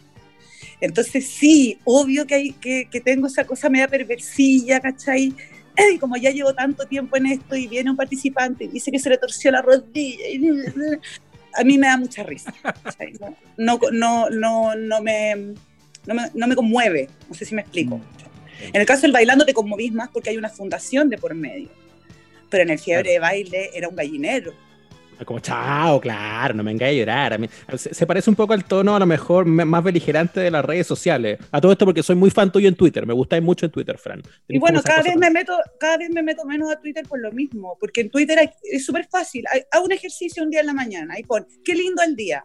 Entonces 0.81 1.27
sí, 1.29 1.79
obvio 1.85 2.27
que, 2.27 2.35
hay, 2.35 2.53
que, 2.53 2.89
que 2.91 3.01
tengo 3.01 3.27
esa 3.29 3.45
cosa 3.45 3.69
media 3.71 3.87
perversilla, 3.89 4.81
¿cachai? 4.81 5.33
Y 5.95 5.99
como 5.99 6.17
ya 6.17 6.31
llevo 6.33 6.53
tanto 6.55 6.87
tiempo 6.87 7.17
en 7.17 7.27
esto 7.27 7.55
y 7.55 7.69
viene 7.69 7.89
un 7.89 7.97
participante 7.97 8.65
y 8.65 8.69
dice 8.69 8.91
que 8.91 8.99
se 8.99 9.11
le 9.11 9.17
torció 9.17 9.53
la 9.53 9.63
rodilla, 9.63 10.27
y 10.29 10.41
a 11.59 11.65
mí 11.65 11.77
me 11.77 11.89
da 11.89 11.97
mucha 11.97 12.23
risa. 12.23 12.55
No, 13.57 13.81
no, 13.91 14.31
no, 14.31 14.75
no, 14.77 15.03
me, 15.03 15.35
no, 16.07 16.15
me, 16.15 16.23
no 16.33 16.47
me 16.47 16.55
conmueve, 16.55 17.09
no 17.29 17.35
sé 17.35 17.45
si 17.45 17.55
me 17.55 17.63
explico. 17.63 18.01
En 18.61 18.81
el 18.81 18.87
caso 18.87 19.03
del 19.03 19.13
bailando 19.13 19.45
te 19.45 19.55
conmovís 19.55 19.93
más 19.93 20.09
porque 20.09 20.31
hay 20.31 20.37
una 20.37 20.49
fundación 20.49 21.09
de 21.09 21.19
por 21.19 21.35
medio. 21.35 21.69
Pero 22.51 22.63
en 22.63 22.71
el 22.71 22.79
fiebre 22.79 23.13
de 23.13 23.19
baile 23.19 23.71
era 23.75 23.89
un 23.89 23.97
gallinero. 23.97 24.53
Como, 25.25 25.41
chao, 25.41 26.01
claro, 26.01 26.55
no 26.55 26.63
me 26.63 26.71
vengáis 26.71 26.95
a 26.97 26.99
llorar. 26.99 27.33
A 27.35 27.39
mí- 27.39 27.49
se, 27.77 27.93
se 27.95 28.07
parece 28.07 28.31
un 28.31 28.37
poco 28.37 28.53
al 28.53 28.65
tono, 28.65 28.95
a 28.95 28.99
lo 28.99 29.07
mejor, 29.07 29.45
me- 29.47 29.65
más 29.65 29.83
beligerante 29.83 30.41
de 30.41 30.51
las 30.51 30.65
redes 30.65 30.87
sociales. 30.87 31.39
A 31.51 31.61
todo 31.61 31.73
esto 31.73 31.85
porque 31.85 32.03
soy 32.03 32.17
muy 32.17 32.31
fan 32.31 32.51
tuyo 32.53 32.69
en 32.69 32.75
Twitter. 32.77 33.07
Me 33.07 33.13
gustáis 33.15 33.43
mucho 33.43 33.67
en 33.67 33.73
Twitter, 33.73 33.99
Fran. 33.99 34.23
Y 34.49 34.59
bueno, 34.59 34.83
cada 34.83 35.03
vez, 35.03 35.17
me 35.17 35.31
meto, 35.31 35.57
cada 35.81 35.97
vez 35.99 36.11
me 36.11 36.23
meto 36.23 36.45
menos 36.45 36.71
a 36.71 36.81
Twitter 36.81 37.05
por 37.09 37.21
lo 37.21 37.33
mismo, 37.33 37.77
porque 37.81 38.03
en 38.03 38.11
Twitter 38.11 38.39
hay- 38.39 38.51
es 38.63 38.85
súper 38.87 39.07
fácil. 39.11 39.45
Haz 39.71 39.81
un 39.83 39.93
ejercicio 39.93 40.43
un 40.43 40.51
día 40.51 40.61
en 40.61 40.67
la 40.67 40.75
mañana 40.75 41.19
y 41.19 41.25
pon, 41.25 41.47
qué 41.65 41.75
lindo 41.75 42.03
el 42.03 42.15
día. 42.17 42.45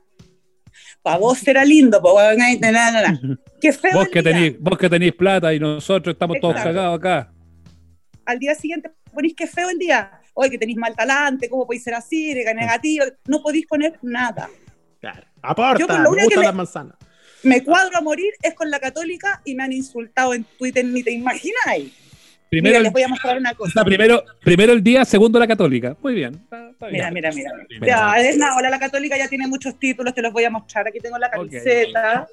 Para 1.04 1.18
vos 1.18 1.38
será 1.38 1.64
lindo, 1.64 2.02
po, 2.02 2.16
weón, 2.16 2.42
ay, 2.42 2.58
na, 2.60 2.72
na, 2.72 2.92
na, 2.92 3.02
na. 3.04 3.20
Qué 3.62 3.72
feo 3.72 3.92
Vos 3.94 4.06
el 4.08 4.12
que, 4.12 4.22
día. 4.24 4.56
vos 4.60 4.78
que 4.78 4.90
tenéis 4.90 5.14
plata 5.14 5.54
y 5.54 5.60
nosotros 5.60 6.14
estamos 6.14 6.38
todos 6.42 6.56
cagados 6.56 6.98
acá. 6.98 7.32
Al 8.26 8.40
día 8.40 8.56
siguiente 8.56 8.90
ponís 9.14 9.36
qué 9.36 9.46
feo 9.46 9.70
el 9.70 9.78
día. 9.78 10.12
Oye, 10.34 10.50
que 10.50 10.58
tenéis 10.58 10.78
mal 10.78 10.96
talante, 10.96 11.50
¿cómo 11.50 11.66
podéis 11.66 11.84
ser 11.84 11.94
así? 11.94 12.34
Negativo. 12.34 13.06
No 13.28 13.42
podéis 13.42 13.66
poner 13.68 14.00
nada. 14.02 14.50
Claro. 15.00 15.26
Aporta, 15.42 15.80
Yo 15.80 15.88
por 15.88 16.00
lo 16.00 16.12
me 16.12 16.18
único 16.18 16.30
que 16.30 16.36
le- 16.38 16.44
las 16.46 16.56
manzanas. 16.56 16.96
Me 17.44 17.62
cuadro 17.64 17.98
a 17.98 18.02
morir 18.02 18.32
es 18.42 18.54
con 18.54 18.72
la 18.72 18.80
católica 18.80 19.42
y 19.44 19.54
me 19.54 19.64
han 19.64 19.74
insultado 19.74 20.34
en 20.34 20.46
Twitter, 20.58 20.86
ni 20.86 21.04
te 21.04 21.12
imagináis. 21.12 21.92
Primero, 22.50 22.74
Mira, 22.78 22.84
les 22.84 22.94
voy 22.94 23.02
a 23.04 23.08
mostrar 23.10 23.38
una 23.38 23.54
cosa. 23.54 23.84
primero, 23.86 24.24
primero 24.42 24.72
el 24.74 24.82
día, 24.82 25.04
segundo 25.04 25.40
la 25.40 25.48
católica. 25.48 25.98
Muy 26.02 26.14
bien. 26.14 26.36
Está, 26.36 26.70
está 26.70 26.88
Mira, 26.88 27.10
bien. 27.10 27.14
mira, 27.16 27.32
mira. 27.34 27.52
Mira. 27.82 27.88
Ya, 27.88 28.20
es 28.30 28.38
nada, 28.38 28.54
ahora 28.54 28.70
la 28.70 28.80
católica 28.80 29.18
ya 29.18 29.28
tiene 29.28 29.48
muchos 29.48 29.78
títulos, 29.78 30.14
te 30.14 30.22
los 30.22 30.32
voy 30.32 30.46
a 30.46 30.50
mostrar. 30.52 30.88
Aquí 30.88 31.00
tengo 31.00 31.18
la 31.18 31.30
camiseta. 31.30 32.28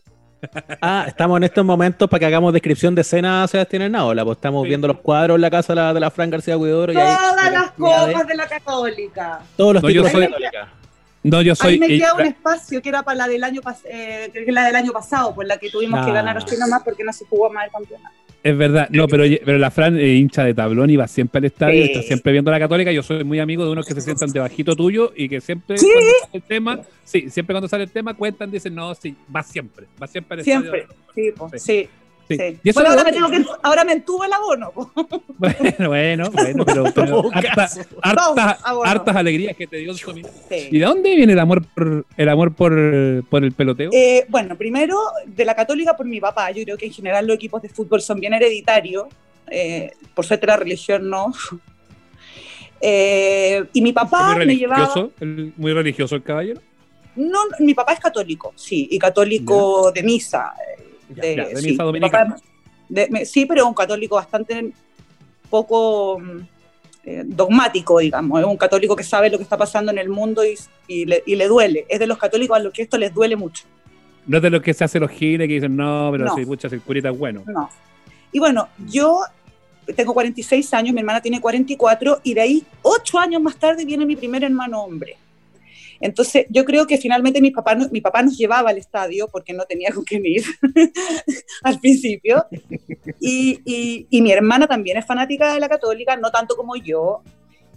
Ah, 0.80 1.04
estamos 1.06 1.36
en 1.36 1.44
estos 1.44 1.64
momentos 1.64 2.08
para 2.08 2.18
que 2.20 2.26
hagamos 2.26 2.52
descripción 2.52 2.94
de 2.94 3.02
escena 3.02 3.46
Sebastián 3.46 3.82
Hernaola, 3.82 4.24
pues 4.24 4.36
estamos 4.38 4.62
Sí. 4.62 4.68
viendo 4.68 4.88
los 4.88 4.98
cuadros 5.00 5.34
en 5.36 5.40
la 5.42 5.50
casa 5.50 5.72
de 5.74 5.80
la, 5.80 5.94
de 5.94 6.00
la 6.00 6.10
Fran 6.10 6.30
García 6.30 6.56
ahí 6.90 6.96
Todas 6.96 7.52
las 7.52 7.62
de- 7.64 7.70
copas 7.76 8.26
de 8.26 8.34
la 8.34 8.46
católica. 8.48 9.40
todos 9.56 9.74
los 9.74 9.82
No, 9.82 9.88
yo 9.88 9.92
títulos 10.02 10.12
soy- 10.12 10.20
de 10.22 10.28
la 10.28 10.50
Católica. 10.50 10.74
No, 11.22 11.42
yo 11.42 11.54
soy. 11.54 11.72
Ahí 11.74 11.78
me 11.78 11.88
queda 11.88 12.14
un 12.14 12.20
espacio 12.22 12.80
que 12.80 12.88
era 12.88 13.02
para 13.02 13.18
la 13.18 13.28
del 13.28 13.44
año 13.44 13.60
pas- 13.60 13.82
eh, 13.84 14.30
que 14.32 14.42
es 14.44 14.52
la 14.54 14.64
del 14.64 14.74
año 14.76 14.90
pasado, 14.92 15.34
por 15.34 15.44
la 15.46 15.58
que 15.58 15.68
tuvimos 15.68 16.02
que 16.04 16.10
Ah. 16.10 16.14
ganar 16.14 16.38
así 16.38 16.56
nomás 16.56 16.82
porque 16.82 17.04
no 17.04 17.12
se 17.12 17.26
jugó 17.26 17.50
más 17.50 17.66
el 17.66 17.70
campeonato. 17.72 18.14
Es 18.42 18.56
verdad, 18.56 18.88
no, 18.90 19.06
pero, 19.06 19.24
pero 19.44 19.58
la 19.58 19.70
Fran, 19.70 19.98
eh, 19.98 20.14
hincha 20.14 20.44
de 20.44 20.54
tablón, 20.54 20.88
iba 20.88 21.06
siempre 21.06 21.38
al 21.40 21.44
estadio, 21.44 21.84
Sí. 21.84 21.90
está 21.92 22.02
siempre 22.02 22.32
viendo 22.32 22.50
la 22.50 22.58
católica. 22.58 22.90
Yo 22.90 23.02
soy 23.02 23.22
muy 23.22 23.38
amigo 23.38 23.66
de 23.66 23.70
unos 23.72 23.84
que 23.86 23.92
se 23.94 24.00
sientan 24.00 24.30
debajito 24.30 24.74
tuyo 24.74 25.12
y 25.14 25.28
que 25.28 25.42
siempre, 25.42 25.76
¿Sí? 25.76 25.86
cuando 25.92 26.10
sale 26.10 26.30
el 26.32 26.42
tema, 26.42 26.80
sí, 27.04 27.28
siempre 27.28 27.52
cuando 27.52 27.68
sale 27.68 27.84
el 27.84 27.90
tema, 27.90 28.14
cuentan, 28.14 28.50
dicen, 28.50 28.74
no, 28.74 28.94
sí, 28.94 29.14
va 29.34 29.42
siempre, 29.42 29.86
va 30.02 30.06
siempre 30.06 30.38
al 30.38 30.44
Siempre. 30.44 30.80
estadio. 31.12 31.34
Po, 31.36 31.50
Sí. 31.54 31.58
sí. 31.58 31.88
Sí. 32.30 32.36
sí. 32.36 32.58
¿Y 32.62 32.68
eso 32.70 32.80
Bueno, 32.80 32.90
ahora 32.90 33.04
me, 33.04 33.12
tengo 33.12 33.28
que, 33.30 33.44
ahora 33.62 33.84
me 33.84 33.92
entubo 33.92 34.24
el 34.24 34.32
abono. 34.32 34.72
Bueno, 35.40 35.88
bueno, 35.88 36.30
bueno, 36.30 36.64
pero, 36.64 36.84
pero 36.94 37.22
hartas, 37.32 37.80
hartas 38.84 39.16
alegrías 39.16 39.56
que 39.56 39.66
te 39.66 39.78
dio 39.78 39.94
su 39.94 40.10
¿Y 40.16 40.22
Sí. 40.48 40.78
de 40.78 40.84
dónde 40.84 41.14
viene 41.16 41.32
el 41.32 41.38
amor 41.38 41.64
por 41.74 42.04
el 42.16 42.28
amor 42.28 42.52
por, 42.54 42.72
por 43.28 43.42
el 43.44 43.52
peloteo? 43.52 43.90
Eh, 43.92 44.26
bueno, 44.28 44.56
primero 44.56 44.98
de 45.26 45.44
la 45.44 45.54
católica 45.54 45.96
por 45.96 46.06
mi 46.06 46.20
papá. 46.20 46.50
Yo 46.50 46.62
creo 46.64 46.76
que 46.76 46.86
en 46.86 46.92
general 46.92 47.26
los 47.26 47.36
equipos 47.36 47.62
de 47.62 47.68
fútbol 47.70 48.00
son 48.02 48.20
bien 48.20 48.34
hereditarios. 48.34 49.06
Eh, 49.50 49.90
por 50.14 50.24
suerte 50.26 50.46
la 50.46 50.56
religión 50.56 51.08
no. 51.10 51.32
Eh, 52.82 53.64
y 53.74 53.82
mi 53.82 53.92
papá 53.92 54.34
muy 54.36 54.46
me 54.46 54.56
llevaba... 54.56 54.78
religioso, 54.86 55.12
el- 55.20 55.52
muy 55.56 55.72
religioso 55.74 56.16
el 56.16 56.22
caballero. 56.22 56.60
No, 57.16 57.40
mi 57.58 57.74
papá 57.74 57.92
es 57.92 58.00
católico, 58.00 58.52
sí, 58.56 58.88
y 58.90 58.98
católico 58.98 59.92
de 59.92 60.02
misa. 60.02 60.54
Ya, 61.14 61.22
de, 61.22 61.36
ya, 61.36 61.48
de 61.48 61.56
sí, 61.56 61.70
misa 61.70 61.82
mi 61.82 61.86
dominicana. 61.86 62.34
papá- 62.36 62.42
de- 62.88 63.08
me- 63.10 63.24
sí, 63.24 63.46
pero 63.46 63.66
un 63.66 63.74
católico 63.74 64.16
bastante 64.16 64.72
poco 65.48 66.18
mm, 66.20 66.38
eh, 67.04 67.22
dogmático, 67.26 67.98
digamos. 67.98 68.40
Es 68.40 68.46
un 68.46 68.56
católico 68.56 68.94
que 68.96 69.04
sabe 69.04 69.30
lo 69.30 69.38
que 69.38 69.42
está 69.44 69.56
pasando 69.56 69.90
en 69.92 69.98
el 69.98 70.08
mundo 70.08 70.44
y, 70.44 70.54
y 70.86 71.06
le, 71.06 71.22
y 71.26 71.36
le 71.36 71.46
duele. 71.48 71.86
Es 71.88 71.98
de 71.98 72.06
los 72.06 72.18
católicos 72.18 72.56
a 72.56 72.60
los 72.60 72.72
que 72.72 72.82
esto 72.82 72.98
les 72.98 73.12
duele 73.14 73.36
mucho. 73.36 73.64
No 74.26 74.36
es 74.36 74.42
de 74.42 74.50
los 74.50 74.62
que 74.62 74.74
se 74.74 74.84
hacen 74.84 75.00
los 75.00 75.10
giles 75.10 75.48
que 75.48 75.54
dicen, 75.54 75.74
no, 75.76 76.08
pero 76.12 76.26
No. 76.26 76.34
si 76.36 76.44
pucha, 76.44 76.68
si 76.68 76.74
el 76.76 76.82
curita 76.82 77.08
es 77.10 77.18
bueno. 77.18 77.42
No. 77.46 77.68
Y 78.32 78.38
bueno, 78.38 78.68
yo 78.86 79.20
tengo 79.96 80.12
46 80.14 80.72
años, 80.74 80.92
mi 80.94 81.00
hermana 81.00 81.20
tiene 81.20 81.40
44, 81.40 82.20
y 82.22 82.34
de 82.34 82.40
ahí, 82.42 82.64
ocho 82.82 83.18
años 83.18 83.42
más 83.42 83.56
tarde, 83.56 83.84
viene 83.84 84.04
mi 84.06 84.14
primer 84.14 84.44
hermano 84.44 84.82
hombre. 84.84 85.16
Entonces, 86.00 86.46
yo 86.48 86.64
creo 86.64 86.86
que 86.86 86.96
finalmente 86.96 87.40
mi 87.42 87.50
papá, 87.50 87.74
no- 87.74 87.88
mi 87.90 88.00
papá 88.00 88.22
nos 88.22 88.36
llevaba 88.38 88.70
al 88.70 88.78
estadio 88.78 89.28
porque 89.28 89.52
no 89.52 89.64
tenía 89.64 89.90
con 89.92 90.02
quién 90.04 90.24
ir 90.24 90.42
al 91.62 91.78
principio. 91.80 92.46
Y, 93.20 93.60
y- 93.64 94.06
y 94.10 94.22
mi 94.22 94.32
hermana 94.32 94.66
también 94.66 94.96
es 94.96 95.06
fanática 95.06 95.52
de 95.52 95.60
la 95.60 95.68
católica, 95.68 96.16
no 96.16 96.30
tanto 96.30 96.56
como 96.56 96.76
yo. 96.76 97.22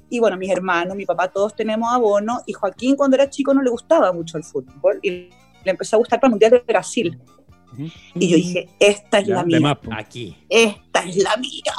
Y 0.10 0.20
bueno, 0.20 0.38
mis 0.38 0.50
hermanos, 0.52 0.96
mi 0.96 1.06
papá, 1.06 1.28
todos 1.28 1.56
tenemos 1.56 1.92
abono. 1.92 2.42
Y 2.46 2.54
Joaquín, 2.54 2.96
cuando 2.96 3.16
era 3.16 3.30
chico, 3.30 3.54
no 3.54 3.62
le 3.62 3.70
gustaba 3.70 4.12
mucho 4.14 4.38
el 4.38 4.44
fútbol. 4.44 5.00
Y 5.02 5.10
le 5.12 5.72
empezó 5.72 5.96
a 5.96 6.00
gustar 6.00 6.20
para 6.20 6.28
el 6.30 6.32
Mundial 6.32 6.52
de 6.52 6.60
Brasil. 6.60 7.20
Ujú. 7.74 7.88
Y 8.16 8.28
yo 8.30 8.36
dije, 8.36 8.70
esta 8.80 9.20
es 9.20 9.28
Ya, 9.28 9.36
la 9.36 9.44
mía. 9.44 9.80
Aquí. 9.98 10.38
esta 10.50 11.00
es 11.04 11.18
la 11.18 11.36
mía. 11.38 11.74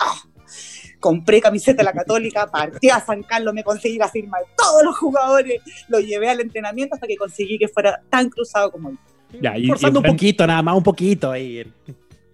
Compré 1.04 1.38
camiseta 1.38 1.82
de 1.82 1.84
la 1.84 1.92
Católica, 1.92 2.46
partí 2.50 2.88
a 2.88 2.98
San 2.98 3.22
Carlos, 3.24 3.52
me 3.52 3.62
conseguí 3.62 3.98
la 3.98 4.08
firma 4.08 4.38
de 4.38 4.46
todos 4.56 4.82
los 4.82 4.96
jugadores, 4.96 5.60
lo 5.88 6.00
llevé 6.00 6.30
al 6.30 6.40
entrenamiento 6.40 6.94
hasta 6.94 7.06
que 7.06 7.14
conseguí 7.16 7.58
que 7.58 7.68
fuera 7.68 8.00
tan 8.08 8.30
cruzado 8.30 8.70
como. 8.72 8.96
Ya, 9.38 9.58
y- 9.58 9.66
Forzando 9.66 10.00
y 10.00 10.02
un 10.08 10.10
poquito, 10.14 10.46
nada 10.46 10.62
más, 10.62 10.74
un 10.74 10.82
poquito 10.82 11.30
ahí. 11.30 11.62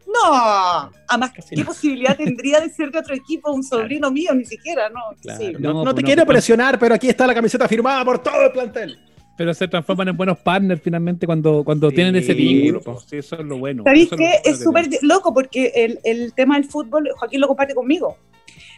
No, 0.06 0.90
además, 1.08 1.32
Casi 1.34 1.56
¿qué 1.56 1.62
no. 1.62 1.66
posibilidad 1.66 2.16
tendría 2.16 2.60
de 2.60 2.70
ser 2.70 2.92
de 2.92 3.00
otro 3.00 3.12
equipo 3.12 3.50
un 3.50 3.64
sobrino 3.64 4.08
mío? 4.12 4.32
Ni 4.34 4.44
siquiera, 4.44 4.88
no. 4.88 5.00
Claro. 5.20 5.40
Sí. 5.40 5.52
No, 5.58 5.72
No, 5.72 5.84
no 5.84 5.90
te 5.90 5.94
pues 5.94 6.02
no, 6.02 6.06
quiero 6.06 6.24
pues- 6.26 6.34
presionar, 6.36 6.78
pero 6.78 6.94
aquí 6.94 7.08
está 7.08 7.26
la 7.26 7.34
camiseta 7.34 7.66
firmada 7.66 8.04
por 8.04 8.20
todo 8.22 8.40
el 8.42 8.52
plantel. 8.52 8.98
Pero 9.36 9.52
se 9.52 9.66
transforman 9.66 10.06
en 10.08 10.16
buenos 10.16 10.38
partners 10.38 10.80
finalmente 10.80 11.26
cuando, 11.26 11.64
cuando 11.64 11.88
Sí, 11.90 11.96
tienen 11.96 12.14
ese 12.14 12.34
vínculo. 12.34 13.00
Sí, 13.04 13.16
eso 13.16 13.34
es 13.36 13.44
lo 13.44 13.58
bueno. 13.58 13.82
¿Sabéis 13.84 14.10
qué? 14.16 14.34
Es 14.44 14.62
súper 14.62 14.88
loco 15.02 15.34
porque 15.34 15.72
el, 15.74 15.98
el 16.04 16.32
tema 16.34 16.54
del 16.54 16.66
fútbol, 16.66 17.08
Joaquín 17.16 17.40
lo 17.40 17.48
comparte 17.48 17.74
conmigo. 17.74 18.16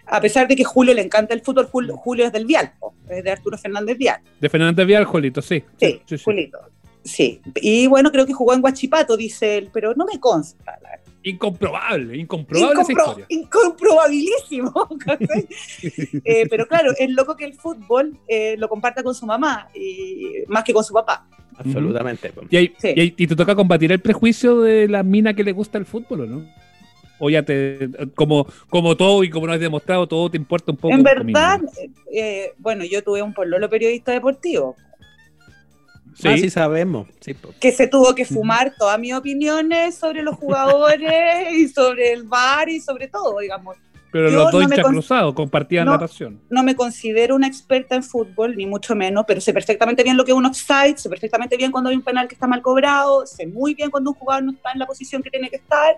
A 0.06 0.20
pesar 0.20 0.46
de 0.48 0.56
que 0.56 0.64
Julio 0.64 0.92
le 0.94 1.02
encanta 1.02 1.32
el 1.34 1.40
fútbol, 1.42 1.66
Julio, 1.66 1.96
Julio 1.96 2.26
es 2.26 2.32
del 2.32 2.44
Vial, 2.46 2.72
es 3.08 3.24
de 3.24 3.30
Arturo 3.30 3.56
Fernández 3.56 3.96
Vial. 3.96 4.20
De 4.40 4.48
Fernández 4.48 4.86
Vial, 4.86 5.04
Jolito, 5.04 5.40
sí. 5.42 5.62
Sí, 5.80 6.00
sí, 6.06 6.18
sí. 6.18 6.24
Julito. 6.24 6.58
Sí, 7.04 7.40
y 7.56 7.86
bueno, 7.88 8.12
creo 8.12 8.24
que 8.26 8.32
jugó 8.32 8.54
en 8.54 8.60
Guachipato, 8.60 9.16
dice 9.16 9.58
él, 9.58 9.70
pero 9.72 9.92
no 9.94 10.04
me 10.04 10.20
consta. 10.20 10.78
la. 10.82 11.00
Incomprobable, 11.24 12.16
incomprobable 12.16 12.82
esa 12.82 12.92
historia. 12.92 13.26
incomprobabilísimo. 13.28 14.72
Eh, 16.24 16.46
pero 16.48 16.66
claro, 16.66 16.92
es 16.98 17.10
loco 17.10 17.36
que 17.36 17.44
el 17.44 17.54
fútbol 17.54 18.16
eh, 18.28 18.56
lo 18.58 18.68
comparta 18.68 19.02
con 19.02 19.14
su 19.14 19.26
mamá, 19.26 19.68
y, 19.74 20.44
más 20.48 20.64
que 20.64 20.72
con 20.72 20.84
su 20.84 20.92
papá. 20.92 21.26
Absolutamente. 21.56 22.32
¿Y, 22.50 22.56
ahí- 22.56 22.74
Sí. 22.78 22.92
y 22.96 23.00
ahí- 23.00 23.14
y 23.16 23.26
te 23.26 23.36
toca 23.36 23.54
combatir 23.54 23.92
el 23.92 24.00
prejuicio 24.00 24.60
de 24.60 24.88
la 24.88 25.02
mina 25.02 25.34
que 25.34 25.44
le 25.44 25.52
gusta 25.52 25.78
el 25.78 25.86
fútbol 25.86 26.22
o 26.22 26.26
no? 26.26 26.46
O 27.24 27.30
ya 27.30 27.44
te, 27.44 27.88
como, 28.16 28.46
como 28.68 28.96
todo 28.96 29.22
y 29.22 29.30
como 29.30 29.46
no 29.46 29.52
has 29.52 29.61
demostrado, 29.61 30.08
todo 30.08 30.28
te 30.28 30.37
importa 30.37 30.72
un 30.72 30.76
poco. 30.76 30.92
en 30.92 31.04
verdad, 31.04 31.61
eh, 32.12 32.52
bueno, 32.58 32.85
yo 32.85 33.02
tuve 33.04 33.22
un 33.22 33.32
pololo 33.32 33.70
periodista 33.70 34.11
deportivo 34.11 34.74
Sí, 36.14 36.28
Ah, 36.28 36.37
sí 36.37 36.50
sabemos. 36.50 37.06
Sí, 37.20 37.35
que 37.61 37.72
se 37.72 37.87
tuvo 37.87 38.14
que 38.14 38.24
fumar 38.26 38.74
todas 38.78 38.98
mis 38.98 39.14
opiniones 39.14 39.94
sobre 39.94 40.22
los 40.22 40.35
jugadores 40.37 41.08
y 41.52 41.68
sobre 41.68 42.12
el 42.12 42.24
bar 42.24 42.68
y 42.68 42.80
sobre 42.80 43.08
todo, 43.08 43.38
digamos. 43.38 43.76
pero 44.11 44.28
yo 44.28 44.37
los 44.42 44.52
dos 44.52 44.68
no 44.68 44.82
cruzados 44.88 45.32
compartían 45.35 45.87
No. 45.87 45.92
la 45.92 45.98
pasión. 46.00 46.38
no 46.50 46.62
me 46.62 46.76
considero 46.76 47.35
una 47.35 47.46
experta 47.46 47.94
en 47.94 48.02
fútbol, 48.02 48.56
ni 48.56 48.66
mucho 48.66 48.94
menos, 48.94 49.24
pero 49.26 49.40
sé 49.40 49.54
perfectamente 49.54 50.02
bien 50.02 50.18
lo 50.18 50.24
que 50.26 50.32
es 50.32 50.37
un 50.37 50.44
offside, 50.44 50.96
sé 50.98 51.08
perfectamente 51.08 51.56
bien 51.56 51.72
cuando 51.72 51.88
hay 51.88 51.96
un 51.96 52.02
penal 52.02 52.28
que 52.28 52.35
está 52.35 52.46
mal 52.46 52.61
cobrado, 52.61 53.24
sé 53.26 53.46
muy 53.46 53.72
bien 53.74 53.90
cuando 53.90 54.11
un 54.11 54.16
jugador 54.16 54.44
no 54.44 54.52
está 54.52 54.72
en 54.72 54.80
la 54.80 54.87
posición 54.87 55.22
que 55.22 55.30
tiene 55.30 55.48
que 55.48 55.56
estar, 55.56 55.96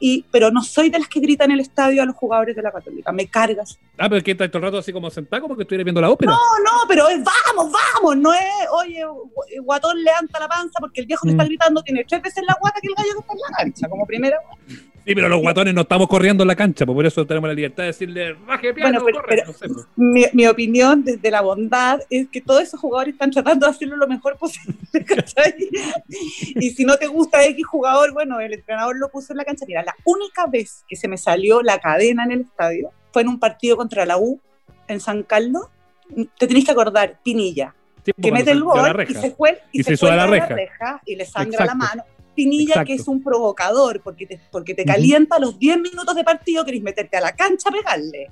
y, 0.00 0.24
pero 0.30 0.50
no 0.50 0.62
soy 0.62 0.90
de 0.90 0.98
las 0.98 1.08
que 1.08 1.20
gritan 1.20 1.50
en 1.50 1.54
el 1.54 1.60
estadio 1.60 2.02
a 2.02 2.06
los 2.06 2.16
jugadores 2.16 2.54
de 2.56 2.62
la 2.62 2.72
Católica, 2.72 3.12
me 3.12 3.26
cargas. 3.28 3.78
Ah, 3.96 4.04
pero 4.08 4.16
es 4.16 4.24
que 4.24 4.32
estás 4.32 4.48
todo 4.50 4.58
el 4.58 4.64
rato 4.64 4.78
así 4.78 4.92
como 4.92 5.08
sentado, 5.10 5.42
como 5.42 5.56
que 5.56 5.62
estuviera 5.62 5.84
viendo 5.84 6.00
la 6.00 6.10
ópera. 6.10 6.32
No, 6.32 6.38
no, 6.64 6.86
pero 6.88 7.08
es 7.08 7.20
vamos, 7.22 7.72
vamos, 7.72 8.16
no 8.16 8.32
es, 8.34 8.40
oye, 8.72 9.04
gu- 9.06 9.62
guatón 9.62 10.02
levanta 10.02 10.40
la 10.40 10.48
panza 10.48 10.78
porque 10.80 11.00
el 11.00 11.06
viejo 11.06 11.22
que 11.24 11.30
está 11.30 11.44
Mm. 11.44 11.46
gritando 11.46 11.82
tiene 11.82 12.04
tres 12.04 12.20
veces 12.22 12.44
la 12.46 12.56
guata 12.60 12.80
que 12.80 12.88
el 12.88 12.94
gallo 12.94 13.12
que 13.14 13.20
está 13.20 13.32
en 13.32 13.38
la 13.38 13.56
cancha, 13.56 13.88
como 13.88 14.06
primera. 14.06 14.38
Sí, 15.06 15.14
pero 15.14 15.28
los 15.28 15.40
guatones 15.40 15.74
no 15.74 15.82
estamos 15.82 16.08
corriendo 16.08 16.44
en 16.44 16.48
la 16.48 16.56
cancha, 16.56 16.86
pues 16.86 16.94
por 16.96 17.04
eso 17.04 17.26
tenemos 17.26 17.48
la 17.48 17.54
libertad 17.54 17.82
de 17.82 17.88
decirle, 17.88 18.32
baje 18.32 18.72
piano, 18.72 19.00
Bueno, 19.02 19.04
pero- 19.04 19.16
corre", 19.20 19.36
pero- 19.36 19.46
no 19.46 19.52
sé, 19.52 19.68
pues. 19.68 19.86
Mi, 19.96 20.24
mi 20.32 20.46
opinión 20.46 21.04
desde 21.04 21.30
la 21.30 21.42
bondad 21.42 22.00
es 22.08 22.28
que 22.28 22.40
todos 22.40 22.62
esos 22.62 22.80
jugadores 22.80 23.12
están 23.14 23.30
tratando 23.30 23.66
de 23.66 23.72
hacerlo 23.72 23.96
lo 23.96 24.08
mejor 24.08 24.36
posible, 24.38 24.74
¿cachai? 25.06 25.54
Y 26.54 26.70
si 26.70 26.84
no 26.84 26.96
te 26.96 27.06
gusta 27.06 27.44
X 27.44 27.66
jugador, 27.66 28.12
bueno, 28.12 28.40
el 28.40 28.54
entrenador 28.54 28.96
lo 28.98 29.08
puso 29.10 29.32
en 29.32 29.38
la 29.38 29.44
cancha. 29.44 29.64
Mira, 29.68 29.82
la 29.82 29.94
única 30.04 30.46
vez 30.46 30.84
que 30.88 30.96
se 30.96 31.06
me 31.08 31.18
salió 31.18 31.62
la 31.62 31.78
cadena 31.78 32.24
en 32.24 32.32
el 32.32 32.40
estadio 32.42 32.90
fue 33.12 33.22
en 33.22 33.28
un 33.28 33.38
partido 33.38 33.76
contra 33.76 34.06
la 34.06 34.16
U 34.18 34.40
en 34.88 35.00
San 35.00 35.22
Carlos. 35.22 35.66
Te 36.38 36.46
tenés 36.46 36.64
que 36.64 36.70
acordar, 36.72 37.18
Pinilla, 37.22 37.74
que 38.20 38.32
mete 38.32 38.50
el 38.52 38.60
la 38.60 38.64
gol 38.64 39.06
y 39.08 39.14
se, 39.14 39.34
cuel- 39.36 39.58
y 39.72 39.80
Y 39.80 39.82
se 39.84 39.96
se 39.96 40.06
a 40.06 40.16
la 40.16 40.26
la 40.26 40.46
reja. 40.46 41.00
y 41.06 41.16
le 41.16 41.24
sangra 41.24 41.64
la 41.64 41.72
Exacto. 41.72 41.76
mano. 41.76 42.04
Pinilla, 42.34 42.72
Exacto. 42.74 42.86
que 42.88 42.94
es 42.94 43.08
un 43.08 43.22
provocador, 43.22 44.00
porque 44.02 44.26
te, 44.26 44.40
porque 44.50 44.74
te 44.74 44.84
calienta 44.84 45.36
a 45.36 45.38
los 45.38 45.58
10 45.58 45.78
minutos 45.80 46.14
de 46.14 46.24
partido, 46.24 46.64
querés 46.64 46.82
meterte 46.82 47.16
a 47.16 47.20
la 47.20 47.32
cancha 47.34 47.68
a 47.68 47.72
pegarle. 47.72 48.30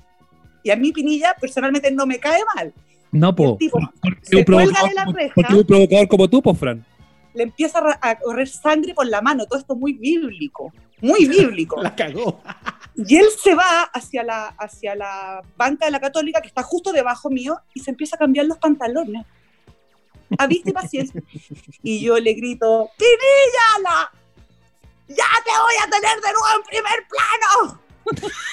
Y 0.63 0.71
a 0.71 0.75
mí 0.75 0.91
Pinilla 0.91 1.35
personalmente 1.39 1.91
no 1.91 2.05
me 2.05 2.19
cae 2.19 2.41
mal. 2.55 2.73
No, 3.11 3.35
po. 3.35 3.57
tipo 3.57 3.79
Porque 4.01 4.35
un 4.37 4.43
provocador 4.45 4.89
de 4.89 4.95
la 4.95 5.05
como- 5.05 5.17
reja. 5.17 5.33
porque 5.35 5.53
un 5.55 5.63
provocador 5.65 6.07
como 6.07 6.29
tú, 6.29 6.41
pues, 6.41 6.57
Fran. 6.57 6.85
le 7.33 7.43
empieza 7.43 7.79
a 8.01 8.19
correr 8.19 8.47
sangre 8.47 8.93
por 8.93 9.05
la 9.07 9.21
mano, 9.21 9.45
todo 9.45 9.59
esto 9.59 9.75
muy 9.75 9.93
bíblico, 9.93 10.71
muy 11.01 11.25
bíblico. 11.27 11.81
La 11.81 11.95
cagó. 11.95 12.41
Y 12.95 13.15
él 13.17 13.25
se 13.41 13.55
va 13.55 13.83
hacia 13.93 14.23
la, 14.23 14.47
hacia 14.57 14.95
la 14.95 15.41
banca 15.57 15.85
de 15.85 15.91
la 15.91 15.99
católica, 15.99 16.41
que 16.41 16.47
está 16.47 16.61
justo 16.63 16.91
debajo 16.91 17.29
mío, 17.29 17.59
y 17.73 17.79
se 17.81 17.91
empieza 17.91 18.15
a 18.15 18.19
cambiar 18.19 18.45
los 18.45 18.57
pantalones. 18.59 19.25
A 20.37 20.47
vista 20.47 20.69
y 20.69 20.73
paciencia. 20.73 21.21
Y 21.81 22.01
yo 22.01 22.19
le 22.19 22.33
grito, 22.33 22.89
¡Pinilla! 22.97 24.09
¡Ya 25.07 25.15
te 25.43 25.51
voy 25.51 25.75
a 25.81 25.89
tener 25.89 26.15
de 26.21 26.33
nuevo 26.33 26.47
en 26.55 26.63
primer 26.63 27.07
plano! 27.09 27.79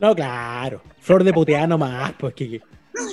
No, 0.00 0.14
claro. 0.14 0.82
Flor 1.00 1.24
de 1.24 1.32
puteada 1.32 1.66
nomás, 1.66 2.12
pues 2.18 2.34
que, 2.34 2.50
que 2.50 2.60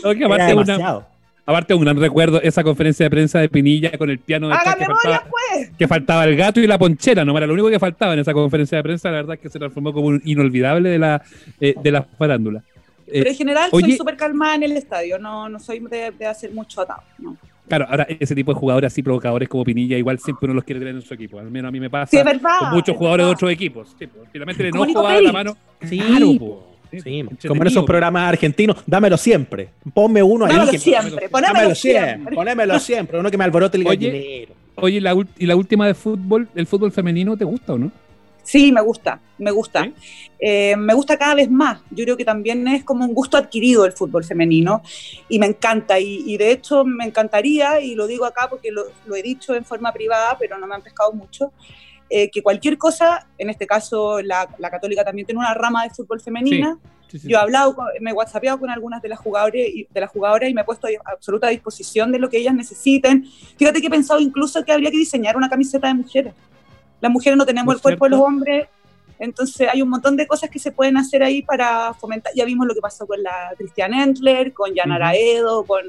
No, 0.04 0.14
que 0.14 0.26
aparte, 0.26 0.54
una, 0.54 1.06
aparte 1.46 1.74
un 1.74 1.82
gran 1.82 1.98
recuerdo 1.98 2.42
esa 2.42 2.64
conferencia 2.64 3.06
de 3.06 3.10
prensa 3.10 3.40
de 3.40 3.50
Pinilla 3.50 3.98
con 3.98 4.10
el 4.10 4.20
piano 4.20 4.48
de 4.48 4.56
¡Haga 4.56 4.74
que 4.74 4.82
memoria, 4.82 5.02
faltaba, 5.02 5.30
pues! 5.30 5.72
que 5.78 5.88
faltaba 5.88 6.24
el 6.26 6.36
gato 6.36 6.60
y 6.60 6.68
la 6.68 6.78
ponchera, 6.78 7.24
no 7.24 7.38
era 7.38 7.48
lo 7.48 7.54
único 7.54 7.70
que 7.70 7.80
faltaba 7.80 8.14
en 8.14 8.20
esa 8.20 8.34
conferencia 8.34 8.78
de 8.78 8.84
prensa, 8.84 9.10
la 9.10 9.18
verdad 9.18 9.36
es 9.36 9.42
que 9.42 9.50
se 9.50 9.60
transformó 9.60 9.94
como 9.94 10.08
un 10.08 10.22
inolvidable 10.26 10.90
de 10.90 11.00
la, 11.00 11.22
eh, 11.60 11.76
de 11.82 11.92
la 11.92 12.04
farándula. 12.04 12.64
Eh, 13.12 13.20
Pero 13.20 13.30
en 13.30 13.36
general 13.36 13.70
oye- 13.72 13.88
soy 13.88 13.98
súper 13.98 14.16
calmada 14.16 14.56
en 14.56 14.64
el 14.64 14.72
estadio, 14.74 15.20
no, 15.20 15.50
no 15.50 15.60
soy 15.60 15.80
de, 15.80 16.12
de 16.12 16.26
hacer 16.26 16.52
mucho 16.52 16.82
atado. 16.82 17.02
No. 17.18 17.36
Claro, 17.68 17.86
ahora 17.90 18.06
ese 18.20 18.36
tipo 18.36 18.54
de 18.54 18.60
jugadores 18.60 18.88
así 18.92 19.02
provocadores 19.04 19.48
como 19.48 19.64
Pinilla, 19.64 19.98
igual 19.98 20.20
siempre 20.20 20.46
uno 20.46 20.56
los 20.56 20.64
quiere 20.64 20.80
tener 20.80 20.96
en 20.96 21.02
su 21.02 21.14
equipo. 21.14 21.40
Al 21.40 21.50
menos 21.52 21.70
a 21.70 21.72
mí 21.72 21.80
me 21.80 21.90
pasa 21.90 22.10
Sí, 22.12 22.18
es 22.18 22.26
verdad. 22.26 22.60
con 22.60 22.70
muchos 22.72 22.94
es 22.94 22.98
jugadores 22.98 23.26
de 23.28 23.32
otros 23.32 23.52
equipos. 23.52 23.96
Sí, 23.98 24.08
pues, 24.08 24.28
finalmente 24.32 24.64
el 24.64 24.70
enojo 24.70 24.86
Nico 24.86 25.04
va 25.04 25.14
de 25.16 25.22
la 25.22 25.32
mano. 25.32 25.58
Sí, 25.82 25.98
Claro, 26.00 26.26
po. 26.34 26.40
po. 26.40 26.68
Sí, 26.92 27.24
como 27.48 27.62
en 27.62 27.68
esos 27.68 27.84
po. 27.84 27.86
programas 27.86 28.24
argentinos, 28.28 28.84
dámelo 28.86 29.16
siempre. 29.16 29.70
Ponme 29.94 30.22
uno 30.22 30.46
ahí. 30.46 30.52
Dámelo 30.52 30.72
que- 30.72 30.80
siempre, 30.80 31.30
ponémelo 31.30 31.54
Dámelo 31.60 31.76
siempre. 31.76 32.10
siempre. 32.14 32.36
Ponémelo 32.36 32.80
siempre. 32.80 33.20
Uno 33.20 33.32
que 33.32 33.38
me 33.38 33.44
alborote 33.46 33.78
el 33.78 33.88
Oye, 33.88 34.08
gallinero. 34.10 34.54
Oye, 34.76 35.00
la 35.00 35.16
¿y 35.38 35.46
la 35.46 35.56
última 35.56 35.88
de 35.88 35.94
fútbol, 35.94 36.50
el 36.56 36.68
fútbol 36.68 36.92
femenino, 36.92 37.38
te 37.38 37.46
gusta 37.46 37.74
o 37.74 37.78
no? 37.78 37.92
Sí, 38.44 38.72
me 38.72 38.82
gusta, 38.82 39.20
me 39.38 39.52
gusta. 39.52 39.84
¿Sí? 39.84 39.94
Eh, 40.40 40.76
me 40.76 40.94
gusta 40.94 41.18
cada 41.18 41.36
vez 41.36 41.50
más. 41.50 41.82
Yo 41.92 42.04
creo 42.04 42.18
que 42.18 42.26
también 42.26 42.68
es 42.68 42.84
como 42.84 43.06
un 43.06 43.14
gusto 43.14 43.38
adquirido 43.38 43.86
el 43.86 43.92
fútbol 43.92 44.24
femenino 44.24 44.82
y 45.30 45.38
me 45.40 45.46
encanta. 45.46 46.00
Y, 46.00 46.24
y 46.26 46.38
de 46.38 46.52
hecho 46.52 46.84
me 46.84 47.06
encantaría, 47.06 47.80
y 47.80 47.96
lo 47.96 48.08
digo 48.08 48.26
acá 48.26 48.48
porque 48.50 48.72
lo, 48.72 48.84
lo 49.06 49.16
he 49.16 49.22
dicho 49.22 49.54
en 49.56 49.64
forma 49.64 49.94
privada, 49.94 50.36
pero 50.40 50.58
no 50.58 50.66
me 50.68 50.76
han 50.76 50.82
pescado 50.82 51.14
mucho, 51.14 51.54
eh, 52.10 52.30
que 52.32 52.42
cualquier 52.42 52.78
cosa, 52.78 53.28
en 53.38 53.50
este 53.50 53.66
caso 53.68 54.22
la, 54.22 54.50
la 54.58 54.70
católica 54.70 55.04
también 55.06 55.26
tiene 55.26 55.40
una 55.40 55.54
rama 55.54 55.84
de 55.84 55.92
fútbol 55.92 56.20
femenina. 56.20 56.78
Sí, 57.08 57.20
sí, 57.20 57.28
Yo 57.30 57.38
he 57.38 57.42
hablado, 57.42 57.76
con- 57.76 57.88
me 58.00 58.12
he 58.12 58.14
whatsappeado 58.14 58.58
con 58.58 58.70
algunas 58.70 59.02
de 59.02 59.10
las, 59.10 59.20
jugadores 59.20 59.70
y, 59.74 59.86
de 59.94 60.00
las 60.02 60.10
jugadoras 60.10 60.50
y 60.50 60.54
me 60.54 60.62
he 60.62 60.64
puesto 60.64 60.88
a 60.88 61.12
absoluta 61.12 61.50
disposición 61.50 62.12
de 62.12 62.20
lo 62.20 62.30
que 62.30 62.38
ellas 62.38 62.56
necesiten. 62.56 63.26
Fíjate 63.58 63.82
que 63.82 63.88
he 63.88 63.90
pensado 63.90 64.20
incluso 64.22 64.64
que 64.64 64.72
habría 64.72 64.90
que 64.90 64.98
diseñar 64.98 65.36
una 65.38 65.50
camiseta 65.50 65.88
de 65.88 65.94
mujeres. 65.94 66.34
Las 67.02 67.12
mujeres 67.12 67.38
no 67.38 67.46
tenemos 67.46 67.66
Muy 67.66 67.76
el 67.76 67.82
cuerpo 67.82 68.06
de 68.06 68.10
los 68.12 68.20
cierto. 68.20 68.28
hombres, 68.36 68.68
entonces 69.20 69.68
hay 69.72 69.82
un 69.82 69.90
montón 69.90 70.16
de 70.18 70.26
cosas 70.28 70.50
que 70.50 70.60
se 70.60 70.72
pueden 70.72 70.98
hacer 70.98 71.22
ahí 71.24 71.42
para 71.42 71.94
fomentar. 71.94 72.32
Ya 72.36 72.46
vimos 72.46 72.66
lo 72.68 72.74
que 72.74 72.82
pasó 72.82 73.06
con 73.06 73.22
la 73.22 73.52
Cristian 73.58 73.94
Entler, 73.94 74.54
con 74.54 74.74
Yanara 74.74 75.10
Ujú. 75.10 75.18
Edo, 75.20 75.64
con, 75.66 75.82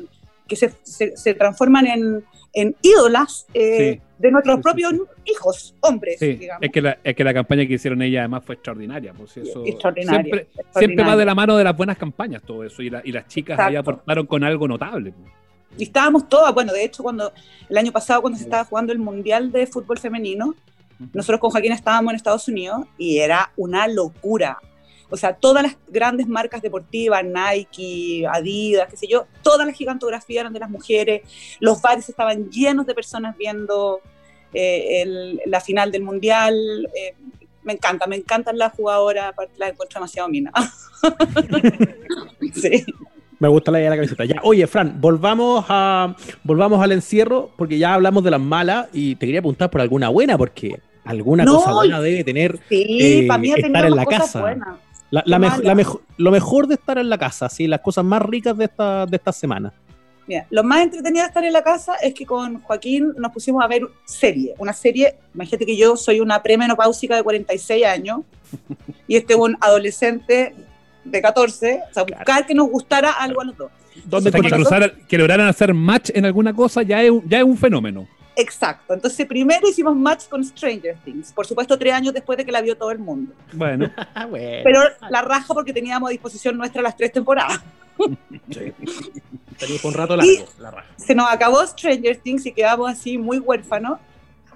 que 0.49 0.57
se, 0.57 0.73
se- 0.83 1.17
se 1.17 1.35
transforman 1.35 1.87
en, 1.87 2.25
en 2.53 2.77
ídolas 2.83 3.47
eh, 3.55 3.95
Sí. 3.95 4.01
de 4.19 4.31
nuestros 4.31 4.57
Sí, 4.57 4.59
sí, 4.59 4.63
propios 4.63 4.95
hijos, 5.25 5.75
hombres, 5.81 6.19
Sí, 6.19 6.35
digamos. 6.35 6.63
es 6.63 6.71
que, 6.73 6.83
la, 6.83 6.99
es 7.03 7.15
que 7.17 7.25
la 7.25 7.33
campaña 7.33 7.65
que 7.67 7.75
hicieron 7.75 8.03
ella 8.03 8.21
además 8.21 8.45
fue 8.45 8.57
extraordinaria. 8.57 9.15
Pues 9.15 9.35
eso 9.39 9.65
Extraordinaria, 9.65 10.21
Siempre, 10.23 10.47
siempre 10.51 10.63
extraordinaria. 10.63 11.13
va 11.13 11.17
de 11.17 11.25
la 11.25 11.35
mano 11.35 11.57
de 11.57 11.65
las 11.65 11.77
buenas 11.77 11.97
campañas 11.97 12.43
todo 12.43 12.65
eso. 12.65 12.83
Y, 12.83 12.91
la- 12.91 13.01
y 13.05 13.13
las 13.13 13.27
chicas 13.29 13.59
ahí 13.59 13.75
Exacto. 13.77 13.91
aportaron 13.93 14.27
con 14.27 14.45
algo 14.45 14.69
notable. 14.69 15.13
pues. 15.13 15.33
Y 15.79 15.85
estábamos 15.85 16.29
todas, 16.29 16.53
bueno, 16.53 16.71
de 16.75 16.85
hecho, 16.85 17.03
cuando 17.03 17.33
el 17.71 17.79
año 17.79 17.93
pasado, 17.93 18.21
cuando 18.21 18.37
se 18.39 18.45
estaba 18.45 18.65
jugando 18.67 18.93
el 18.93 18.99
Mundial 18.99 19.51
de 19.51 19.67
Fútbol 19.67 19.99
Femenino, 19.99 20.55
nosotros 21.13 21.41
con 21.41 21.51
Joaquín 21.51 21.73
estábamos 21.73 22.11
en 22.13 22.17
Estados 22.17 22.47
Unidos 22.49 22.87
y 22.99 23.19
era 23.19 23.53
una 23.57 23.87
locura. 23.89 24.59
O 25.11 25.17
sea, 25.17 25.35
todas 25.35 25.63
las 25.63 25.77
grandes 25.89 26.27
marcas 26.27 26.63
deportivas, 26.63 27.23
Nike, 27.23 28.27
Adidas, 28.33 28.89
qué 28.89 28.97
sé 28.97 29.07
yo, 29.07 29.27
todas 29.43 29.67
las 29.67 29.77
gigantografías 29.77 30.41
eran 30.41 30.53
de 30.55 30.61
las 30.61 30.71
mujeres, 30.71 31.23
los 31.61 31.83
bares 31.83 32.09
estaban 32.09 32.49
llenos 32.51 32.87
de 32.87 32.95
personas 32.95 33.37
viendo 33.37 34.01
eh, 34.55 35.03
el- 35.03 35.41
la 35.47 35.61
final 35.61 35.91
del 35.93 36.03
Mundial. 36.03 36.55
eh, 36.95 37.15
me 37.65 37.75
encanta, 37.75 38.07
me 38.07 38.17
encantan 38.17 38.59
las 38.59 38.73
jugadoras, 38.73 39.27
aparte 39.27 39.53
las 39.59 39.71
encuentro 39.71 39.99
demasiado 40.01 40.29
minas. 40.29 40.53
sí. 42.55 42.85
Me 43.39 43.49
gusta 43.49 43.71
la 43.73 43.79
idea 43.81 43.91
de 43.91 43.97
la 43.97 44.03
camiseta. 44.03 44.25
Ya, 44.25 44.37
oye, 44.45 44.67
Fran, 44.67 45.01
volvamos 45.01 45.65
a 45.69 46.15
volvamos 46.45 46.81
al 46.83 46.93
encierro, 46.93 47.51
porque 47.57 47.77
ya 47.79 47.95
hablamos 47.95 48.23
de 48.23 48.31
las 48.31 48.41
malas 48.41 48.89
y 48.93 49.17
te 49.17 49.27
quería 49.27 49.41
apuntar 49.41 49.69
por 49.71 49.81
alguna 49.81 50.09
buena, 50.11 50.39
porque 50.39 50.81
alguna 51.05 51.45
No, 51.45 51.57
cosa 51.57 51.73
buena 51.73 52.01
debe 52.01 52.25
tener 52.25 52.59
Sí, 52.69 52.99
Eh, 53.01 53.25
para 53.27 53.39
mí 53.39 53.53
ha 53.53 53.57
estar 53.57 53.85
en 53.87 53.97
la 53.97 54.07
casa. 54.07 54.57
la, 55.11 55.23
la 55.27 55.75
mejo- 55.75 56.01
lo 56.17 56.31
mejor 56.31 56.67
de 56.69 56.75
estar 56.75 56.99
en 56.99 57.09
la 57.11 57.19
casa, 57.19 57.49
sí, 57.49 57.67
las 57.67 57.81
cosas 57.81 58.05
más 58.05 58.23
ricas 58.23 58.57
de 58.57 58.65
esta, 58.67 59.07
de 59.07 59.17
esta 59.17 59.33
semana. 59.33 59.73
Mira, 60.27 60.47
lo 60.51 60.63
más 60.63 60.81
entretenido 60.83 61.23
de 61.25 61.29
estar 61.29 61.45
en 61.45 61.53
la 61.53 61.63
casa 61.65 61.97
es 61.97 62.15
que 62.15 62.25
con 62.25 62.61
Joaquín 62.63 63.13
nos 63.19 63.33
pusimos 63.33 63.63
a 63.65 63.67
ver 63.67 63.83
serie. 64.05 64.55
Una 64.59 64.73
serie, 64.73 65.17
imagínate 65.35 65.67
que 65.67 65.77
yo 65.77 65.97
soy 65.97 66.21
una 66.21 66.41
premenopáusica 66.43 67.17
de 67.17 67.23
46 67.25 67.85
años 67.85 68.21
y 69.09 69.17
este 69.17 69.33
es 69.35 69.39
un 69.39 69.57
adolescente 69.61 70.55
de 71.05 71.21
14. 71.23 71.81
O 71.91 71.95
sea, 71.95 72.05
buscar 72.05 72.47
que 72.47 72.55
nos 72.55 72.69
gustara 72.71 73.11
algo 73.11 73.41
a 73.41 73.45
los 73.45 73.57
dos. 73.57 73.71
¿Dónde 74.07 74.31
O 74.31 74.33
sea, 74.33 74.41
que, 74.41 74.47
Entonces, 74.47 74.69
cruzara- 74.69 75.07
que 75.09 75.19
lograran 75.19 75.49
hacer 75.49 75.75
match 75.75 76.11
en 76.15 76.25
alguna 76.25 76.55
cosa 76.55 76.83
ya 76.83 77.03
es, 77.03 77.11
un- 77.11 77.29
ya 77.29 77.39
es 77.39 77.45
un 77.45 77.59
fenómeno. 77.59 78.07
Exacto. 78.37 78.95
Entonces, 78.95 79.27
primero 79.27 79.69
hicimos 79.69 79.95
match 79.95 80.29
con 80.29 80.45
Stranger 80.45 80.97
Things. 81.05 81.33
Por 81.33 81.47
supuesto, 81.47 81.79
tres 81.79 81.93
años 81.93 82.15
después 82.15 82.39
de 82.39 82.45
que 82.45 82.53
la 82.53 82.61
vio 82.61 82.77
todo 82.77 82.91
el 82.91 82.99
mundo. 82.99 83.35
Bueno, 83.53 83.91
bueno. 84.31 84.63
Pero 84.65 84.81
la 85.11 85.23
raja 85.23 85.53
porque 85.53 85.73
teníamos 85.73 86.09
a 86.09 86.13
disposición 86.13 86.57
nuestra 86.57 86.83
las 86.83 86.97
tres 86.97 87.13
temporadas. 87.13 87.61
Teníamos 89.59 89.85
un 89.85 89.95
rato 89.95 90.17
largo, 90.17 90.47
la 90.59 90.71
raja. 90.71 90.89
se 90.97 91.15
nos 91.15 91.31
acabó 91.31 91.65
Stranger 91.65 92.17
Things 92.17 92.47
y 92.47 92.53
quedamos 92.53 92.91
así 92.91 93.19
muy 93.19 93.39
huérfanos. 93.39 94.01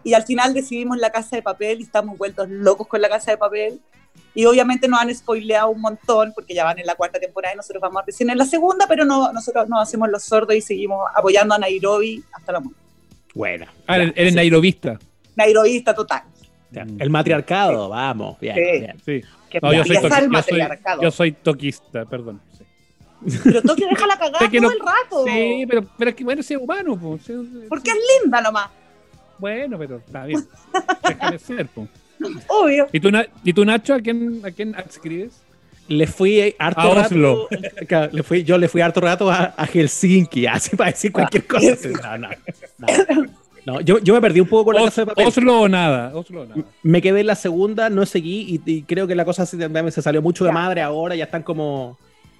Y 0.03 0.15
al 0.15 0.25
final 0.25 0.55
decidimos 0.55 0.99
La 0.99 1.11
Casa 1.11 1.37
de 1.37 1.43
Papel 1.43 1.81
y 1.81 1.83
estamos 1.83 2.17
vueltos 2.17 2.49
locos 2.49 2.87
con 2.87 3.01
La 3.01 3.09
Casa 3.09 3.33
de 3.33 3.37
Papel. 3.37 3.81
Y 4.35 4.47
obviamente 4.47 4.89
nos 4.89 5.01
han 5.01 5.15
spoileado 5.15 5.69
un 5.71 5.81
montón 5.81 6.33
porque 6.35 6.55
ya 6.55 6.65
van 6.65 6.79
en 6.79 6.87
la 6.87 6.95
cuarta 6.95 7.19
temporada 7.19 7.55
y 7.55 7.57
nosotros 7.57 7.81
vamos 7.81 8.03
recién 8.07 8.31
en 8.31 8.39
la 8.39 8.47
segunda, 8.47 8.87
pero 8.87 9.05
no, 9.05 9.33
nosotros 9.33 9.69
nos 9.69 9.83
hacemos 9.83 10.09
los 10.09 10.25
sordos 10.25 10.55
y 10.55 10.61
seguimos 10.61 11.07
apoyando 11.15 11.55
a 11.55 11.59
Nairobi 11.59 12.25
hasta 12.33 12.53
la 12.53 12.61
muerte. 12.61 12.86
Buena. 13.37 13.67
ah, 13.87 13.99
Ya, 13.99 14.05
eres, 14.17 14.31
sí, 14.31 14.37
nairobista. 14.37 14.99
Nairobista 15.37 15.95
total. 15.95 16.23
ya. 16.71 16.87
El 16.99 17.11
matriarcado, 17.11 17.91
vamos. 17.91 18.41
Bien, 18.41 18.55
Sí. 18.55 18.61
bien. 18.81 18.97
Sí. 19.05 19.29
Que 19.51 19.61
No, 19.61 19.73
yo, 19.73 19.85
soy 19.85 19.97
toqui- 19.97 20.03
yo, 20.09 20.17
soy, 20.19 20.29
matriarcado. 20.29 21.03
yo 21.03 21.11
soy 21.11 21.33
toquista, 21.33 22.05
perdón. 22.07 22.41
Sí, 23.29 23.39
Pero 23.45 23.63
Tokio 23.63 23.89
deja 23.89 24.07
la 24.07 24.17
cagada 24.19 24.39
todo 24.39 24.61
no- 24.61 24.71
el 24.71 24.79
rato. 24.81 25.25
Sí, 25.27 25.65
pero, 25.69 25.85
pero 25.99 26.11
es 26.11 26.17
que 26.17 26.25
bueno, 26.25 26.41
es 26.41 26.51
humano. 26.53 26.99
po. 26.99 27.19
Porque 27.69 27.91
sí. 27.91 27.97
es 27.99 28.23
linda 28.23 28.41
nomás, 28.41 28.71
Bueno, 29.39 29.79
pero 29.79 29.97
está 29.99 30.25
bien. 30.25 30.43
Déjame 31.07 31.39
ser. 31.39 31.67
po. 31.69 31.87
obvio. 32.49 32.89
¿Y 32.93 33.01
tú, 33.01 33.11
¿Y 33.45 33.53
tú, 33.53 33.65
Nacho, 33.67 33.93
a 33.95 34.01
quién, 34.01 34.41
a 34.45 34.51
quién 34.51 34.75
adscribes? 34.75 35.43
Le 35.89 36.07
fui 36.09 36.55
harto 36.59 36.81
A 36.81 36.95
rato. 36.95 37.49
Le 38.13 38.23
fui, 38.25 38.43
yo 38.43 38.59
le 38.59 38.67
fui 38.69 38.81
harto 38.81 39.01
rato 39.01 39.31
a, 39.31 39.55
a 39.57 39.67
Helsinki, 39.67 40.47
así 40.47 40.75
para 40.77 40.91
decir 40.91 41.13
cualquier 41.13 41.47
cosa. 41.47 41.67
No, 42.03 42.19
no, 42.19 42.29
no. 42.79 43.26
No, 43.67 43.81
yo, 43.81 43.99
yo 43.99 44.15
me 44.15 44.21
perdí 44.21 44.41
un 44.41 44.49
poco 44.49 44.67
con 44.67 44.77
la 44.77 44.83
Os- 44.83 44.87
casa 44.91 45.03
de 45.03 45.07
papel. 45.09 45.27
Oslo 45.27 45.61
o 45.63 45.69
nada. 45.69 46.13
Oslo 46.15 46.43
o 46.43 46.47
nada. 46.47 46.63
Me 46.85 47.03
quedé 47.03 47.21
en 47.21 47.27
la 47.27 47.35
segunda, 47.35 47.91
no 47.91 48.07
seguí 48.07 48.61
y, 48.65 48.71
y 48.71 48.83
creo 48.85 49.07
que 49.09 49.15
la 49.17 49.25
cosa 49.25 49.45
se, 49.45 49.59
se 49.91 50.03
salió 50.03 50.23
mucho 50.23 50.45
de 50.45 50.51
Ya. 50.51 50.55
madre 50.55 50.83
ahora, 50.83 51.17
ya 51.17 51.25
están 51.25 51.43
como. 51.43 51.99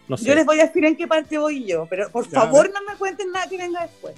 No 0.09 0.17
sé. 0.17 0.25
Yo 0.27 0.35
les 0.37 0.47
voy 0.47 0.61
a 0.61 0.67
decir 0.67 0.85
en 0.85 0.95
qué 0.97 1.09
parte 1.09 1.37
voy 1.37 1.65
yo, 1.67 1.87
pero 1.91 2.09
por 2.11 2.29
Ya, 2.31 2.41
favor 2.43 2.71
no 2.73 2.81
me 2.91 2.97
cuenten 2.97 3.33
nada 3.33 3.49
que 3.49 3.59
venga 3.59 3.83
después. 3.83 4.15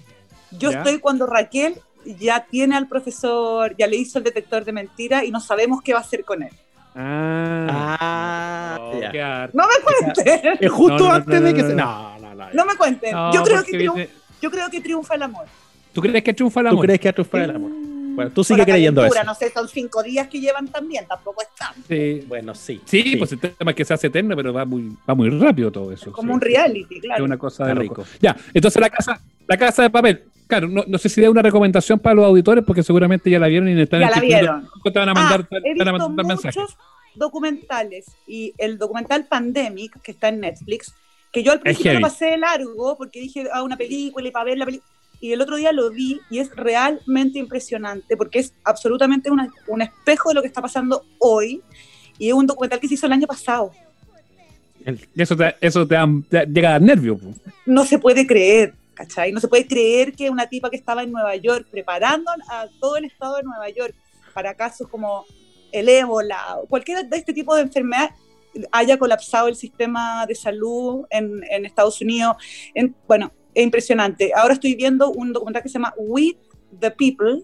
Yo 0.51 0.71
Ya. 0.71 0.79
estoy 0.79 0.99
cuando 0.99 1.25
Raquel 1.25 1.77
ya 2.05 2.45
tiene 2.45 2.77
al 2.77 2.87
profesor, 2.89 3.75
ya 3.79 3.87
le 3.87 3.97
hizo 3.97 4.19
el 4.19 4.25
detector 4.25 4.65
de 4.67 4.73
mentiras 4.73 5.25
y 5.25 5.31
no 5.31 5.41
sabemos 5.41 5.81
qué 5.83 5.95
va 5.95 6.01
a 6.01 6.03
hacer 6.03 6.25
con 6.25 6.43
él. 6.43 6.53
Ah. 6.95 7.97
Ah, 8.01 8.79
Oh, 8.81 9.01
ya. 9.01 9.11
qué 9.11 9.23
arte. 9.23 9.57
No 9.57 9.65
me 9.67 9.75
cuenten, 9.83 10.59
Es 10.61 10.71
justo 10.71 10.93
No, 10.95 11.05
no, 11.05 11.09
no, 11.09 11.15
antes 11.15 11.41
no, 11.41 11.47
de 11.47 11.55
que 11.55 11.63
no, 11.63 11.69
se. 11.69 11.75
no. 11.75 12.19
No, 12.19 12.21
no, 12.21 12.35
no. 12.35 12.51
no 12.53 12.65
me 12.67 12.77
cuenten. 12.77 13.13
No, 13.13 13.33
yo, 13.33 13.43
creo 13.45 13.57
porque 13.57 13.71
que 13.73 13.79
triun- 13.79 13.95
viene- 13.95 14.11
yo 14.43 14.51
creo 14.51 14.71
que 14.71 14.81
triunfa 14.81 15.15
el 15.15 15.23
amor. 15.23 15.47
¿Tú 15.93 16.01
crees 16.01 16.23
que 16.25 16.35
triunfa 16.35 16.61
el 16.61 16.67
¿Tú 16.67 16.73
amor? 16.73 16.85
crees 16.87 17.01
que 17.01 17.13
triunfa 17.13 17.45
el 17.45 17.51
amor? 17.51 17.71
Bueno, 17.71 18.31
tú 18.33 18.37
Con 18.37 18.45
sigue 18.47 18.59
la 18.59 18.65
creyendo 18.65 19.05
eso. 19.05 19.25
No 19.25 19.35
sé, 19.35 19.51
son 19.53 19.69
cinco 19.69 20.03
días 20.03 20.27
que 20.27 20.41
llevan 20.41 20.67
también, 20.67 21.07
tampoco 21.07 21.41
es 21.43 21.49
tanto. 21.57 21.81
Sí. 21.89 22.25
Bueno, 22.27 22.53
sí. 22.55 22.81
Sí, 22.85 23.15
pues 23.17 23.31
el 23.33 23.39
tema 23.39 23.71
es 23.71 23.77
que 23.77 23.85
se 23.85 23.95
hace 23.95 24.09
eterno, 24.09 24.35
pero 24.35 24.53
va 24.53 24.65
muy, 24.65 24.93
va 25.09 25.15
muy 25.15 25.31
rápido 25.31 25.71
todo 25.71 25.93
eso. 25.93 26.11
Es 26.11 26.15
como 26.17 26.31
sí. 26.31 26.35
un 26.35 26.41
reality, 26.41 26.97
Es 26.97 27.01
claro. 27.03 27.25
una 27.25 27.39
cosa 27.39 27.65
de 27.67 27.73
Está 27.73 27.83
loco. 27.85 28.05
Ya, 28.21 28.37
entonces 28.53 28.81
la 28.81 28.91
casa, 28.91 29.21
la 29.47 29.57
casa 29.57 29.83
de 29.83 29.91
papel. 29.91 30.25
Claro, 30.49 30.67
no, 30.67 30.83
no 30.89 30.99
sé 30.99 31.09
si 31.11 31.21
da 31.21 31.31
una 31.31 31.43
recomendación 31.43 31.99
para 32.01 32.15
los 32.17 32.25
auditores 32.25 32.65
porque 32.65 32.83
seguramente 32.83 33.31
ya 33.31 33.39
la 33.39 33.47
vieron 33.49 33.69
y 33.69 33.81
están 33.81 34.01
Ya 34.01 34.11
la 34.11 34.21
vieron. 34.21 34.69
Te 34.83 34.91
van 34.99 35.09
a 35.11 35.15
mandar, 35.15 35.47
Ah, 35.53 35.57
he 35.63 35.75
te 35.75 35.79
van 35.79 35.89
a 35.89 35.93
visto 35.93 36.09
mandar 36.09 36.27
mensajes. 36.27 36.57
muchos 36.57 36.77
documentales 37.15 38.07
y 38.27 38.53
el 38.59 38.79
documental 38.79 39.27
Pandemic, 39.27 40.01
que 40.03 40.11
está 40.13 40.29
en 40.29 40.41
Netflix, 40.41 40.93
que 41.31 41.43
yo 41.43 41.53
al 41.53 41.61
principio 41.61 41.95
lo 41.95 42.01
pasé 42.01 42.27
de 42.27 42.39
largo 42.39 42.97
porque 42.97 43.21
dije, 43.21 43.47
ah, 43.53 43.63
una 43.63 43.77
película 43.77 44.27
y 44.27 44.31
para 44.31 44.45
ver 44.47 44.59
la 44.59 44.65
película. 44.65 44.91
Y 45.21 45.33
el 45.33 45.41
otro 45.41 45.57
día 45.57 45.73
lo 45.73 45.91
vi 45.91 46.21
y 46.31 46.39
es 46.39 46.55
realmente 46.55 47.39
impresionante 47.39 48.17
porque 48.17 48.39
es 48.39 48.55
absolutamente 48.65 49.31
una- 49.31 49.53
un 49.67 49.83
espejo 49.83 50.29
de 50.29 50.37
lo 50.37 50.41
que 50.43 50.47
está 50.49 50.63
pasando 50.63 51.05
hoy. 51.19 51.63
Y 52.19 52.29
es 52.29 52.35
un 52.35 52.47
documental 52.47 52.79
que 52.81 52.89
se 52.89 52.95
hizo 52.95 53.07
el 53.07 53.13
año 53.13 53.27
pasado. 53.27 53.73
Eso 55.17 55.37
te, 55.37 55.55
eso 55.61 55.87
te, 55.87 55.97
llega 56.47 56.69
a 56.69 56.73
dar 56.73 56.83
nervio. 56.83 57.19
po. 57.19 57.35
No 57.67 57.85
se 57.85 57.99
puede 57.99 58.27
creer. 58.27 58.75
¿cachai? 58.95 59.31
No 59.31 59.39
se 59.39 59.47
puede 59.47 59.65
creer 59.69 60.13
que 60.13 60.29
una 60.29 60.49
tipa 60.49 60.71
que 60.71 60.77
estaba 60.77 61.05
en 61.05 61.13
Nueva 61.13 61.37
York 61.37 61.69
preparando 61.71 62.33
a 62.51 62.67
todo 62.81 62.97
el 62.97 63.05
estado 63.05 63.37
de 63.37 63.45
Nueva 63.45 63.69
York 63.71 63.95
para 64.35 64.55
casos 64.55 64.89
como 64.89 65.25
el 65.71 65.89
ébola 65.89 66.57
o 66.61 66.67
cualquier 66.67 67.07
de 67.09 67.17
este 67.17 67.33
tipo 67.33 67.55
de 67.55 67.63
enfermedad 67.63 68.11
haya 68.73 68.99
colapsado 68.99 69.47
el 69.47 69.55
sistema 69.55 70.27
de 70.27 70.35
salud 70.35 71.05
en, 71.11 71.45
en 71.49 71.65
Estados 71.65 72.01
Unidos. 72.01 72.37
En- 72.75 72.93
bueno, 73.07 73.31
es 73.55 73.63
impresionante. 73.65 74.33
Ahora 74.35 74.55
estoy 74.55 74.75
viendo 74.75 75.11
un 75.11 75.33
documental 75.33 75.63
que 75.63 75.69
se 75.69 75.75
llama 75.75 75.95
With 75.97 76.37
the 76.79 76.91
People, 76.91 77.43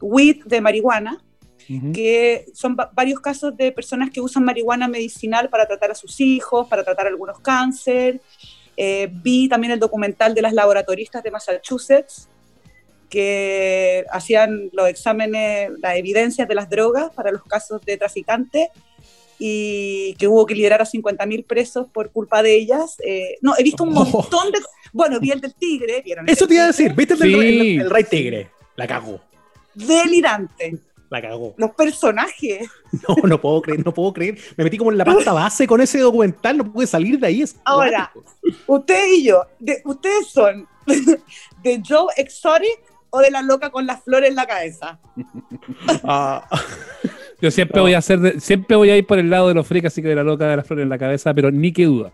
With 0.00 0.44
de 0.46 0.60
marihuana, 0.60 1.22
Ujú. 1.68 1.92
que 1.92 2.46
son 2.54 2.74
va- 2.78 2.90
varios 2.94 3.20
casos 3.20 3.56
de 3.56 3.70
personas 3.70 4.10
que 4.10 4.20
usan 4.20 4.44
marihuana 4.44 4.88
medicinal 4.88 5.48
para 5.50 5.66
tratar 5.66 5.90
a 5.90 5.94
sus 5.94 6.20
hijos, 6.20 6.66
para 6.68 6.82
tratar 6.82 7.06
algunos 7.06 7.38
cáncer. 7.40 8.20
Eh, 8.76 9.08
vi 9.12 9.48
también 9.48 9.72
el 9.72 9.78
documental 9.78 10.34
de 10.34 10.40
las 10.42 10.54
laboratoristas 10.54 11.22
de 11.22 11.30
Massachusetts 11.30 12.28
que 13.10 14.04
hacían 14.10 14.70
los 14.72 14.88
exámenes, 14.88 15.70
las 15.80 15.96
evidencias 15.96 16.46
de 16.48 16.54
las 16.54 16.70
drogas 16.70 17.10
para 17.12 17.30
los 17.32 17.42
casos 17.44 17.82
de 17.84 17.96
traficantes 17.96 18.68
y 19.40 20.14
que 20.18 20.28
hubo 20.28 20.44
que 20.46 20.54
liberar 20.54 20.82
a 20.82 20.84
50.000 20.84 21.44
presos 21.46 21.86
por 21.92 22.12
culpa 22.12 22.42
de 22.42 22.54
ellas. 22.56 22.96
Eh, 23.04 23.38
no, 23.40 23.54
he 23.58 23.62
visto 23.64 23.82
un 23.84 23.96
Oh. 23.96 24.04
montón 24.04 24.52
de... 24.52 24.58
Bueno, 24.92 25.18
vi 25.18 25.30
el 25.30 25.40
del 25.40 25.54
tigre, 25.54 26.02
¿vieron? 26.04 26.28
el 26.28 26.32
Eso 26.34 26.46
te 26.46 26.54
iba 26.54 26.64
a 26.64 26.66
decir, 26.68 26.92
¿viste 26.94 27.14
el, 27.14 27.20
Sí. 27.20 27.30
del- 27.32 27.40
el- 27.60 27.80
el 27.80 27.90
Rey 27.90 28.04
Tigre? 28.04 28.50
La 28.76 28.86
cagó, 28.86 29.20
Delirante. 29.74 30.78
la 31.10 31.22
cagó. 31.22 31.54
Los 31.56 31.70
personajes. 31.72 32.68
No, 33.08 33.14
no 33.28 33.40
puedo 33.40 33.62
creer, 33.62 33.84
no 33.84 33.94
puedo 33.94 34.12
creer. 34.12 34.36
Me 34.56 34.64
metí 34.64 34.76
como 34.76 34.90
en 34.90 34.98
la 34.98 35.04
pasta 35.04 35.32
base 35.32 35.64
con 35.66 35.80
ese 35.80 36.00
documental, 36.00 36.56
no 36.58 36.72
pude 36.72 36.86
salir 36.88 37.18
de 37.20 37.26
ahí. 37.28 37.42
es 37.42 37.54
Ahora. 37.64 38.12
Usted 38.66 39.06
y 39.16 39.22
yo, 39.24 39.44
de- 39.60 39.80
¿ustedes 39.84 40.26
son 40.26 40.66
de 41.62 41.82
Joe 41.88 42.12
Exotic 42.16 42.80
o 43.10 43.20
de 43.20 43.30
la 43.30 43.42
loca 43.42 43.70
con 43.70 43.86
las 43.86 44.02
flores 44.02 44.30
en 44.30 44.36
la 44.36 44.46
cabeza? 44.46 44.98
Ah, 46.04 46.46
Yo 47.42 47.50
siempre 47.50 47.76
No. 47.76 47.82
voy 47.82 47.94
a 47.94 47.98
hacer, 47.98 48.18
de- 48.20 48.40
siempre 48.40 48.76
voy 48.76 48.90
a 48.90 48.96
ir 48.96 49.06
por 49.06 49.18
el 49.18 49.30
lado 49.30 49.48
de 49.48 49.54
los 49.54 49.66
freaks, 49.66 49.86
así 49.86 50.02
que 50.02 50.08
de 50.08 50.14
la 50.14 50.22
loca 50.22 50.46
de 50.48 50.56
las 50.56 50.66
flores 50.66 50.82
en 50.82 50.88
la 50.90 50.98
cabeza, 50.98 51.32
pero 51.34 51.50
ni 51.50 51.72
que 51.72 51.84
duda. 51.86 52.12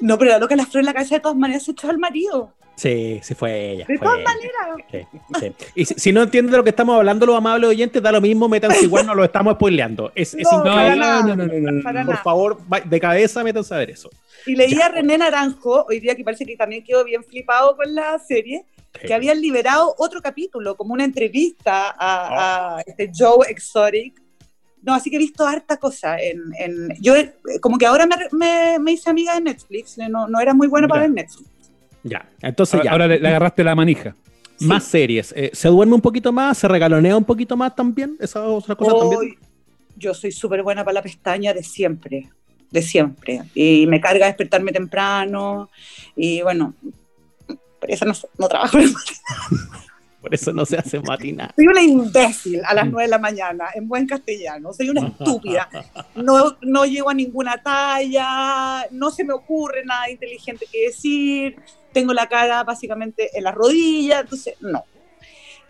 No, 0.00 0.18
pero 0.18 0.30
la 0.32 0.38
loca 0.38 0.50
con 0.50 0.58
las 0.58 0.66
flores 0.68 0.82
en 0.82 0.86
la 0.86 0.92
cabeza 0.94 1.14
de 1.16 1.20
todas 1.20 1.36
maneras 1.38 1.62
se 1.64 1.70
echó 1.72 1.88
al 1.88 1.98
marido. 1.98 2.52
sí, 2.76 3.18
sí 3.22 3.34
fue 3.34 3.70
ella. 3.70 3.86
De 3.88 3.96
fue 3.96 4.06
todas 4.06 4.20
ella. 4.20 4.28
maneras. 4.28 4.86
Sí, 4.90 5.18
sí. 5.40 5.70
Y 5.74 5.84
si, 5.86 5.94
si 5.94 6.12
no 6.12 6.22
entienden 6.22 6.52
de 6.52 6.58
lo 6.58 6.64
que 6.64 6.68
estamos 6.70 6.94
hablando, 6.96 7.24
los 7.24 7.34
amables 7.36 7.70
oyentes, 7.70 8.02
da 8.02 8.12
lo 8.12 8.20
mismo, 8.20 8.48
métanse 8.50 8.84
igual, 8.84 9.06
no 9.06 9.14
lo 9.14 9.24
estamos 9.24 9.54
spoileando. 9.54 10.12
Es, 10.14 10.34
es 10.34 10.42
No, 10.44 10.62
para 10.62 10.94
increíble. 10.94 10.98
nada. 11.00 11.22
no, 11.22 11.36
no, 11.36 11.46
no, 11.46 11.72
no, 11.72 11.82
Para 11.82 12.00
no. 12.00 12.06
Por 12.06 12.14
nada. 12.14 12.22
favor, 12.22 12.58
de 12.84 13.00
cabeza, 13.00 13.42
métanse 13.42 13.74
a 13.74 13.78
ver 13.78 13.90
eso. 13.90 14.10
Y 14.44 14.54
leía 14.54 14.86
a 14.86 14.88
René 14.90 15.16
Naranjo, 15.16 15.86
hoy 15.88 15.98
día 16.00 16.14
que 16.14 16.22
parece 16.22 16.44
que 16.44 16.56
también 16.56 16.84
quedó 16.84 17.02
bien 17.02 17.24
flipado 17.24 17.74
con 17.76 17.94
la 17.94 18.18
serie, 18.18 18.66
que 19.00 19.12
habían 19.14 19.40
liberado 19.40 19.94
otro 19.98 20.20
capítulo, 20.20 20.76
como 20.76 20.92
una 20.92 21.04
entrevista 21.04 21.94
a, 21.98 22.76
a 22.76 22.80
este 22.82 23.10
Joe 23.16 23.46
Exotic. 23.48 24.20
No, 24.86 24.94
así 24.94 25.10
que 25.10 25.16
he 25.16 25.18
visto 25.18 25.44
harta 25.46 25.76
cosa. 25.78 26.16
En, 26.18 26.40
en- 26.58 26.88
yo 27.00 27.14
eh, 27.16 27.34
como 27.60 27.76
que 27.76 27.84
ahora 27.86 28.06
me, 28.06 28.16
me, 28.32 28.78
me 28.78 28.92
hice 28.92 29.10
amiga 29.10 29.34
de 29.34 29.40
Netflix, 29.42 29.98
eh, 29.98 30.08
no, 30.08 30.28
no 30.28 30.40
era 30.40 30.54
muy 30.54 30.68
buena 30.68 30.86
para 30.88 31.02
ver 31.02 31.10
Netflix. 31.10 31.50
Ya, 32.04 32.26
entonces 32.40 32.74
Ahora, 32.74 32.84
ya. 32.84 32.92
ahora 32.92 33.06
le, 33.08 33.18
le 33.18 33.28
agarraste 33.28 33.64
la 33.64 33.74
manija. 33.74 34.14
Más 34.60 34.84
series. 34.84 35.34
Eh, 35.36 35.50
¿Se 35.52 35.68
duerme 35.68 35.94
un 35.94 36.00
poquito 36.00 36.32
más? 36.32 36.56
¿Se 36.56 36.68
regalonea 36.68 37.16
un 37.16 37.24
poquito 37.24 37.56
más 37.56 37.74
también? 37.74 38.16
Esa 38.20 38.42
otra 38.44 38.74
cosa 38.76 38.96
también. 38.96 39.36
Yo 39.96 40.14
soy 40.14 40.30
súper 40.32 40.62
buena 40.62 40.84
para 40.84 40.94
la 40.94 41.02
pestaña 41.02 41.52
de 41.52 41.62
siempre, 41.62 42.30
de 42.70 42.80
siempre. 42.82 43.42
Y 43.54 43.86
me 43.86 44.00
carga 44.00 44.26
despertarme 44.26 44.70
temprano. 44.72 45.68
Y 46.14 46.42
bueno, 46.42 46.74
por 47.80 47.90
eso 47.90 48.04
no, 48.06 48.12
no 48.38 48.48
trabajo. 48.48 48.78
Por 50.20 50.34
eso 50.34 50.52
no 50.52 50.64
se 50.66 50.76
hace 50.76 50.98
matina. 51.00 51.52
Soy 51.54 51.68
una 51.68 51.82
imbécil 51.82 52.60
a 52.64 52.74
las 52.74 52.86
9 52.86 53.02
de 53.02 53.08
la 53.08 53.18
mañana, 53.18 53.66
en 53.74 53.86
buen 53.86 54.06
castellano. 54.06 54.72
Soy 54.72 54.88
una 54.90 55.06
estúpida. 55.18 55.68
No, 56.16 56.56
no 56.62 56.84
llego 56.84 57.10
a 57.10 57.14
ninguna 57.14 57.58
talla, 57.62 58.86
no 58.90 59.10
se 59.10 59.22
me 59.24 59.32
ocurre 59.34 59.84
nada 59.84 60.10
inteligente 60.10 60.66
que 60.72 60.86
decir. 60.86 61.56
Tengo 61.92 62.12
la 62.12 62.26
cara 62.28 62.64
básicamente 62.64 63.30
en 63.38 63.44
las 63.44 63.54
rodillas, 63.54 64.22
entonces 64.22 64.54
no. 64.60 64.84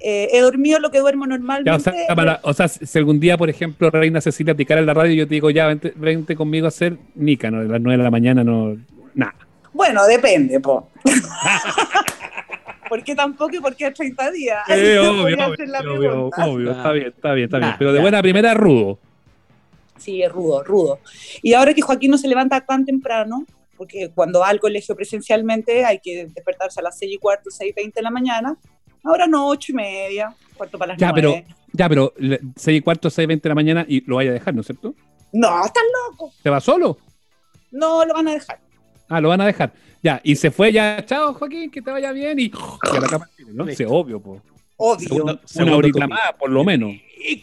Eh, 0.01 0.29
he 0.33 0.41
dormido 0.41 0.79
lo 0.79 0.91
que 0.91 0.99
duermo 1.01 1.25
Ya, 1.25 1.35
o, 1.35 1.39
normalmente. 1.39 1.81
sea, 1.91 2.15
para- 2.15 2.41
o 2.43 2.53
sea, 2.53 2.69
si 2.69 2.99
algún 2.99 3.19
día, 3.19 3.37
por 3.39 3.49
ejemplo, 3.49 3.91
Reina 3.91 4.21
Cecilia 4.21 4.55
picara 4.55 4.81
en 4.81 4.87
la 4.87 4.95
radio, 4.95 5.15
yo 5.15 5.27
te 5.29 5.35
digo, 5.35 5.51
ya, 5.51 5.67
vente, 5.67 5.93
vente 5.97 6.37
conmigo 6.37 6.67
a 6.67 6.69
hacer 6.69 6.99
Nica, 7.15 7.51
¿no? 7.51 7.61
A 7.61 7.65
las 7.65 7.81
9 7.81 7.97
de 7.99 8.05
la 8.05 8.11
mañana, 8.11 8.45
no. 8.45 8.77
Nada. 9.15 9.35
Bueno, 9.73 10.07
depende, 10.07 10.61
po. 10.61 10.91
¿Por 12.89 13.03
qué 13.03 13.15
tampoco 13.15 13.57
y 13.57 13.61
por 13.61 13.75
qué 13.75 13.91
30 13.91 14.31
días? 14.31 14.59
Eh, 14.69 14.99
obvio, 14.99 15.29
está 16.73 16.93
bien, 16.93 17.09
está 17.09 17.33
bien, 17.33 17.45
está 17.47 17.59
bien. 17.59 17.75
Pero 17.79 17.93
de 17.93 18.01
buena 18.01 18.23
primera, 18.23 18.55
rudo. 18.55 18.99
Sí, 19.99 20.23
es 20.23 20.31
rudo, 20.31 20.63
rudo. 20.63 21.01
Y 21.43 21.55
ahora 21.55 21.73
que 21.75 21.83
Joaquín 21.83 22.11
no 22.11 22.19
se 22.19 22.29
levanta 22.29 22.61
tan 22.65 22.85
temprano, 22.85 23.45
porque 23.77 24.11
cuando 24.15 24.41
va 24.41 24.49
al 24.49 24.61
colegio 24.61 24.95
presencialmente 24.95 25.85
hay 25.85 26.01
que 26.01 26.27
despertarse 26.27 26.81
a 26.81 26.83
las 26.83 26.99
6 26.99 27.15
y 27.15 27.19
cuarto, 27.19 27.51
6 27.51 27.71
y 27.71 27.75
20 27.75 27.99
de 27.99 28.03
la 28.03 28.11
mañana, 28.11 28.57
ahora 29.05 29.27
no, 29.27 29.49
8 29.49 29.73
y 29.73 29.75
media, 29.75 30.35
cuarto 30.57 30.79
para 30.79 30.93
las 30.93 31.01
Ya, 31.01 31.13
pero, 31.13 31.31
9. 31.31 31.47
ya, 31.73 31.89
pero 31.89 32.13
6 32.57 32.79
y 32.79 32.81
cuarto, 32.83 33.11
6 33.11 33.25
y 33.25 33.27
20 33.27 33.43
de 33.43 33.49
la 33.49 33.55
mañana 33.55 33.85
y 33.89 34.03
lo 34.09 34.17
vaya 34.17 34.31
a 34.31 34.35
dejar, 34.35 34.55
¿no 34.55 34.61
es 34.61 34.67
cierto? 34.67 34.95
No, 35.33 35.65
estás 35.65 35.83
loco. 36.11 36.33
¿Se 36.43 36.51
va 36.51 36.61
solo? 36.61 36.99
No 37.73 38.05
lo 38.05 38.15
van 38.15 38.29
a 38.29 38.33
dejar. 38.35 38.59
Ah, 39.09 39.21
lo 39.21 39.29
van 39.29 39.41
a 39.41 39.47
dejar. 39.47 39.73
Ya, 40.07 40.21
y 40.23 40.37
se 40.37 40.53
fue 40.53 40.71
ya, 40.73 41.05
chao 41.05 41.35
Joaquín, 41.35 41.69
que 41.69 41.83
te 41.83 41.91
vaya 41.91 42.13
bien 42.13 42.39
y, 42.39 42.45
y 42.45 42.53
a 42.97 43.01
la 43.01 43.09
cama, 43.09 43.29
¿no? 43.53 43.67
Sí, 43.75 43.85
obvio, 43.89 44.21
po. 44.21 44.41
Obvio, 44.77 45.25
Una 45.25 45.77
horita 45.77 46.07
más, 46.07 46.21
por 46.39 46.49
lo 46.49 46.63
menos. 46.63 46.93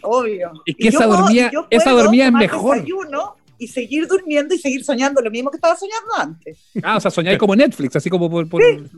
obvio. 0.00 0.50
Es 0.64 0.74
que 0.76 0.84
Y 0.84 0.88
esa 0.88 1.04
dormía- 1.06 1.50
esa 1.68 1.90
dormía 1.90 2.26
es 2.28 2.32
mejor. 2.32 2.76
desayuno 2.76 3.36
y 3.58 3.68
seguir 3.68 4.06
durmiendo 4.08 4.54
y 4.54 4.58
seguir 4.58 4.82
soñando 4.82 5.20
lo 5.20 5.30
mismo 5.30 5.50
que 5.50 5.58
estaba 5.58 5.76
soñando 5.76 6.08
antes. 6.18 6.56
Ah, 6.82 6.96
o 6.96 7.00
sea, 7.00 7.10
soñáis 7.10 7.36
como 7.36 7.54
Netflix, 7.54 7.96
así 7.96 8.08
como 8.08 8.30
por, 8.30 8.48
por, 8.48 8.62
en 8.62 8.88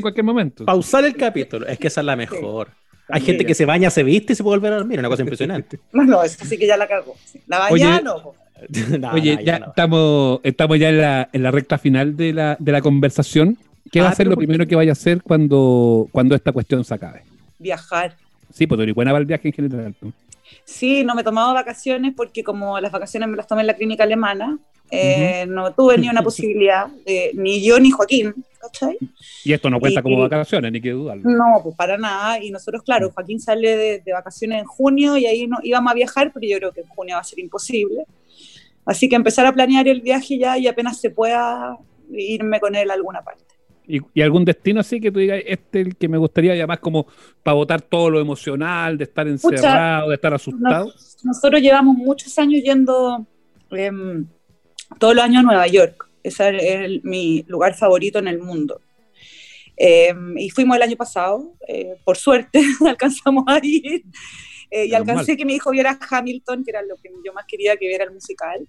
cualquier 0.00 0.24
momento. 0.24 0.64
Pausar 0.64 1.04
el 1.04 1.16
capítulo. 1.16 1.66
Es 1.66 1.76
que 1.80 1.88
esa 1.88 2.00
es 2.00 2.04
la 2.06 2.14
mejor. 2.14 2.68
Hay 3.08 3.18
También. 3.20 3.26
gente 3.26 3.44
que 3.46 3.54
se 3.56 3.64
baña, 3.66 3.90
se 3.90 4.04
viste 4.04 4.34
y 4.34 4.36
se 4.36 4.44
puede 4.44 4.58
volver 4.58 4.72
a 4.72 4.76
dormir. 4.76 5.00
Una 5.00 5.08
cosa 5.08 5.22
impresionante. 5.22 5.80
No, 5.92 6.04
no, 6.04 6.22
eso 6.22 6.44
sí 6.44 6.56
que 6.56 6.66
ya 6.68 6.76
la 6.76 6.86
cagó. 6.86 7.16
sí. 7.24 7.40
La 7.48 7.66
Oye, 7.70 7.84
mañana 7.84 8.02
no. 8.02 8.34
No, 8.98 9.12
Oye, 9.12 9.36
no, 9.36 9.40
ya 9.42 9.58
no. 9.58 9.66
estamos, 9.66 10.40
estamos 10.42 10.78
ya 10.78 10.88
en 10.90 10.98
la, 11.00 11.28
en 11.32 11.42
la 11.42 11.50
recta 11.50 11.78
final 11.78 12.16
de 12.16 12.32
la, 12.32 12.56
de 12.58 12.72
la 12.72 12.80
conversación. 12.80 13.56
¿Qué 13.92 14.00
va 14.00 14.08
Ah, 14.08 14.10
a 14.10 14.14
ser 14.14 14.26
lo 14.26 14.36
primero 14.36 14.66
que 14.66 14.74
vaya 14.76 14.92
a 14.92 14.94
hacer 14.94 15.22
cuando, 15.22 16.08
cuando 16.10 16.34
esta 16.34 16.52
cuestión 16.52 16.84
se 16.84 16.94
acabe? 16.94 17.22
Viajar. 17.58 18.16
Sí, 18.52 18.66
pues 18.66 18.94
buena 18.94 19.10
para 19.10 19.20
el 19.20 19.26
viaje 19.26 19.48
en 19.48 19.54
general. 19.54 19.94
Sí, 20.64 21.04
no 21.04 21.14
me 21.14 21.20
he 21.20 21.24
tomado 21.24 21.52
vacaciones 21.54 22.14
porque 22.16 22.42
como 22.44 22.78
las 22.80 22.92
vacaciones 22.92 23.28
me 23.28 23.36
las 23.36 23.46
tomé 23.46 23.60
en 23.62 23.66
la 23.68 23.74
clínica 23.74 24.04
alemana, 24.04 24.58
eh, 24.90 25.44
no 25.48 25.72
tuve 25.72 25.98
ni 25.98 26.08
una 26.08 26.22
posibilidad, 26.24 26.86
de- 27.06 27.32
ni 27.34 27.62
yo 27.64 27.78
ni 27.80 27.90
Joaquín, 27.90 28.34
¿cachai? 28.60 28.96
Y 29.44 29.52
esto 29.52 29.68
no 29.70 29.80
cuenta 29.80 30.00
Y- 30.00 30.02
como 30.02 30.18
vacaciones, 30.20 30.72
ni 30.72 30.80
que 30.80 30.90
dudarlo. 30.90 31.28
No, 31.30 31.60
pues 31.62 31.74
para 31.76 31.98
nada. 31.98 32.42
Y 32.42 32.50
nosotros, 32.50 32.82
claro, 32.82 33.10
Joaquín 33.10 33.40
sale 33.40 33.76
de, 33.76 34.00
de 34.00 34.12
vacaciones 34.12 34.60
en 34.60 34.64
junio 34.66 35.16
y 35.16 35.26
ahí 35.26 35.46
no, 35.46 35.58
íbamos 35.62 35.90
a 35.90 35.94
viajar, 35.94 36.30
pero 36.32 36.46
yo 36.46 36.58
creo 36.58 36.72
que 36.72 36.80
en 36.80 36.88
junio 36.88 37.16
va 37.16 37.20
a 37.20 37.24
ser 37.24 37.38
imposible. 37.40 38.04
Así 38.86 39.08
que 39.08 39.16
empezar 39.16 39.46
a 39.46 39.52
planear 39.52 39.88
el 39.88 40.00
viaje 40.00 40.38
ya 40.38 40.58
y 40.58 40.66
apenas 40.66 41.00
se 41.00 41.10
pueda 41.10 41.76
irme 42.12 42.60
con 42.60 42.74
él 42.74 42.90
a 42.90 42.94
alguna 42.94 43.22
parte. 43.22 43.44
¿Y, 43.86 44.00
y 44.14 44.22
algún 44.22 44.44
destino 44.46 44.80
así 44.80 44.98
que 45.00 45.10
tú 45.10 45.18
digas, 45.18 45.40
este 45.46 45.80
es 45.82 45.86
el 45.88 45.96
que 45.96 46.08
me 46.08 46.16
gustaría, 46.18 46.54
ya 46.56 46.66
más 46.66 46.78
como 46.78 47.06
para 47.42 47.54
botar 47.54 47.82
todo 47.82 48.08
lo 48.10 48.18
emocional, 48.20 48.96
de 48.96 49.04
estar 49.04 49.26
encerrado, 49.28 50.08
de 50.08 50.14
estar 50.14 50.32
asustado? 50.32 50.86
Nos- 50.86 51.18
nosotros 51.22 51.60
llevamos 51.60 51.96
muchos 51.96 52.38
años 52.38 52.62
yendo 52.62 53.26
em, 53.70 54.26
todos 54.98 55.14
los 55.14 55.24
años 55.24 55.40
a 55.40 55.42
Nueva 55.42 55.66
York. 55.66 56.08
Ese 56.22 56.56
es 56.56 56.74
el- 56.76 57.00
mi 57.04 57.44
lugar 57.48 57.74
favorito 57.74 58.18
en 58.18 58.28
el 58.28 58.38
mundo. 58.38 58.80
Em, 59.76 60.38
y 60.38 60.50
fuimos 60.50 60.76
el 60.76 60.82
año 60.82 60.96
pasado, 60.96 61.52
eh, 61.66 61.96
por 62.04 62.16
suerte 62.16 62.60
alcanzamos 62.86 63.44
a 63.48 63.58
ir. 63.62 64.04
Eh, 64.76 64.86
y 64.86 64.94
alcancé 64.94 65.32
mal. 65.32 65.36
que 65.38 65.44
mi 65.44 65.54
hijo 65.54 65.70
viera 65.70 65.98
Hamilton, 66.10 66.64
que 66.64 66.70
era 66.72 66.82
lo 66.82 66.96
que 66.96 67.10
yo 67.24 67.32
más 67.32 67.44
quería 67.46 67.76
que 67.76 67.86
viera 67.86 68.04
el 68.04 68.10
musical. 68.12 68.66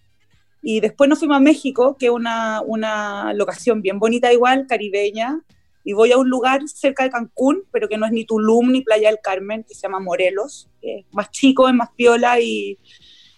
Y 0.62 0.80
después 0.80 1.10
nos 1.10 1.20
fuimos 1.20 1.38
a 1.38 1.40
México, 1.40 1.96
que 1.98 2.08
es 2.08 2.12
una, 2.12 2.62
una 2.62 3.34
locación 3.34 3.82
bien 3.82 3.98
bonita 4.00 4.32
igual, 4.32 4.68
caribeña. 4.68 5.42
Y 5.84 5.94
voy 5.94 6.12
a 6.12 6.18
un 6.18 6.30
lugar 6.30 6.62
cerca 6.68 7.04
de 7.04 7.10
Cancún, 7.12 7.64
pero 7.72 7.88
que 7.88 7.98
no 7.98 8.06
es 8.06 8.12
ni 8.12 8.26
Tulum 8.26 8.72
ni 8.72 8.82
Playa 8.82 9.10
del 9.10 9.20
Carmen, 9.22 9.64
que 9.68 9.74
se 9.76 9.82
llama 9.82 10.00
Morelos, 10.00 10.70
que 10.82 11.00
es 11.00 11.06
más 11.12 11.30
chico, 11.32 11.68
es 11.68 11.74
más 11.76 11.90
piola 11.96 12.40
y, 12.40 12.78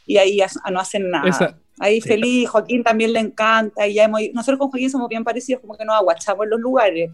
y 0.05 0.17
ahí 0.17 0.39
as- 0.41 0.59
no 0.71 0.79
hacen 0.79 1.09
nada. 1.09 1.27
Esa- 1.29 1.59
ahí 1.79 1.99
sí. 2.01 2.07
feliz, 2.09 2.49
Joaquín 2.49 2.83
también 2.83 3.11
le 3.13 3.19
encanta. 3.19 3.85
Y 3.87 3.93
ya 3.95 4.05
hemos, 4.05 4.21
nosotros 4.33 4.59
con 4.59 4.69
Joaquín 4.69 4.89
somos 4.89 5.07
bien 5.09 5.23
parecidos, 5.23 5.61
como 5.61 5.77
que 5.77 5.85
nos 5.85 5.95
aguachamos 5.95 6.43
en 6.45 6.49
los 6.51 6.59
lugares. 6.59 7.11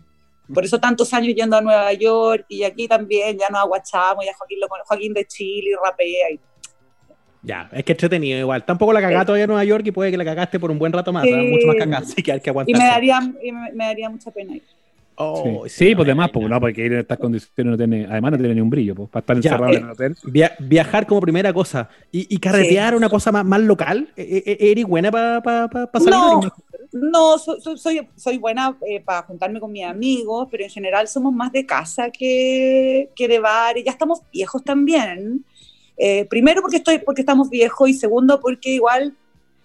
Por 0.54 0.66
eso 0.66 0.80
tantos 0.80 1.14
años 1.14 1.34
yendo 1.36 1.58
a 1.58 1.62
Nueva 1.62 1.94
York 1.94 2.46
y 2.48 2.64
aquí 2.64 2.88
también 2.88 3.38
ya 3.38 3.50
nos 3.50 3.62
aguachamos, 3.62 4.26
ya 4.26 4.34
Joaquín, 4.34 4.60
lo, 4.60 4.68
Joaquín 4.68 5.14
de 5.14 5.26
Chile 5.26 5.72
y 5.72 5.76
rapea. 5.86 6.32
Y, 6.32 6.40
Ya, 7.42 7.70
es 7.72 7.84
que 7.84 7.94
entretenido 7.94 8.40
igual. 8.40 8.64
Tampoco 8.66 8.94
la 8.94 9.02
cagaste 9.02 9.26
todavía 9.26 9.44
en 9.46 9.50
Nueva 9.50 9.64
York 9.64 9.86
y 9.88 9.92
puede 9.92 10.12
que 10.12 10.18
la 10.18 10.26
cagaste 10.26 10.60
por 10.60 10.72
un 10.72 10.80
buen 10.80 10.94
rato 10.94 11.12
más. 11.12 11.24
Sí. 11.24 11.34
Mucho 11.34 11.68
más 11.68 11.76
cagada, 11.78 11.98
así 12.00 12.22
que 12.22 12.32
hay 12.32 12.40
que 12.40 12.50
y 12.50 12.52
aguantarse. 12.52 12.82
me 12.82 12.90
daría, 12.90 13.20
y 13.44 13.52
me, 13.52 13.72
me 13.74 13.86
daría 13.86 14.10
mucha 14.10 14.32
pena 14.32 14.56
ir. 14.56 14.64
Oh, 15.16 15.64
sí, 15.68 15.86
sí, 15.90 15.96
pues 15.96 16.06
ay, 16.06 16.12
demás, 16.12 16.28
ay, 16.28 16.34
pues 16.34 16.50
no, 16.50 16.60
porque 16.60 16.86
ir 16.86 16.94
en 16.94 17.00
estas 17.00 17.18
condiciones 17.20 17.72
no 17.72 17.78
tiene, 17.78 18.06
además 18.10 18.32
no 18.32 18.38
tiene 18.38 18.56
ni 18.56 18.62
un 18.62 18.70
brillo, 18.70 18.96
pues, 18.96 19.10
para 19.10 19.22
estar 19.22 19.40
Ya, 19.42 19.50
encerrado 19.52 19.74
eh, 19.74 19.78
en 19.78 19.84
el 19.86 19.90
hotel. 19.92 20.16
Via- 20.24 20.56
viajar 20.60 21.06
como 21.08 21.22
primera 21.22 21.54
cosa 21.54 21.90
y, 22.12 22.34
y 22.34 22.38
carretear 22.40 22.92
Sí. 22.94 22.98
una 22.98 23.10
cosa 23.10 23.32
más, 23.32 23.46
más 23.46 23.62
local. 23.62 24.10
Eh, 24.18 24.44
eh, 24.46 24.58
¿Eres 24.72 24.86
buena 24.86 25.12
para 25.12 25.42
salir? 25.94 26.10
No, 26.10 26.40
¿Eres 26.42 26.44
más- 26.46 26.54
No, 26.94 27.38
so- 27.40 27.60
so- 27.60 27.76
soy, 27.78 28.08
soy 28.16 28.38
buena 28.38 28.78
para 29.04 29.24
juntarme 29.24 29.60
con 29.60 29.72
mis 29.72 29.84
amigos, 29.84 30.48
pero 30.52 30.64
en 30.64 30.70
general 30.70 31.08
somos 31.08 31.34
más 31.34 31.52
de 31.52 31.66
casa 31.66 32.10
que, 32.12 33.10
que 33.16 33.28
de 33.28 33.40
bar. 33.40 33.78
Y 33.78 33.84
ya 33.84 33.92
estamos 33.92 34.22
viejos 34.32 34.64
también. 34.64 35.44
Eh, 35.98 36.26
primero 36.26 36.62
porque, 36.62 36.78
estoy, 36.78 37.00
porque 37.00 37.22
estamos 37.22 37.50
viejos 37.50 37.90
y 37.90 37.94
segundo 37.94 38.40
porque 38.40 38.70
igual 38.72 39.14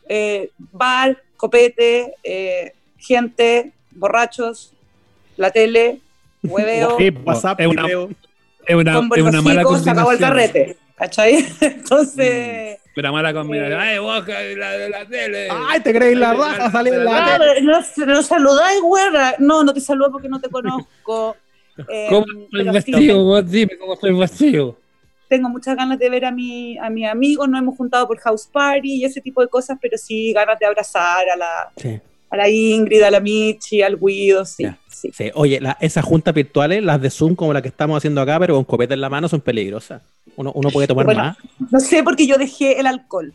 eh, 0.09 0.51
bar, 0.73 1.23
copete, 1.37 2.15
eh, 2.25 2.73
gente, 2.97 3.73
borrachos, 3.91 4.73
la 5.39 5.51
tele, 5.51 6.01
hueveo, 6.43 6.99
WhatsApp, 7.25 7.61
es 7.61 7.67
una, 7.67 7.85
video. 7.85 8.11
es 8.67 8.75
una, 8.75 9.01
es 9.17 9.23
una 9.23 9.41
mala 9.43 9.63
bolsicos, 9.63 9.85
se 9.85 9.91
acabó 9.91 10.13
el 10.13 10.19
carrete. 10.19 10.77
¿Cachai? 10.97 11.47
Entonces... 11.61 12.79
Una 12.97 13.13
mala 13.13 13.33
combinación. 13.33 13.81
Eh. 13.81 13.85
Ay, 13.85 13.99
vos, 13.99 14.27
la 14.27 14.71
de 14.73 14.89
la 14.91 15.07
tele. 15.07 15.49
Ay, 15.53 15.81
te 15.81 15.95
crees 15.95 16.19
la 16.19 16.35
raja, 16.35 16.69
sale 16.73 16.91
en 16.91 17.05
la 17.05 17.35
Ah, 17.35 17.39
tele. 17.39 17.63
no, 17.63 17.79
no 18.07 18.23
saludáis, 18.23 18.81
güera. 18.83 19.37
No, 19.39 19.63
no 19.63 19.73
te 19.73 19.81
saludo 19.81 20.11
porque 20.11 20.29
no 20.29 20.41
te 20.41 20.51
conozco. 20.51 21.37
Eh, 21.89 22.09
¿Cómo 22.11 22.25
estoy 22.27 22.49
pero 22.51 22.65
sí, 22.65 22.71
vestido? 22.71 23.25
Vos 23.25 23.49
dime 23.49 23.79
cómo 23.79 23.95
estoy 23.95 24.13
vestido. 24.19 24.77
tengo 25.29 25.49
muchas 25.49 25.77
ganas 25.77 25.97
de 25.97 26.11
ver 26.11 26.25
a 26.25 26.33
mi, 26.33 26.77
a 26.77 26.91
mi 26.91 27.07
amigo, 27.07 27.47
nos 27.47 27.61
hemos 27.61 27.77
juntado 27.77 28.09
por 28.09 28.19
house 28.19 28.49
party 28.53 28.95
y 28.97 29.05
ese 29.05 29.21
tipo 29.21 29.41
de 29.43 29.47
cosas, 29.47 29.79
pero 29.81 29.97
sí 29.97 30.33
ganas 30.33 30.59
de 30.59 30.67
abrazar 30.67 31.29
a 31.31 31.37
la, 31.37 31.71
Sí, 31.77 32.01
a 32.31 32.37
la 32.37 32.49
Ingrid, 32.49 33.03
a 33.03 33.11
la 33.11 33.21
Michi, 33.21 33.83
al 33.83 33.97
Guido, 33.99 34.45
sí, 34.45 34.67
sí. 34.89 35.11
sí. 35.15 35.31
Oye, 35.35 35.61
la- 35.61 35.77
esas 35.81 36.05
juntas 36.05 36.35
virtuales, 36.35 36.83
las 36.83 37.01
de 37.01 37.11
Zoom 37.11 37.35
como 37.35 37.53
la 37.53 37.63
que 37.63 37.69
estamos 37.69 37.97
haciendo 37.97 38.21
acá, 38.21 38.39
pero 38.39 38.55
con 38.55 38.65
copete 38.65 38.95
en 38.95 39.01
la 39.01 39.09
mano, 39.09 39.29
son 39.29 39.41
peligrosas. 39.41 40.03
Uno, 40.37 40.53
uno 40.55 40.71
puede 40.71 40.87
tomar 40.87 41.07
Bueno, 41.07 41.23
más. 41.23 41.37
No 41.71 41.81
sé 41.81 42.03
porque 42.03 42.27
yo 42.27 42.37
dejé 42.39 42.79
el 42.79 42.87
alcohol. 42.87 43.33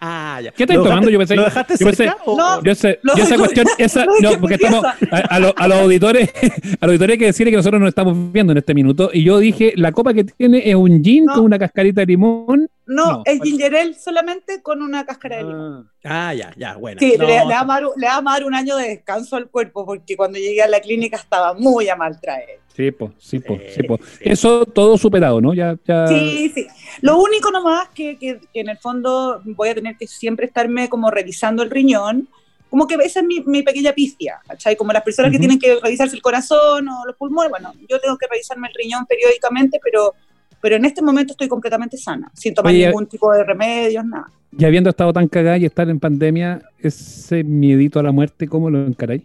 Ah, 0.00 0.40
ya. 0.42 0.52
¿Qué 0.52 0.64
estás 0.64 0.76
¿Lo 0.76 0.82
dejaste- 0.84 0.88
tomando? 0.90 1.10
Yo 1.10 1.18
pensé- 1.18 1.36
¿Lo 1.36 1.44
dejaste 1.44 1.74
yo 1.78 1.86
pensé- 1.86 1.96
cerca? 2.04 2.16
No. 2.26 2.62
Yo 2.62 2.74
sé, 2.74 3.00
No, 3.02 3.16
yo 3.16 3.22
esa 3.24 3.34
no, 3.36 3.40
cuestión, 3.40 3.66
esa, 3.78 4.04
no, 4.04 4.30
porque 4.40 4.54
estamos, 4.56 4.84
a, 4.84 4.94
a 5.30 5.38
los- 5.38 5.52
a 5.56 5.68
los 5.68 5.78
auditores, 5.78 6.30
a 6.80 6.86
los 6.86 6.90
auditores 6.90 7.14
hay 7.14 7.18
que 7.18 7.24
decirle 7.26 7.50
que 7.50 7.56
nosotros 7.56 7.80
nos 7.80 7.88
estamos 7.88 8.32
viendo 8.32 8.52
en 8.52 8.58
este 8.58 8.74
minuto, 8.74 9.10
y 9.12 9.24
yo 9.24 9.38
dije, 9.38 9.72
la 9.76 9.92
copa 9.92 10.12
que 10.14 10.24
tiene 10.24 10.68
es 10.68 10.74
un 10.74 11.02
gin 11.02 11.24
No. 11.24 11.34
con 11.34 11.44
una 11.44 11.58
cascarita 11.58 12.00
de 12.02 12.06
limón. 12.06 12.68
No, 12.86 13.04
No, 13.04 13.22
el 13.26 13.38
bueno. 13.38 13.44
ginger 13.44 13.76
ale 13.76 13.94
solamente 13.94 14.62
con 14.62 14.80
una 14.82 15.04
cáscara 15.04 15.36
de 15.36 15.42
limón. 15.44 15.90
Ah, 16.04 16.32
ya, 16.34 16.52
ya, 16.56 16.76
bueno. 16.76 16.98
Sí, 17.00 17.14
No, 17.18 17.26
le, 17.26 17.32
le 17.44 17.54
vamos 17.54 17.76
a 17.76 17.80
dar, 17.80 17.90
le 17.96 18.06
vamos 18.06 18.30
a 18.32 18.34
dar 18.38 18.44
un 18.46 18.54
año 18.54 18.76
de 18.76 18.88
descanso 18.88 19.36
al 19.36 19.48
cuerpo 19.48 19.84
porque 19.84 20.16
cuando 20.16 20.38
llegué 20.38 20.62
a 20.62 20.68
la 20.68 20.80
clínica 20.80 21.16
estaba 21.18 21.52
muy 21.54 21.88
a 21.90 21.96
mal 21.96 22.18
traer. 22.20 22.60
Sí, 22.78 22.92
pues, 22.92 23.10
sí, 23.18 23.40
pues, 23.40 23.60
Sí, 23.74 23.80
sí, 23.80 23.82
po. 23.82 23.98
sí. 23.98 24.18
Eso 24.20 24.64
todo 24.64 24.96
superado, 24.96 25.40
¿no? 25.40 25.52
Ya, 25.52 25.76
ya. 25.84 26.06
Sí, 26.06 26.48
sí. 26.54 26.64
Lo 27.00 27.20
único 27.20 27.50
nomás 27.50 27.88
que, 27.88 28.16
que, 28.16 28.38
que 28.54 28.60
en 28.60 28.68
el 28.68 28.78
fondo 28.78 29.42
voy 29.44 29.70
a 29.70 29.74
tener 29.74 29.96
que 29.96 30.06
siempre 30.06 30.46
estarme 30.46 30.88
como 30.88 31.10
revisando 31.10 31.64
el 31.64 31.70
riñón, 31.70 32.28
como 32.70 32.86
que 32.86 32.94
esa 33.02 33.18
es 33.18 33.26
mi, 33.26 33.40
mi 33.40 33.64
pequeña 33.64 33.92
picia, 33.92 34.38
¿cachai? 34.46 34.76
Como 34.76 34.92
las 34.92 35.02
personas 35.02 35.32
que 35.32 35.38
Ujú. 35.38 35.40
tienen 35.40 35.58
que 35.58 35.80
revisarse 35.82 36.14
el 36.14 36.22
corazón 36.22 36.88
o 36.88 37.04
los 37.04 37.16
pulmones, 37.16 37.50
bueno, 37.50 37.72
yo 37.88 37.98
tengo 37.98 38.16
que 38.16 38.28
revisarme 38.30 38.68
el 38.68 38.74
riñón 38.74 39.06
periódicamente, 39.06 39.80
pero, 39.82 40.14
pero 40.60 40.76
en 40.76 40.84
este 40.84 41.02
momento 41.02 41.32
estoy 41.32 41.48
completamente 41.48 41.96
sana, 41.96 42.30
sin 42.32 42.54
tomar 42.54 42.72
Oye, 42.72 42.86
ningún 42.86 43.06
tipo 43.06 43.32
de 43.32 43.42
remedios, 43.42 44.04
nada. 44.04 44.30
Y 44.56 44.64
habiendo 44.64 44.90
estado 44.90 45.12
tan 45.12 45.26
cagada 45.26 45.58
y 45.58 45.64
estar 45.64 45.88
en 45.90 45.98
pandemia, 45.98 46.62
ese 46.78 47.42
miedito 47.42 47.98
a 47.98 48.04
la 48.04 48.12
muerte, 48.12 48.46
¿cómo 48.46 48.70
lo 48.70 48.86
encaráis? 48.86 49.22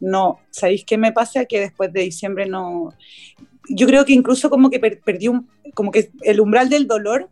No, 0.00 0.40
¿sabéis 0.50 0.84
qué 0.84 0.98
me 0.98 1.12
pasa? 1.12 1.44
Que 1.44 1.60
después 1.60 1.92
de 1.92 2.02
diciembre 2.02 2.46
no... 2.46 2.92
Yo 3.68 3.86
creo 3.86 4.04
que 4.04 4.12
incluso 4.12 4.50
como 4.50 4.70
que 4.70 4.78
per- 4.78 5.00
perdí 5.00 5.28
un... 5.28 5.48
como 5.74 5.90
que 5.90 6.10
el 6.22 6.40
umbral 6.40 6.68
del 6.68 6.86
dolor 6.86 7.28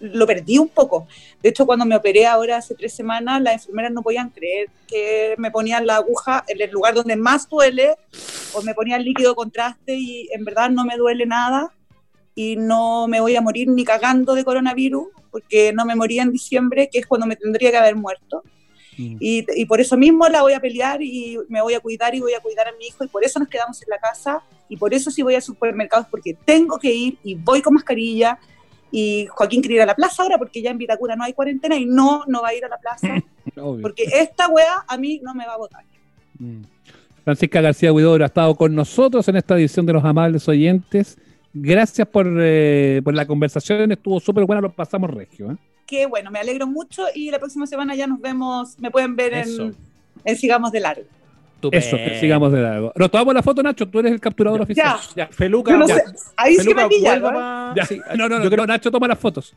lo 0.00 0.26
perdí 0.26 0.58
un 0.58 0.68
poco. 0.68 1.06
De 1.42 1.48
hecho, 1.48 1.66
cuando 1.66 1.86
me 1.86 1.96
operé 1.96 2.26
ahora 2.26 2.58
hace 2.58 2.74
tres 2.74 2.92
semanas, 2.94 3.40
las 3.40 3.54
enfermeras 3.54 3.92
no 3.92 4.02
podían 4.02 4.30
creer 4.30 4.68
que 4.86 5.34
me 5.38 5.50
ponían 5.50 5.86
la 5.86 5.96
aguja 5.96 6.44
en 6.48 6.60
el 6.60 6.70
lugar 6.70 6.94
donde 6.94 7.16
más 7.16 7.48
duele, 7.48 7.96
o 8.52 8.62
me 8.62 8.74
ponían 8.74 9.02
líquido 9.02 9.34
contraste 9.34 9.94
y 9.94 10.28
en 10.32 10.44
verdad 10.44 10.70
no 10.70 10.84
me 10.84 10.96
duele 10.96 11.26
nada 11.26 11.72
y 12.34 12.56
no 12.56 13.06
me 13.08 13.20
voy 13.20 13.36
a 13.36 13.40
morir 13.40 13.68
ni 13.68 13.84
cagando 13.84 14.34
de 14.34 14.44
coronavirus, 14.44 15.06
porque 15.30 15.72
no 15.72 15.84
me 15.86 15.94
moría 15.94 16.22
en 16.22 16.32
diciembre, 16.32 16.88
que 16.92 16.98
es 16.98 17.06
cuando 17.06 17.26
me 17.26 17.36
tendría 17.36 17.70
que 17.70 17.76
haber 17.78 17.96
muerto. 17.96 18.42
Y, 18.96 19.44
y 19.56 19.66
por 19.66 19.80
eso 19.80 19.96
mismo 19.96 20.28
la 20.28 20.42
voy 20.42 20.52
a 20.52 20.60
pelear 20.60 21.02
y 21.02 21.38
me 21.48 21.60
voy 21.60 21.74
a 21.74 21.80
cuidar 21.80 22.14
y 22.14 22.20
voy 22.20 22.34
a 22.34 22.40
cuidar 22.40 22.68
a 22.68 22.72
mi 22.78 22.86
hijo 22.86 23.04
y 23.04 23.08
por 23.08 23.24
eso 23.24 23.38
nos 23.38 23.48
quedamos 23.48 23.82
en 23.82 23.88
la 23.90 23.98
casa 23.98 24.42
y 24.68 24.76
por 24.76 24.94
eso 24.94 25.10
sí 25.10 25.22
voy 25.22 25.34
al 25.34 25.42
supermercado 25.42 26.02
es 26.02 26.08
porque 26.08 26.36
tengo 26.44 26.78
que 26.78 26.92
ir 26.92 27.18
y 27.24 27.34
voy 27.34 27.60
con 27.60 27.74
mascarilla 27.74 28.38
y 28.90 29.26
Joaquín 29.26 29.60
quiere 29.60 29.74
ir 29.76 29.82
a 29.82 29.86
la 29.86 29.96
plaza 29.96 30.22
ahora 30.22 30.38
porque 30.38 30.62
ya 30.62 30.70
en 30.70 30.78
Vitacura 30.78 31.16
no 31.16 31.24
hay 31.24 31.32
cuarentena 31.32 31.76
y 31.76 31.86
no, 31.86 32.22
no 32.28 32.42
va 32.42 32.48
a 32.48 32.54
ir 32.54 32.64
a 32.64 32.68
la 32.68 32.78
plaza 32.78 33.22
porque 33.82 34.04
esta 34.04 34.48
wea 34.48 34.84
a 34.86 34.96
mí 34.96 35.20
no 35.22 35.34
me 35.34 35.46
va 35.46 35.54
a 35.54 35.58
votar. 35.58 35.84
Mm. 36.38 36.62
Francisca 37.24 37.60
García 37.60 37.92
Huidobro 37.92 38.22
ha 38.22 38.26
estado 38.26 38.54
con 38.54 38.74
nosotros 38.74 39.26
en 39.28 39.36
esta 39.36 39.56
edición 39.56 39.86
de 39.86 39.94
Los 39.94 40.04
Amables 40.04 40.46
Oyentes. 40.46 41.18
Gracias 41.54 42.06
por, 42.06 42.26
eh, 42.38 43.00
por 43.02 43.14
la 43.14 43.26
conversación, 43.26 43.90
estuvo 43.92 44.20
súper 44.20 44.44
buena, 44.44 44.60
lo 44.60 44.72
pasamos 44.72 45.10
regio. 45.10 45.52
¿eh? 45.52 45.56
Que 45.86 46.06
bueno, 46.06 46.30
me 46.30 46.38
alegro 46.38 46.66
mucho 46.66 47.04
y 47.14 47.30
la 47.30 47.38
próxima 47.38 47.66
semana 47.66 47.94
ya 47.94 48.06
nos 48.06 48.20
vemos, 48.20 48.78
me 48.78 48.90
pueden 48.90 49.16
ver 49.16 49.34
en, 49.34 49.76
en 50.24 50.36
Sigamos 50.36 50.72
de 50.72 50.80
Largo. 50.80 51.04
Eso, 51.72 51.96
que 51.96 52.20
sigamos 52.20 52.52
de 52.52 52.60
largo. 52.60 52.92
Nos 52.96 53.10
tomamos 53.10 53.34
la 53.34 53.42
foto, 53.42 53.62
Nacho, 53.62 53.88
tú 53.88 54.00
eres 54.00 54.12
el 54.12 54.20
capturador 54.20 54.62
oficial. 54.62 54.98
Ya. 55.16 55.26
Ya, 55.26 55.32
Feluca, 55.32 55.76
no 55.76 55.86
ya. 55.86 55.96
ahí 56.36 56.56
sí 56.56 56.58
que 56.58 56.74
Feluca, 56.74 56.82
me 56.82 56.88
sí, 57.86 58.00
No, 58.16 58.28
no, 58.28 58.38
no, 58.38 58.44
yo 58.44 58.50
creo- 58.50 58.66
no, 58.66 58.72
Nacho 58.72 58.90
toma 58.90 59.08
las 59.08 59.18
fotos. 59.18 59.54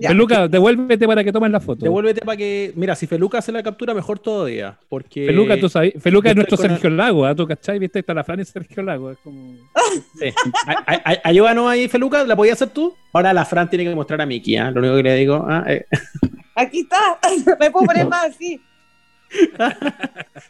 Ya. 0.00 0.10
Feluca, 0.10 0.46
devuélvete 0.46 1.06
para 1.08 1.24
que 1.24 1.32
tomen 1.32 1.50
la 1.50 1.58
foto. 1.60 1.82
Devuélvete 1.84 2.20
para 2.20 2.36
que. 2.36 2.72
Mira, 2.76 2.94
si 2.94 3.06
Feluca 3.08 3.38
hace 3.38 3.50
la 3.50 3.62
captura, 3.62 3.94
mejor 3.94 4.18
todavía. 4.20 4.78
Porque. 4.88 5.26
Feluca, 5.26 5.58
tú 5.58 5.68
sabes, 5.68 5.94
Feluca 6.00 6.28
yo 6.28 6.30
es 6.30 6.36
nuestro 6.36 6.56
con 6.56 6.66
Sergio 6.68 6.90
Lago, 6.90 7.26
¿ah? 7.26 7.34
¿tú 7.34 7.46
cachai? 7.46 7.78
¿Viste? 7.80 7.98
Está 7.98 8.14
la 8.14 8.22
Fran 8.22 8.38
y 8.40 8.44
Sergio 8.44 8.82
Lago. 8.82 9.10
Es 9.10 9.18
como... 9.18 9.54
Sí. 10.18 10.32
Ay- 10.66 10.76
ay- 10.86 11.00
ay- 11.04 11.18
Ayúdanos 11.24 11.68
ahí, 11.70 11.88
Feluca. 11.88 12.22
¿La 12.24 12.36
podías 12.36 12.54
hacer 12.60 12.68
tú? 12.72 12.94
Ahora 13.12 13.32
la 13.32 13.44
Fran 13.44 13.68
tiene 13.68 13.84
que 13.84 13.94
mostrar 13.94 14.20
a 14.20 14.26
Miki, 14.26 14.56
¿ah? 14.56 14.70
Lo 14.70 14.80
único 14.80 14.96
que 14.96 15.02
le 15.02 15.14
digo. 15.16 15.44
ah, 15.48 15.64
eh. 15.66 15.84
Aquí 16.54 16.80
está, 16.80 17.18
me 17.60 17.70
puedo 17.70 17.86
poner 17.86 18.06
más 18.06 18.26
así. 18.26 18.60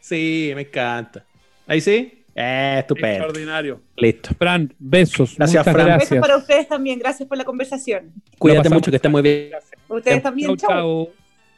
Sí, 0.00 0.52
me 0.54 0.62
encanta. 0.62 1.24
Ahí 1.66 1.80
sí. 1.80 2.17
Eh, 2.40 2.76
estupendo. 2.78 3.08
Extraordinario. 3.24 3.80
Listo. 3.96 4.30
Fran, 4.38 4.72
besos. 4.78 5.34
Gracias, 5.36 5.60
muchas 5.66 5.74
Fran. 5.74 5.86
gracias. 5.86 6.10
Besos 6.10 6.22
para 6.22 6.36
ustedes 6.36 6.68
también, 6.68 6.98
gracias 7.00 7.28
por 7.28 7.36
la 7.36 7.44
conversación. 7.44 8.12
Cuídate 8.38 8.70
mucho, 8.70 8.90
que 8.92 8.96
estés 8.96 9.10
muy 9.10 9.22
bien. 9.22 9.50
Ustedes 9.88 10.22
también, 10.22 10.56
Chau, 10.56 10.68
chao. 10.68 11.04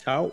chau. 0.02 0.32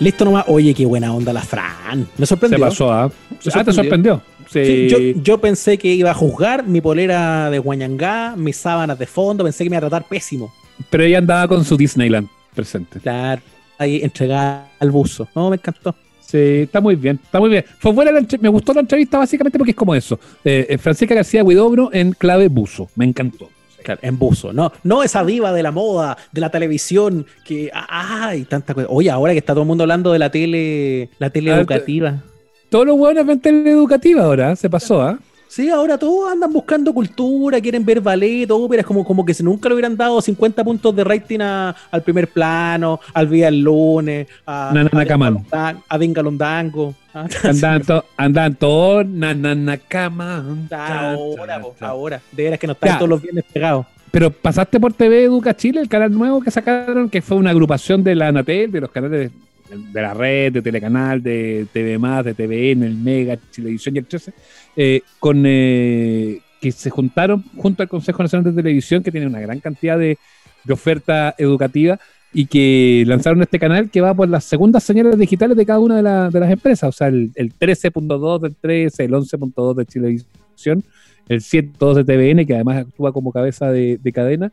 Listo 0.00 0.24
nomás. 0.24 0.44
Oye, 0.48 0.74
qué 0.74 0.84
buena 0.84 1.14
onda 1.14 1.32
la 1.32 1.42
Fran. 1.42 2.00
Me 2.18 2.26
Se 2.26 2.26
sorprendió. 2.26 2.58
pasó, 2.58 2.92
¿ah? 2.92 3.10
Se 3.38 3.50
Ah, 3.56 3.62
te 3.62 3.72
sorprendió. 3.72 4.20
Sí. 4.50 4.64
Sí, 4.64 4.88
yo, 4.88 4.98
yo 5.22 5.38
pensé 5.38 5.78
que 5.78 5.88
iba 5.94 6.10
a 6.10 6.14
juzgar 6.14 6.66
mi 6.66 6.80
polera 6.80 7.48
de 7.50 7.58
Guañangá, 7.60 8.34
mis 8.36 8.56
sábanas 8.56 8.98
de 8.98 9.06
fondo, 9.06 9.44
pensé 9.44 9.62
que 9.64 9.70
me 9.70 9.76
iba 9.76 9.86
a 9.86 9.88
tratar 9.88 10.08
pésimo. 10.08 10.52
Pero 10.90 11.04
ella 11.04 11.18
andaba 11.18 11.46
con 11.46 11.64
su 11.64 11.76
Disneyland 11.76 12.28
presente. 12.54 12.98
Claro, 12.98 13.40
ahí 13.78 14.00
entregada 14.02 14.68
al 14.80 14.90
buzo. 14.90 15.28
No, 15.36 15.48
me 15.50 15.56
encantó. 15.56 15.94
Sí, 16.32 16.62
está 16.62 16.80
muy 16.80 16.94
bien, 16.96 17.20
está 17.22 17.38
muy 17.40 17.50
bien. 17.50 17.62
Fue 17.78 17.92
buena 17.92 18.10
la 18.10 18.26
me 18.40 18.48
gustó 18.48 18.72
la 18.72 18.80
entrevista 18.80 19.18
básicamente 19.18 19.58
porque 19.58 19.72
es 19.72 19.76
como 19.76 19.94
eso. 19.94 20.18
Eh, 20.42 20.66
eh, 20.70 20.78
Francisca 20.78 21.14
García 21.14 21.44
Huidobro 21.44 21.90
en 21.92 22.12
clave 22.12 22.48
buzo, 22.48 22.88
me 22.96 23.04
encantó. 23.04 23.50
Claro, 23.84 24.00
en 24.02 24.18
buzo. 24.18 24.50
No, 24.50 24.72
no 24.82 25.02
esa 25.02 25.26
diva 25.26 25.52
de 25.52 25.62
la 25.62 25.72
moda, 25.72 26.16
de 26.32 26.40
la 26.40 26.48
televisión, 26.48 27.26
que 27.44 27.70
ay, 27.74 28.44
tanta 28.44 28.72
cosa. 28.72 28.86
Oye, 28.88 29.10
ahora 29.10 29.34
que 29.34 29.40
está 29.40 29.52
todo 29.52 29.64
el 29.64 29.68
mundo 29.68 29.84
hablando 29.84 30.10
de 30.10 30.20
la 30.20 30.30
tele, 30.30 31.10
la 31.18 31.28
tele 31.28 31.52
Ah, 31.52 31.58
educativa. 31.58 32.22
Todos 32.70 32.86
los 32.86 32.96
buenos 32.96 33.26
ven 33.26 33.38
tele 33.38 33.70
educativa 33.70 34.24
ahora, 34.24 34.56
se 34.56 34.70
pasó, 34.70 35.02
¿ah? 35.02 35.18
Sí, 35.54 35.68
ahora 35.68 35.98
todos 35.98 36.32
andan 36.32 36.50
buscando 36.50 36.94
cultura, 36.94 37.60
quieren 37.60 37.84
ver 37.84 38.00
ballet, 38.00 38.50
ópera, 38.50 38.80
es 38.80 38.86
como, 38.86 39.04
como 39.04 39.22
que 39.22 39.34
si 39.34 39.42
nunca 39.42 39.68
le 39.68 39.74
hubieran 39.74 39.94
dado 39.94 40.18
50 40.22 40.64
puntos 40.64 40.96
de 40.96 41.04
rating 41.04 41.40
a- 41.42 41.76
al 41.90 42.02
primer 42.02 42.28
plano, 42.28 42.98
al 43.12 43.26
Vía 43.26 43.48
el 43.48 43.60
lunes, 43.60 44.26
a, 44.46 44.70
Na, 44.72 44.84
na, 44.84 45.04
na, 45.04 45.42
a, 45.52 45.74
a 45.90 45.98
Dingalondango. 45.98 46.94
Ah, 47.12 47.26
Andaban, 47.44 47.82
to- 47.82 48.04
andaban 48.16 48.54
todos 48.54 49.06
na, 49.06 49.34
na, 49.34 49.54
na, 49.54 49.76
cama. 49.76 50.42
ahora, 50.70 51.60
po, 51.60 51.74
ahora. 51.80 52.22
De 52.32 52.44
veras 52.44 52.58
que 52.58 52.66
no 52.66 52.72
están 52.72 52.88
Ya. 52.88 52.96
todos 52.96 53.10
los 53.10 53.20
viernes 53.20 53.44
pegados. 53.52 53.84
Pero 54.10 54.30
pasaste 54.30 54.80
por 54.80 54.94
TV 54.94 55.24
Educa 55.24 55.54
Chile, 55.54 55.80
el 55.82 55.88
canal 55.90 56.12
nuevo 56.12 56.40
que 56.40 56.50
sacaron, 56.50 57.10
que 57.10 57.20
fue 57.20 57.36
una 57.36 57.50
agrupación 57.50 58.02
de 58.02 58.14
la 58.14 58.28
Anatel, 58.28 58.72
de 58.72 58.80
los 58.80 58.90
canales 58.90 59.30
de, 59.70 59.76
de 59.92 60.00
la 60.02 60.14
red, 60.14 60.52
de 60.52 60.62
Telecanal, 60.62 61.22
de 61.22 61.66
TV 61.72 61.98
de 61.98 62.34
TVN, 62.34 62.82
el 62.84 62.94
Mega, 62.96 63.36
Chilevisión 63.50 63.96
y 63.96 63.98
el 63.98 64.06
13, 64.06 64.32
eh, 64.76 65.02
con, 65.18 65.42
eh, 65.46 66.40
que 66.60 66.72
se 66.72 66.90
juntaron 66.90 67.42
junto 67.56 67.82
al 67.82 67.88
Consejo 67.88 68.22
Nacional 68.22 68.44
de 68.54 68.62
Televisión, 68.62 69.02
que 69.02 69.10
tiene 69.12 69.26
una 69.26 69.40
gran 69.40 69.60
cantidad 69.60 69.98
de, 69.98 70.18
de 70.64 70.72
oferta 70.72 71.34
educativa, 71.38 71.98
y 72.34 72.46
que 72.46 73.04
lanzaron 73.06 73.42
este 73.42 73.58
canal 73.58 73.90
que 73.90 74.00
va 74.00 74.14
por 74.14 74.26
las 74.28 74.44
segundas 74.44 74.82
señales 74.84 75.18
digitales 75.18 75.54
de 75.56 75.66
cada 75.66 75.80
una 75.80 75.96
de, 75.96 76.02
la- 76.02 76.30
de 76.30 76.40
las 76.40 76.50
empresas. 76.50 76.88
O 76.88 76.92
sea, 76.92 77.08
el, 77.08 77.30
el 77.34 77.52
13.2 77.52 78.40
del 78.40 78.54
13, 78.56 79.04
el 79.04 79.10
11.2 79.12 79.74
de 79.74 79.84
Chilevisión, 79.86 80.82
el 81.28 81.40
7.2 81.40 81.94
de 81.94 82.04
TVN, 82.04 82.46
que 82.46 82.54
además 82.54 82.78
actúa 82.86 83.12
como 83.12 83.32
cabeza 83.32 83.70
de 83.70 84.12
cadena. 84.14 84.50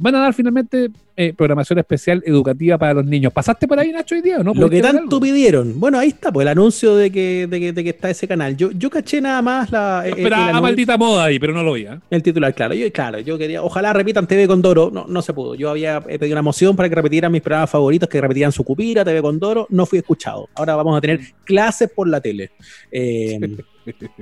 Van 0.00 0.14
a 0.14 0.20
dar 0.20 0.32
finalmente 0.34 0.90
eh, 1.16 1.32
programación 1.36 1.78
especial 1.80 2.22
educativa 2.24 2.78
para 2.78 2.94
los 2.94 3.04
niños. 3.04 3.32
¿Pasaste 3.32 3.66
por 3.66 3.78
ahí, 3.78 3.90
Nacho, 3.90 4.14
hoy 4.14 4.20
día 4.22 4.36
o 4.38 4.44
no? 4.44 4.54
Lo 4.54 4.54
que 4.54 4.60
¿Pudiste 4.78 4.82
ver 4.82 4.92
tanto 4.92 5.16
algo? 5.16 5.20
pidieron. 5.26 5.80
Bueno, 5.80 5.98
ahí 5.98 6.08
está, 6.10 6.30
pues 6.30 6.44
el 6.44 6.48
anuncio 6.48 6.94
de 6.94 7.10
que, 7.10 7.46
de 7.48 7.58
que, 7.60 7.72
de 7.72 7.82
que 7.84 7.90
está 7.90 8.08
ese 8.08 8.28
canal. 8.28 8.56
Yo, 8.56 8.70
yo 8.70 8.88
caché 8.90 9.20
nada 9.20 9.42
más 9.42 9.70
la, 9.72 10.02
el- 10.04 10.12
el 10.12 10.18
Esperaba 10.18 10.44
anuncio- 10.50 10.62
maldita 10.62 10.96
moda 10.96 11.24
ahí, 11.24 11.38
pero 11.40 11.52
no 11.52 11.62
lo 11.64 11.72
vi. 11.72 11.82
¿eh? 11.86 11.98
el 12.10 12.22
titular, 12.22 12.54
claro. 12.54 12.74
Yo, 12.74 12.90
claro, 12.92 13.18
yo 13.18 13.36
quería, 13.36 13.62
ojalá 13.62 13.92
repitan 13.92 14.26
TV 14.28 14.46
Condoro. 14.46 14.90
No, 14.92 15.06
no 15.08 15.20
se 15.22 15.32
pudo. 15.32 15.54
Yo 15.56 15.70
había 15.70 16.02
he 16.08 16.18
pedido 16.18 16.34
una 16.34 16.42
moción 16.42 16.76
para 16.76 16.88
que 16.88 16.94
repitieran 16.94 17.32
mis 17.32 17.42
programas 17.42 17.70
favoritos, 17.70 18.08
que 18.08 18.20
repitieran 18.20 18.52
su 18.52 18.62
cupira, 18.62 19.04
TV 19.04 19.20
Condoro. 19.20 19.66
No 19.70 19.84
fui 19.86 19.98
escuchado. 19.98 20.48
Ahora 20.54 20.76
vamos 20.76 20.96
a 20.96 21.00
tener 21.00 21.20
clases 21.44 21.90
por 21.90 22.08
la 22.08 22.20
tele. 22.20 22.52
Eh, 22.92 23.38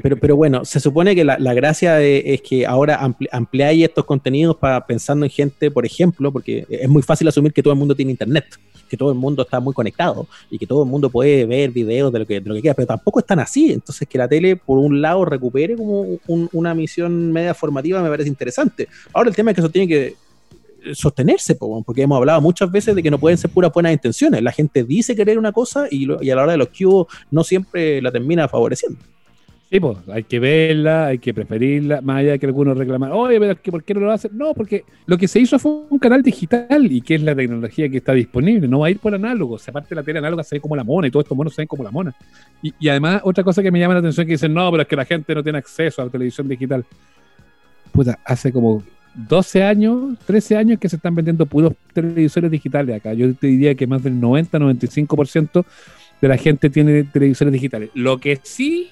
pero, 0.03 0.17
pero 0.17 0.37
bueno, 0.37 0.65
se 0.65 0.81
supone 0.81 1.15
que 1.15 1.25
la, 1.25 1.39
la 1.39 1.55
gracia 1.55 1.95
de- 1.95 2.23
es 2.35 2.43
que 2.43 2.67
ahora 2.67 3.01
ampli- 3.01 3.29
ampliáis 3.33 3.85
estos 3.85 4.05
contenidos 4.05 4.57
para 4.57 4.87
pensando 4.87 5.25
en 5.27 5.31
gente, 5.31 5.71
por 5.71 5.85
ejemplo, 5.87 6.33
porque 6.33 6.67
es 6.69 6.89
muy 6.89 7.03
fácil 7.03 7.29
asumir 7.29 7.53
que 7.53 7.63
todo 7.63 7.73
el 7.73 7.79
mundo 7.79 7.95
tiene 7.95 8.11
internet, 8.13 8.45
que 8.89 8.97
todo 8.97 9.11
el 9.11 9.19
mundo 9.19 9.43
está 9.43 9.59
muy 9.61 9.75
conectado 9.75 10.27
y 10.51 10.59
que 10.59 10.67
todo 10.67 10.83
el 10.85 10.89
mundo 10.89 11.11
puede 11.11 11.45
ver 11.47 11.71
videos 11.71 12.13
de 12.13 12.19
lo 12.21 12.27
que, 12.27 12.41
de 12.41 12.49
lo 12.49 12.55
que 12.55 12.61
quiera, 12.61 12.75
pero 12.75 12.87
tampoco 12.87 13.19
es 13.21 13.27
tan 13.27 13.41
así. 13.41 13.73
Entonces, 13.73 14.07
que 14.09 14.17
la 14.19 14.29
tele, 14.29 14.57
por 14.57 14.79
un 14.79 15.01
lado, 15.03 15.25
recupere 15.25 15.75
como 15.77 16.03
un- 16.27 16.49
una 16.53 16.75
misión 16.75 17.33
media 17.33 17.55
formativa 17.55 18.03
me 18.03 18.09
parece 18.09 18.29
interesante. 18.29 18.89
Ahora, 19.13 19.31
el 19.31 19.37
tema 19.37 19.51
es 19.51 19.55
que 19.57 19.61
eso 19.61 19.71
tiene 19.71 19.89
que 19.89 20.15
sostenerse, 20.95 21.57
po, 21.57 21.83
porque 21.83 22.03
hemos 22.03 22.17
hablado 22.17 22.41
muchas 22.41 22.71
veces 22.71 22.95
de 22.95 23.03
que 23.03 23.11
no 23.11 23.19
pueden 23.19 23.37
ser 23.37 23.51
puras 23.51 23.73
buenas 23.73 23.93
intenciones. 23.93 24.41
La 24.41 24.53
gente 24.53 24.85
dice 24.85 25.17
querer 25.17 25.37
una 25.39 25.51
cosa 25.51 25.87
y, 25.91 26.05
lo- 26.05 26.23
y 26.23 26.31
a 26.31 26.37
la 26.37 26.43
hora 26.45 26.53
de 26.53 26.59
los 26.59 26.69
cubos 26.69 27.09
no 27.31 27.43
siempre 27.43 28.01
la 28.01 28.13
termina 28.13 28.47
favoreciendo. 28.47 28.99
Sí, 29.69 29.81
pues, 29.81 29.99
hay 30.09 30.23
que 30.23 30.39
verla, 30.39 31.07
hay 31.07 31.19
que 31.19 31.35
preferirla, 31.35 32.01
más 32.01 32.19
allá 32.19 32.33
de 32.33 32.39
que 32.39 32.47
algunos 32.47 32.79
reclaman, 32.79 33.11
oye, 33.11 33.41
pero 33.41 33.57
¿por 33.57 33.83
qué 33.83 33.95
no 33.95 34.01
lo 34.01 34.13
hacen? 34.13 34.31
No, 34.39 34.55
porque 34.55 34.85
lo 35.07 35.19
que 35.19 35.27
se 35.27 35.41
hizo 35.41 35.59
fue 35.59 35.73
un 35.91 35.99
canal 35.99 36.23
digital 36.23 36.87
y 36.89 37.01
que 37.01 37.17
es 37.17 37.23
la 37.23 37.35
tecnología 37.35 37.89
que 37.89 37.97
está 37.97 38.13
disponible, 38.13 38.69
no 38.69 38.79
va 38.79 38.87
a 38.87 38.91
ir 38.91 39.01
por 39.01 39.13
análogo, 39.13 39.59
se 39.59 39.71
aparte 39.71 39.97
la 39.97 40.05
tele 40.05 40.21
análoga 40.21 40.45
se 40.45 40.57
ve 40.57 40.61
como 40.61 40.77
la 40.77 40.85
mona 40.85 41.09
y 41.09 41.11
todos 41.11 41.25
estos 41.25 41.37
monos 41.37 41.53
se 41.53 41.63
ven 41.63 41.67
como 41.67 41.83
la 41.83 41.91
mona. 41.91 42.15
Y, 42.63 42.73
y 42.79 42.89
además, 42.89 43.23
otra 43.25 43.43
cosa 43.43 43.61
que 43.61 43.73
me 43.73 43.81
llama 43.81 43.95
la 43.95 44.01
atención 44.01 44.23
es 44.23 44.27
que 44.29 44.35
dicen, 44.35 44.55
no, 44.55 44.71
pero 44.71 44.83
es 44.83 44.89
que 44.89 44.97
la 44.97 45.05
gente 45.05 45.35
no 45.35 45.43
tiene 45.43 45.59
acceso 45.59 46.01
a 46.01 46.05
la 46.05 46.11
televisión 46.13 46.47
digital. 46.47 46.85
Puta, 47.91 48.21
hace 48.25 48.53
como 48.53 48.85
12 49.17 49.65
años, 49.65 50.17
13 50.27 50.57
años 50.59 50.79
que 50.79 50.89
se 50.89 50.95
están 50.95 51.17
vendiendo 51.17 51.45
puros 51.45 51.73
televisores 51.93 52.53
digitales 52.53 52.95
acá. 52.95 53.15
Yo 53.15 53.35
te 53.35 53.49
diría 53.49 53.75
que 53.75 53.89
más 53.89 54.01
del 54.05 54.21
90-95% 54.21 55.65
de 56.21 56.29
la 56.29 56.37
gente 56.37 56.71
tiene 56.71 57.03
televisores 57.03 57.53
digitales. 57.53 57.91
Lo 57.95 58.19
que 58.19 58.39
sí 58.45 58.91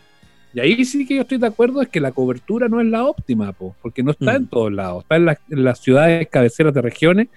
y 0.55 0.61
ahí 0.61 0.85
sí 0.85 1.07
que 1.07 1.17
yo 1.17 1.23
estoy 1.23 1.39
de 1.39 1.47
acuerdo 1.49 1.83
es 1.83 1.89
que 1.89 2.01
la 2.01 2.13
cobertura 2.13 2.69
no 2.69 2.81
es 2.81 2.87
la 2.87 3.05
óptima, 3.05 3.53
po, 3.53 3.75
porque 3.83 4.03
no 4.03 4.13
está 4.13 4.33
Mm. 4.33 4.37
en 4.37 4.47
todos 4.47 4.73
lados. 4.73 5.03
Está 5.03 5.17
en, 5.17 5.25
las- 5.27 5.39
en 5.51 5.65
las 5.65 5.79
ciudades 5.81 6.29
cabeceras 6.29 6.73
de 6.73 6.81
regiones, 6.83 7.29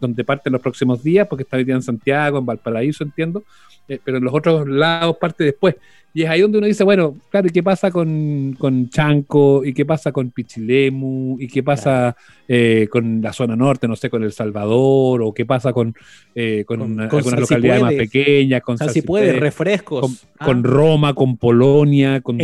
donde 0.00 0.24
parten 0.24 0.52
los 0.52 0.62
próximos 0.62 1.02
días, 1.02 1.26
porque 1.28 1.42
está 1.44 1.56
hoy 1.56 1.64
día 1.64 1.74
en 1.74 1.82
Santiago, 1.82 2.38
en 2.38 2.46
Valparaíso, 2.46 3.04
entiendo, 3.04 3.44
eh, 3.88 3.98
pero 4.04 4.18
en 4.18 4.24
los 4.24 4.34
otros 4.34 4.66
lados 4.68 5.16
parte 5.18 5.44
después. 5.44 5.76
Y 6.12 6.22
es 6.24 6.28
ahí 6.28 6.40
donde 6.40 6.58
uno 6.58 6.66
dice, 6.66 6.82
bueno, 6.82 7.16
claro, 7.30 7.46
¿y 7.46 7.50
qué 7.50 7.62
pasa 7.62 7.92
con, 7.92 8.56
con 8.58 8.88
Chanco? 8.88 9.64
¿Y 9.64 9.72
qué 9.72 9.86
pasa 9.86 10.10
con 10.10 10.30
Pichilemu? 10.32 11.36
¿Y 11.38 11.46
qué 11.46 11.62
pasa 11.62 12.16
eh, 12.48 12.88
con 12.90 13.22
la 13.22 13.32
zona 13.32 13.54
norte, 13.54 13.86
no 13.86 13.94
sé, 13.94 14.10
con 14.10 14.24
El 14.24 14.32
Salvador? 14.32 15.22
¿O 15.22 15.32
qué 15.32 15.46
pasa 15.46 15.72
con, 15.72 15.94
eh, 16.34 16.64
con, 16.66 16.80
Con- 16.80 16.92
una- 16.92 17.08
con 17.08 17.18
algunas 17.18 17.40
localidades 17.40 17.82
más 17.82 17.94
pequeñas? 17.94 18.60
Con 18.62 18.76
si 18.78 19.02
puede, 19.02 19.34
refrescos. 19.38 20.00
con, 20.00 20.10
Ah, 20.40 20.46
con 20.46 20.64
Roma, 20.64 21.14
con 21.14 21.36
Polonia, 21.36 22.20
con 22.22 22.40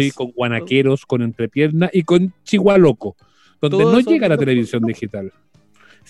piernas. 0.00 0.14
con 0.14 0.30
Guanaqueros, 0.32 1.06
con 1.06 1.22
Entrepierna 1.22 1.88
y 1.90 2.02
con 2.02 2.34
Chihualoco, 2.44 3.16
donde 3.62 3.78
Todos 3.78 3.92
no 3.94 4.00
llega 4.00 4.28
la 4.28 4.36
televisión 4.36 4.82
digital. 4.84 5.32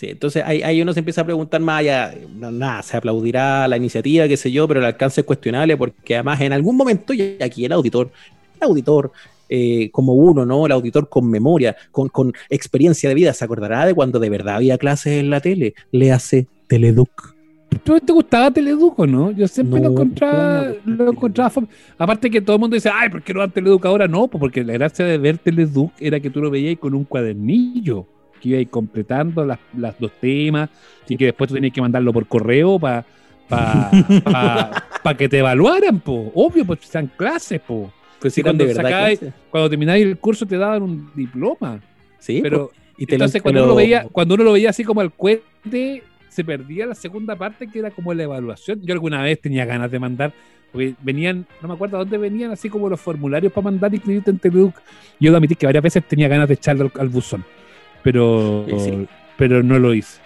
Sí, 0.00 0.06
entonces 0.08 0.42
ahí, 0.46 0.62
ahí 0.62 0.80
uno 0.80 0.94
se 0.94 1.00
empieza 1.00 1.20
a 1.20 1.26
preguntar 1.26 1.60
más 1.60 1.80
allá, 1.80 2.14
no, 2.34 2.50
nada, 2.50 2.82
se 2.82 2.96
aplaudirá 2.96 3.68
la 3.68 3.76
iniciativa, 3.76 4.26
qué 4.26 4.38
sé 4.38 4.50
yo, 4.50 4.66
pero 4.66 4.80
el 4.80 4.86
alcance 4.86 5.20
es 5.20 5.26
cuestionable 5.26 5.76
porque 5.76 6.14
además 6.14 6.40
en 6.40 6.54
algún 6.54 6.74
momento, 6.74 7.12
y 7.12 7.36
aquí 7.38 7.66
el 7.66 7.72
auditor, 7.72 8.10
el 8.58 8.66
auditor 8.66 9.12
eh, 9.50 9.90
como 9.92 10.14
uno, 10.14 10.46
¿no? 10.46 10.64
El 10.64 10.72
auditor 10.72 11.10
con 11.10 11.28
memoria, 11.28 11.76
con, 11.90 12.08
con 12.08 12.32
experiencia 12.48 13.10
de 13.10 13.14
vida, 13.14 13.34
se 13.34 13.44
acordará 13.44 13.84
de 13.84 13.92
cuando 13.92 14.18
de 14.18 14.30
verdad 14.30 14.56
había 14.56 14.78
clases 14.78 15.20
en 15.20 15.28
la 15.28 15.42
tele, 15.42 15.74
le 15.92 16.12
hace 16.12 16.46
Teleduc. 16.66 17.34
¿Tú 17.84 18.00
te 18.00 18.14
gustaba 18.14 18.50
Teleduc 18.50 18.98
o 18.98 19.06
no? 19.06 19.32
Yo 19.32 19.46
siempre 19.48 19.80
No, 19.80 19.88
lo 19.88 19.92
encontraba, 19.92 20.72
¿cómo 20.82 20.96
no? 20.96 21.04
lo 21.04 21.12
encontraba. 21.12 21.52
Aparte 21.98 22.30
que 22.30 22.40
todo 22.40 22.56
el 22.56 22.60
mundo 22.60 22.74
dice, 22.74 22.88
ay, 22.90 23.10
¿por 23.10 23.20
qué 23.22 23.34
no 23.34 23.40
dan 23.40 23.50
Teleduc 23.50 23.84
ahora? 23.84 24.08
No, 24.08 24.28
porque 24.28 24.64
la 24.64 24.72
gracia 24.72 25.04
de 25.04 25.18
ver 25.18 25.36
Teleduc 25.36 25.92
era 26.00 26.18
que 26.20 26.30
tú 26.30 26.40
lo 26.40 26.50
veías 26.50 26.78
con 26.78 26.94
un 26.94 27.04
cuadernillo, 27.04 28.06
que 28.40 28.48
ibas 28.50 28.66
completando 28.70 29.44
las, 29.44 29.58
las 29.76 29.98
dos 30.00 30.10
temas 30.20 30.68
y 31.08 31.16
que 31.16 31.26
después 31.26 31.48
tú 31.48 31.54
tenías 31.54 31.72
que 31.72 31.80
mandarlo 31.80 32.12
por 32.12 32.26
correo 32.26 32.78
para 32.78 33.04
que 35.18 35.28
te 35.28 35.38
evaluaran, 35.38 36.00
po. 36.00 36.30
Obvio, 36.34 36.64
pues 36.64 36.80
sean 36.80 37.10
clases, 37.16 37.60
po. 37.60 37.92
Pues 38.20 38.34
Sí, 38.34 38.42
cuando 38.42 38.64
sacáis-. 38.66 39.20
Cuando 39.50 39.68
termináis 39.70 40.04
el 40.04 40.18
curso 40.18 40.46
te 40.46 40.56
daban 40.56 40.82
un 40.82 41.10
diploma. 41.14 41.80
Sí, 42.18 42.40
Pero 42.42 42.70
y 42.98 43.06
te 43.06 43.12
lo- 43.12 43.24
entonces 43.24 43.42
cuando, 43.42 43.60
lo- 43.60 43.64
uno 43.66 43.72
lo 43.72 43.76
veía, 43.76 44.06
cuando 44.12 44.34
uno 44.34 44.44
lo 44.44 44.52
veía 44.52 44.70
así 44.70 44.84
como 44.84 45.00
al 45.00 45.12
cohete, 45.12 46.02
se 46.28 46.44
perdía 46.44 46.86
la 46.86 46.94
segunda 46.94 47.34
parte 47.36 47.66
que 47.68 47.78
era 47.78 47.90
como 47.90 48.12
la 48.14 48.22
evaluación. 48.24 48.80
Yo 48.82 48.92
alguna 48.92 49.22
vez 49.22 49.40
tenía 49.40 49.64
ganas 49.64 49.90
de 49.90 49.98
mandar, 49.98 50.32
porque 50.70 50.94
venían, 51.02 51.46
no 51.62 51.68
me 51.68 51.74
acuerdo 51.74 51.98
dónde 51.98 52.18
venían, 52.18 52.50
así 52.52 52.68
como 52.68 52.88
los 52.88 53.00
formularios 53.00 53.52
para 53.52 53.64
mandar 53.64 53.90
y 53.92 53.96
inscribirte 53.96 54.30
en 54.30 54.38
Teleduc. 54.38 54.76
Yo 55.18 55.30
debo 55.30 55.38
admitir 55.38 55.56
que 55.56 55.66
varias 55.66 55.82
veces 55.82 56.04
tenía 56.06 56.28
ganas 56.28 56.46
de 56.46 56.54
echarle 56.54 56.82
al, 56.84 56.92
al 57.00 57.08
buzón, 57.08 57.42
pero, 58.02 58.64
Sí, 58.68 58.80
sí. 58.80 59.06
pero 59.36 59.62
no 59.62 59.78
lo 59.78 59.94
hice. 59.94 60.18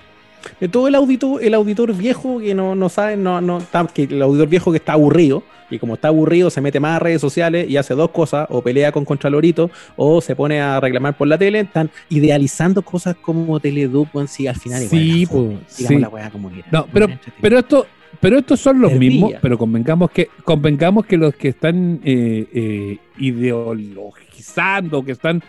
De 0.61 0.69
todo 0.69 0.89
el 0.89 0.95
auditor, 0.95 1.43
el 1.43 1.55
auditor 1.55 1.95
viejo 1.97 2.39
que 2.39 2.55
no, 2.55 2.75
no 2.75 2.89
sabe, 2.89 3.17
no, 3.17 3.41
no, 3.41 3.63
que 3.95 4.03
el 4.05 4.21
auditor 4.21 4.49
viejo 4.49 4.71
que 4.73 4.77
está 4.77 4.93
aburrido, 4.93 5.43
y 5.71 5.79
como 5.79 5.95
está 5.95 6.09
aburrido, 6.09 6.51
se 6.51 6.61
mete 6.61 6.81
más 6.81 6.97
a 6.97 6.99
redes 6.99 7.21
sociales 7.21 7.69
y 7.69 7.79
hace 7.79 7.95
dos 7.95 8.11
cosas, 8.11 8.47
o 8.51 8.61
pelea 8.61 8.93
con 8.93 9.05
Contralorito, 9.07 9.71
o 9.97 10.21
se 10.21 10.37
pone 10.37 10.61
a 10.61 10.79
reclamar 10.81 11.17
por 11.17 11.29
la 11.29 11.39
tele, 11.39 11.61
están 11.61 11.91
idealizando 12.11 12.83
cosas 12.83 13.17
como 13.17 13.59
Teleduc, 13.59 14.09
si 14.29 14.47
al 14.47 14.57
final 14.57 14.83
igual 14.83 15.01
Sí, 15.01 15.27
fome, 15.27 15.57
pues, 15.65 15.79
digamos 15.79 15.97
sí. 15.97 16.03
la 16.03 16.09
weá 16.11 16.31
como 16.31 16.51
quiera. 16.51 16.69
No, 16.71 16.87
pero, 16.93 17.09
pero 17.41 17.59
esto, 17.59 17.87
pero 18.21 18.39
estos 18.39 18.61
son 18.61 18.81
los 18.81 18.93
mismos, 18.93 19.33
pero 19.41 19.57
convengamos 19.57 20.11
que, 20.11 20.29
convengamos 20.45 21.07
que 21.07 21.17
los 21.17 21.35
que 21.35 21.49
están 21.49 22.01
eh, 22.05 22.47
eh, 22.53 22.99
ideologizando, 23.19 25.05
que 25.05 25.13
están 25.13 25.43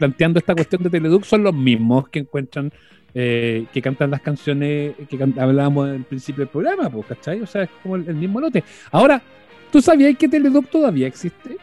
planteando 0.00 0.38
esta 0.40 0.54
cuestión 0.54 0.82
de 0.82 0.90
Teleduc 0.90 1.24
son 1.24 1.44
los 1.44 1.54
mismos 1.54 2.08
que 2.08 2.20
encuentran, 2.20 2.72
eh, 3.14 3.66
que 3.72 3.80
cantan 3.82 4.10
las 4.10 4.22
canciones 4.22 4.94
que 5.08 5.16
can- 5.18 5.38
hablábamos 5.38 5.88
al 5.90 6.04
principio 6.04 6.40
del 6.44 6.48
programa, 6.48 6.88
pues, 6.90 7.06
¿cachai? 7.06 7.40
O 7.42 7.46
sea, 7.46 7.64
es 7.64 7.70
como 7.82 7.96
el, 7.96 8.08
el 8.08 8.14
mismo 8.16 8.40
lote. 8.40 8.64
Ahora, 8.90 9.22
¿tú 9.70 9.80
sabías 9.82 10.16
que 10.16 10.28
Teleduc 10.28 10.68
todavía 10.70 11.06
existe? 11.06 11.56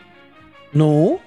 no, 0.73 1.19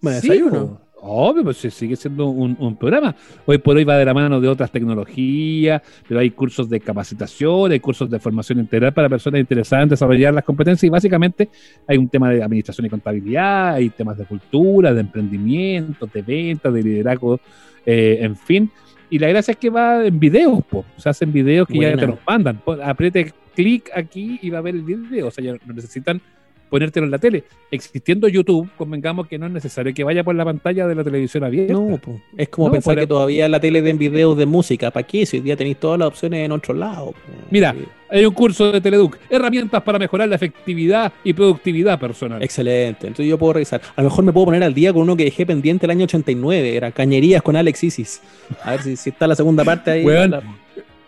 me 0.00 0.12
Sí, 0.20 0.28
desayuno. 0.28 0.80
Po. 1.00 1.06
Obvio, 1.06 1.44
pues 1.44 1.56
sigue 1.58 1.96
siendo 1.96 2.26
un, 2.28 2.56
un 2.58 2.76
programa. 2.76 3.14
Hoy 3.46 3.58
por 3.58 3.76
hoy 3.76 3.84
va 3.84 3.96
de 3.96 4.04
la 4.04 4.14
mano 4.14 4.40
de 4.40 4.48
otras 4.48 4.70
tecnologías, 4.70 5.82
pero 6.06 6.20
hay 6.20 6.30
cursos 6.30 6.68
de 6.68 6.80
capacitación, 6.80 7.72
hay 7.72 7.80
cursos 7.80 8.10
de 8.10 8.18
formación 8.18 8.58
integral 8.58 8.92
para 8.92 9.08
personas 9.08 9.40
interesadas 9.40 9.84
en 9.84 9.88
desarrollar 9.90 10.34
las 10.34 10.44
competencias 10.44 10.84
y 10.84 10.88
básicamente 10.90 11.48
hay 11.86 11.98
un 11.98 12.08
tema 12.08 12.30
de 12.30 12.42
administración 12.42 12.86
y 12.86 12.90
contabilidad, 12.90 13.74
hay 13.74 13.90
temas 13.90 14.18
de 14.18 14.24
cultura, 14.24 14.92
de 14.92 15.00
emprendimiento, 15.00 16.06
de 16.12 16.22
ventas, 16.22 16.72
de 16.72 16.82
liderazgo, 16.82 17.40
eh, 17.86 18.18
en 18.20 18.36
fin. 18.36 18.70
Y 19.10 19.18
la 19.18 19.28
gracia 19.28 19.52
es 19.52 19.56
que 19.58 19.70
va 19.70 20.04
en 20.04 20.18
videos, 20.20 20.62
po. 20.64 20.84
o 20.96 21.00
sea, 21.00 21.10
hacen 21.10 21.32
videos 21.32 21.66
que 21.66 21.78
ya 21.78 21.96
te 21.96 22.06
los 22.06 22.18
mandan. 22.26 22.58
Pon- 22.58 22.82
Apriete 22.82 23.32
clic 23.54 23.90
aquí 23.94 24.38
y 24.42 24.50
va 24.50 24.58
a 24.58 24.60
ver 24.60 24.74
el 24.74 24.82
video, 24.82 25.28
o 25.28 25.30
sea, 25.30 25.42
ya 25.42 25.52
no 25.64 25.72
necesitan 25.72 26.20
ponértelo 26.68 27.06
en 27.06 27.10
la 27.10 27.18
tele. 27.18 27.44
Existiendo 27.70 28.28
YouTube, 28.28 28.68
convengamos 28.76 29.26
que 29.26 29.38
no 29.38 29.46
es 29.46 29.52
necesario 29.52 29.92
que 29.94 30.04
vaya 30.04 30.24
por 30.24 30.34
la 30.34 30.44
pantalla 30.44 30.86
de 30.86 30.94
la 30.94 31.04
televisión 31.04 31.44
abierta. 31.44 31.72
No, 31.72 31.96
po. 31.98 32.20
es 32.36 32.48
como 32.48 32.68
No, 32.68 32.72
pensar 32.72 32.92
para- 32.94 33.02
que 33.02 33.06
todavía 33.08 33.48
la 33.48 33.60
tele 33.60 33.82
den 33.82 33.98
videos 33.98 34.36
de 34.36 34.46
música. 34.46 34.90
¿Para 34.90 35.06
qué? 35.06 35.26
Si 35.26 35.36
hoy 35.38 35.42
día 35.42 35.56
tenéis 35.56 35.78
todas 35.78 35.98
las 35.98 36.08
opciones 36.08 36.44
en 36.44 36.52
otro 36.52 36.74
lado. 36.74 37.06
po. 37.12 37.18
Mira. 37.50 37.74
Hay 38.10 38.24
un 38.24 38.32
curso 38.32 38.72
de 38.72 38.80
Teleduc, 38.80 39.18
herramientas 39.28 39.82
para 39.82 39.98
mejorar 39.98 40.26
la 40.30 40.36
efectividad 40.36 41.12
y 41.24 41.34
productividad 41.34 42.00
personal. 42.00 42.42
Excelente. 42.42 43.06
Entonces 43.06 43.26
yo 43.28 43.36
puedo 43.36 43.52
revisar. 43.52 43.82
A 43.96 44.00
lo 44.02 44.08
mejor 44.08 44.24
me 44.24 44.32
puedo 44.32 44.46
poner 44.46 44.62
al 44.62 44.72
día 44.72 44.94
con 44.94 45.02
uno 45.02 45.14
que 45.14 45.24
dejé 45.24 45.44
pendiente 45.44 45.84
el 45.84 45.90
año 45.90 46.04
89. 46.04 46.74
Era 46.74 46.90
Cañerías 46.90 47.42
con 47.42 47.54
Alex 47.54 47.84
Isis. 47.84 48.22
A 48.64 48.70
ver 48.70 48.82
si, 48.82 48.96
si 48.96 49.10
está 49.10 49.26
la 49.26 49.34
segunda 49.36 49.62
parte 49.62 49.90
ahí. 49.90 50.04
La- 50.06 50.42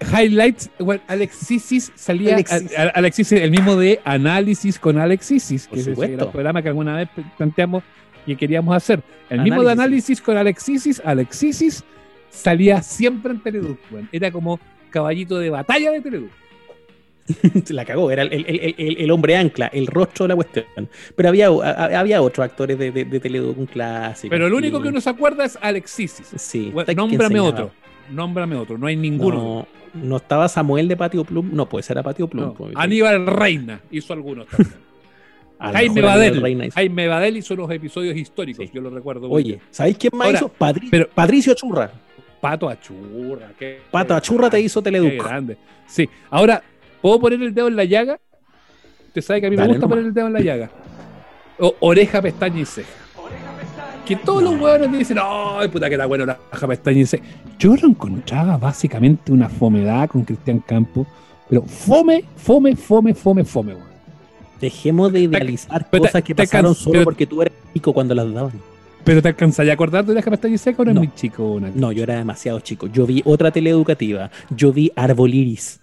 Highlights, 0.00 0.70
bueno, 0.78 1.02
Alexisis 1.08 1.92
salía, 1.94 2.34
Alexis. 2.34 2.76
a- 2.78 2.82
a- 2.82 2.88
Alexisis, 2.88 3.40
el 3.40 3.50
mismo 3.50 3.76
de 3.76 4.00
análisis 4.04 4.78
con 4.78 4.98
Alexisis, 4.98 5.66
Por 5.66 5.74
que 5.76 5.80
es 5.90 5.98
el 5.98 6.16
programa 6.28 6.62
que 6.62 6.68
alguna 6.68 6.96
vez 6.96 7.08
planteamos 7.36 7.82
y 8.26 8.34
queríamos 8.36 8.74
hacer. 8.74 9.02
El 9.28 9.42
mismo 9.42 9.62
de 9.62 9.72
Análisis. 9.72 10.20
con 10.20 10.36
Alexisis, 10.36 11.00
Alexisis 11.04 11.84
salía 12.30 12.82
siempre 12.82 13.32
en 13.32 13.40
Teleduc. 13.40 13.78
Era 14.12 14.30
como 14.30 14.58
caballito 14.90 15.38
de 15.38 15.50
batalla 15.50 15.90
de 15.92 16.00
Teledu. 16.00 16.28
Se 17.64 17.72
la 17.74 17.84
cagó, 17.84 18.10
era 18.10 18.22
el, 18.22 18.32
el- 18.32 18.96
el- 18.98 19.10
hombre 19.12 19.36
ancla, 19.36 19.68
el 19.68 19.86
rostro 19.86 20.24
de 20.24 20.28
la 20.30 20.34
cuestión. 20.34 20.64
Pero 21.14 21.28
había, 21.28 21.46
a- 21.48 22.00
había 22.00 22.22
otros 22.22 22.44
actores 22.44 22.76
de, 22.78 22.90
de, 22.90 23.04
de 23.04 23.20
Teledu 23.20 23.54
un 23.56 23.66
clásico. 23.66 24.30
Pero 24.30 24.48
el 24.48 24.54
único 24.54 24.82
que 24.82 24.88
uno 24.88 25.00
se 25.00 25.10
acuerda 25.10 25.44
es 25.44 25.56
Alexisis. 25.60 26.26
Sí. 26.36 26.70
Bueno, 26.72 26.86
¿quién 26.86 26.96
nómbrame 26.96 27.38
otro. 27.40 27.70
Nómbrame 28.10 28.56
otro. 28.56 28.76
No 28.78 28.86
hay 28.86 28.96
ninguno. 28.96 29.66
No, 29.94 30.02
no 30.02 30.16
estaba 30.16 30.48
Samuel 30.48 30.88
de 30.88 30.96
Patio 30.96 31.24
Plum. 31.24 31.50
No, 31.52 31.68
puede 31.68 31.82
ser 31.82 31.98
a 31.98 32.02
Patio 32.02 32.28
Plum. 32.28 32.44
No. 32.46 32.54
pues. 32.54 32.72
Aníbal 32.76 33.26
Reina 33.26 33.80
hizo 33.90 34.12
algunos 34.12 34.46
también. 34.46 34.74
Jaime 35.60 36.00
Badel. 36.00 36.40
Reina 36.40 36.66
hizo. 36.66 36.74
Jaime 36.74 37.06
Badel 37.08 37.36
hizo 37.36 37.54
unos 37.54 37.70
episodios 37.70 38.16
históricos, 38.16 38.66
Sí. 38.66 38.72
yo 38.74 38.80
lo 38.80 38.90
recuerdo. 38.90 39.28
Oye, 39.28 39.44
bien. 39.44 39.60
¿sabéis 39.70 39.98
quién 39.98 40.12
más 40.16 40.26
Ahora, 40.26 40.38
hizo? 40.38 40.52
Patri- 40.58 40.88
pero- 40.90 41.08
Patricio 41.10 41.54
Churra. 41.54 41.90
Pato 42.40 42.68
Achurra. 42.70 43.52
qué- 43.58 43.80
Pato 43.90 44.14
Achurra 44.14 44.44
te 44.48 44.56
grande, 44.56 44.60
hizo 44.66 44.80
Qué 44.82 44.90
Teleduc. 44.90 45.22
grande. 45.24 45.58
Sí. 45.86 46.08
Ahora, 46.30 46.62
¿puedo 47.02 47.20
poner 47.20 47.42
el 47.42 47.52
dedo 47.52 47.68
en 47.68 47.76
la 47.76 47.84
llaga? 47.84 48.18
Usted 49.08 49.20
sabe 49.20 49.40
que 49.42 49.46
a 49.48 49.50
mí 49.50 49.56
Dale 49.56 49.68
me 49.68 49.74
gusta 49.74 49.82
nomás. 49.86 49.96
poner 49.96 50.06
el 50.08 50.14
dedo 50.14 50.26
en 50.28 50.32
la 50.32 50.40
llaga. 50.40 50.70
O- 51.58 51.74
oreja, 51.80 52.22
pestaña 52.22 52.60
y 52.60 52.64
ceja. 52.64 52.88
Que 54.10 54.16
todos 54.16 54.42
los 54.42 54.60
huevones 54.60 54.90
dicen, 54.98 55.18
¡ay, 55.22 55.68
puta 55.68 55.88
que 55.88 55.94
era 55.94 56.04
bueno 56.06 56.24
oreja, 56.24 56.66
pestaña 56.66 56.98
y 56.98 57.06
ceja! 57.06 57.22
Yo 57.60 57.76
lo 57.76 57.86
encontraba 57.88 58.56
básicamente 58.56 59.30
una 59.30 59.48
fomedad 59.48 60.08
con 60.08 60.24
Cristian 60.24 60.58
Campos, 60.58 61.06
pero 61.48 61.62
fome, 61.62 62.24
fome, 62.36 62.74
fome, 62.74 63.14
fome, 63.14 63.44
fome, 63.44 63.74
weón. 63.74 63.86
Dejemos 64.60 65.12
de 65.12 65.20
idealizar 65.20 65.88
te- 65.88 65.98
cosas 66.00 66.22
que 66.24 66.34
pasaron 66.34 66.74
solo 66.74 66.92
pero- 66.92 67.04
porque 67.04 67.24
tú 67.26 67.40
eres 67.40 67.54
chico 67.72 67.92
cuando 67.92 68.14
las 68.16 68.32
daban. 68.34 68.52
¿Pero 69.04 69.22
te 69.22 69.28
alcanzaría 69.28 69.72
a 69.72 69.74
acordar 69.74 70.04
de 70.04 70.10
oreja, 70.12 70.28
pestaña 70.28 70.58
ceja 70.58 70.82
o 70.82 70.84
no, 70.84 70.92
No. 70.94 71.00
muy 71.02 71.14
chico? 71.14 71.44
Una? 71.52 71.70
No, 71.72 71.92
yo 71.92 72.02
era 72.02 72.16
demasiado 72.16 72.58
chico. 72.60 72.88
Yo 72.88 73.06
vi 73.06 73.22
otra 73.24 73.52
teleeducativa. 73.52 74.28
Yo 74.50 74.72
vi 74.72 74.90
Arboliris 74.96 75.80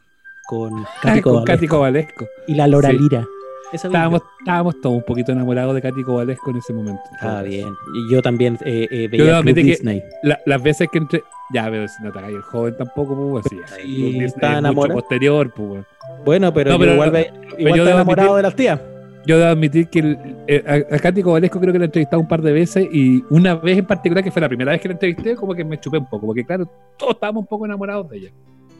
con 0.47 0.83
Katy 1.01 1.67
Kovalesco. 1.67 2.25
y 2.47 2.55
la 2.55 2.67
Lora 2.67 2.89
Sí. 2.91 2.97
Lira. 2.99 3.25
Estábamos, 3.73 4.21
yo. 4.21 4.27
estábamos 4.39 4.81
todos 4.81 4.95
un 4.97 5.03
poquito 5.03 5.31
enamorados 5.33 5.75
de 5.75 5.81
Katy 5.81 6.03
Kovalesco 6.03 6.51
en 6.51 6.57
ese 6.57 6.73
momento. 6.73 7.01
Ah, 7.19 7.41
bien. 7.43 7.67
Y 7.93 8.11
yo 8.13 8.21
también 8.21 8.57
eh, 8.65 8.87
eh, 8.89 9.03
Yo 9.03 9.09
veía 9.09 9.09
debo 9.09 9.25
Club 9.25 9.35
admitir 9.35 9.63
que- 9.65 9.69
Disney. 9.71 10.03
La- 10.23 10.39
las 10.45 10.61
veces 10.63 10.87
que 10.91 10.97
entre. 10.99 11.23
Ya, 11.53 11.65
pero 11.69 11.87
si 11.87 12.03
no 12.03 12.11
te 12.11 12.19
el 12.19 12.41
joven 12.41 12.75
tampoco, 12.77 13.15
pues, 13.31 13.45
así. 13.45 13.87
Disney 13.87 14.25
está 14.25 14.57
enamorado. 14.59 14.99
posterior, 14.99 15.51
pues. 15.53 15.85
Bueno, 16.25 16.53
pero, 16.53 16.71
No, 16.71 16.75
yo 16.75 16.79
pero- 16.79 16.93
igual, 16.93 17.11
ve- 17.11 17.31
igual 17.57 17.75
yo 17.77 17.83
está 17.83 17.95
enamorado 17.95 18.29
admitir- 18.29 18.35
de 18.37 18.41
las 18.43 18.55
tías. 18.55 18.79
Yo 19.25 19.37
debo 19.37 19.49
admitir 19.51 19.89
que 19.89 19.99
el- 19.99 20.17
eh, 20.47 20.85
a, 20.89 20.95
a 20.95 20.99
Katy 20.99 21.21
Kovalesco 21.21 21.59
creo 21.59 21.73
que 21.73 21.79
la 21.79 21.85
he 21.85 21.87
entrevistado 21.87 22.21
un 22.21 22.27
par 22.29 22.41
de 22.41 22.53
veces 22.53 22.87
y 22.91 23.21
una 23.29 23.55
vez 23.55 23.77
en 23.77 23.85
particular, 23.85 24.23
que 24.23 24.31
fue 24.31 24.41
la 24.41 24.47
primera 24.47 24.71
vez 24.71 24.79
que 24.79 24.87
la 24.87 24.93
entrevisté, 24.93 25.35
como 25.35 25.53
que 25.53 25.65
me 25.65 25.77
chupé 25.77 25.97
un 25.97 26.05
poco, 26.05 26.27
porque 26.27 26.45
claro, 26.45 26.69
todos 26.97 27.15
estábamos 27.15 27.41
un 27.41 27.47
poco 27.47 27.65
enamorados 27.65 28.09
de 28.09 28.17
ella. 28.17 28.29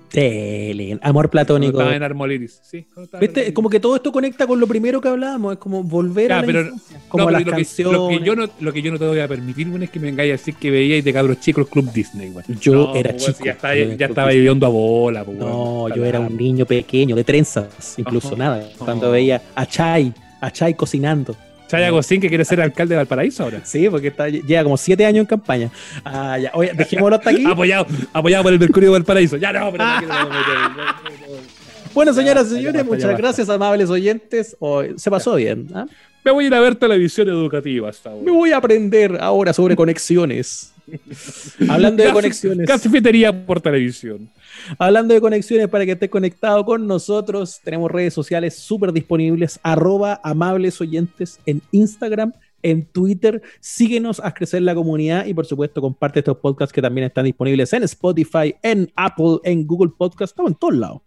Tele, 0.10 0.98
amor 1.02 1.30
platónico. 1.30 1.78
estaba 1.80 1.96
en 1.96 2.04
Armoliris, 2.04 2.60
sí. 2.64 2.86
en 3.14 3.20
¿Viste? 3.20 3.54
Como 3.54 3.70
que 3.70 3.80
todo 3.80 3.96
esto 3.96 4.12
conecta 4.12 4.48
con 4.48 4.60
lo 4.60 4.66
primero 4.68 5.02
que 5.02 5.10
hablábamos, 5.10 5.54
es 5.54 5.60
como 5.60 5.84
volver 5.84 6.30
Ya, 6.30 6.38
a 6.38 6.42
la 6.42 6.46
pero- 6.48 6.62
infancia, 6.62 7.02
como 7.10 7.22
No, 7.24 7.28
pero 7.28 7.32
las 7.40 7.46
lo 7.46 7.52
que, 7.52 7.58
canciones. 7.58 7.94
lo, 8.00 8.08
que 8.10 8.20
yo 8.22 8.36
no, 8.36 8.50
lo 8.60 8.74
que 8.74 8.82
yo 8.82 8.92
no 8.92 9.00
te 9.00 9.06
voy 9.08 9.20
a 9.20 9.28
permitir, 9.28 9.68
es 9.84 9.90
que 9.90 10.00
me 10.00 10.06
vengáis 10.08 10.30
a 10.30 10.32
decir 10.34 10.56
que 10.56 10.72
veíais 10.72 11.04
de 11.04 11.14
cabros 11.14 11.40
chicos 11.40 11.66
el 11.66 11.70
Club 11.70 11.92
Disney, 11.92 12.30
weón. 12.30 12.46
Yo 12.60 12.74
No, 12.74 12.96
era 12.96 13.12
pues, 13.12 13.26
chico. 13.26 13.44
Ya 13.46 13.52
estaba, 13.52 13.76
ya 13.76 14.26
viviendo 14.28 14.66
a 14.66 14.70
bola, 14.70 15.24
pues. 15.24 15.38
No, 15.38 15.94
yo 15.94 16.06
era 16.06 16.20
un 16.20 16.36
niño 16.38 16.66
pequeño, 16.66 17.16
de 17.16 17.24
trenzas, 17.24 17.96
incluso 17.98 18.36
nada. 18.36 18.68
Cuando 18.78 19.12
veía 19.12 19.42
a 19.56 19.66
Chai, 19.66 20.14
a 20.42 20.52
Chai 20.52 20.74
cocinando. 20.76 21.36
Chaya 21.68 21.90
Gocín 21.90 22.22
que 22.22 22.30
quiere 22.30 22.46
ser 22.46 22.62
alcalde 22.62 22.94
de 22.94 22.98
Valparaíso 22.98 23.44
ahora. 23.44 23.62
Sí, 23.64 23.90
porque 23.90 24.08
está, 24.08 24.30
lleva 24.30 24.64
como 24.64 24.78
siete 24.78 25.06
años 25.06 25.22
en 25.22 25.26
campaña. 25.28 25.70
Ah, 26.06 26.38
ya. 26.40 26.52
Oye, 26.54 26.72
dejémoslo 26.74 27.16
hasta 27.18 27.30
aquí. 27.30 27.46
Apoyado, 27.50 27.86
apoyado 28.14 28.44
por 28.44 28.54
el 28.54 28.60
Mercurio 28.60 28.90
de 28.90 28.94
Valparaíso. 28.94 29.38
Ya 29.38 29.52
no, 29.54 29.72
pero 29.72 29.84
no 29.86 29.98
quiero- 30.00 30.14
no, 30.14 30.24
no, 30.24 30.30
no, 30.30 30.70
no, 30.70 30.70
no. 30.70 31.58
Bueno, 31.94 32.14
señoras 32.14 32.48
y 32.52 32.56
señores, 32.56 32.86
muchas 32.86 33.18
gracias, 33.18 33.50
amables 33.50 33.90
oyentes. 33.90 34.56
Hoy 34.60 34.94
se 34.98 35.10
pasó 35.10 35.36
bien. 35.36 35.68
¿ah? 35.74 35.86
Me 36.24 36.32
voy 36.32 36.44
a 36.44 36.48
ir 36.48 36.54
a 36.54 36.60
ver 36.60 36.76
televisión 36.76 37.28
educativa 37.28 37.90
hasta 37.90 38.12
ahora. 38.12 38.24
Me 38.24 38.32
voy 38.32 38.52
a 38.52 38.58
aprender 38.58 39.18
ahora 39.20 39.52
sobre 39.54 39.76
conexiones. 39.76 40.74
Hablando 41.70 42.04
de 42.04 42.12
conexiones. 42.12 42.68
Gasifitería 42.68 43.46
por 43.46 43.62
televisión. 43.62 44.30
Hablando 44.78 45.14
de 45.14 45.22
conexiones, 45.22 45.68
para 45.68 45.86
que 45.86 45.94
estés 45.94 46.10
conectado 46.10 46.66
con 46.66 46.88
nosotros, 46.88 47.60
tenemos 47.64 47.92
redes 47.92 48.14
sociales 48.14 48.58
súper 48.58 48.92
disponibles, 48.92 49.60
arroba 49.64 50.20
amables 50.24 50.80
oyentes 50.82 51.40
en 51.46 51.62
Instagram, 51.72 52.34
en 52.64 52.86
Twitter. 52.86 53.42
Síguenos 53.60 54.20
a 54.24 54.34
crecer 54.34 54.62
la 54.62 54.76
comunidad 54.76 55.26
y 55.26 55.34
por 55.34 55.46
supuesto 55.46 55.82
comparte 55.82 56.20
estos 56.20 56.38
podcasts 56.38 56.74
que 56.74 56.82
también 56.82 57.08
están 57.08 57.26
disponibles 57.26 57.72
en 57.74 57.84
Spotify, 57.84 58.56
en 58.62 58.92
Apple, 58.96 59.40
en 59.44 59.66
Google 59.68 59.92
Podcast, 59.98 60.32
estamos 60.32 60.52
en 60.52 60.58
todos 60.58 60.76
lados. 60.76 61.02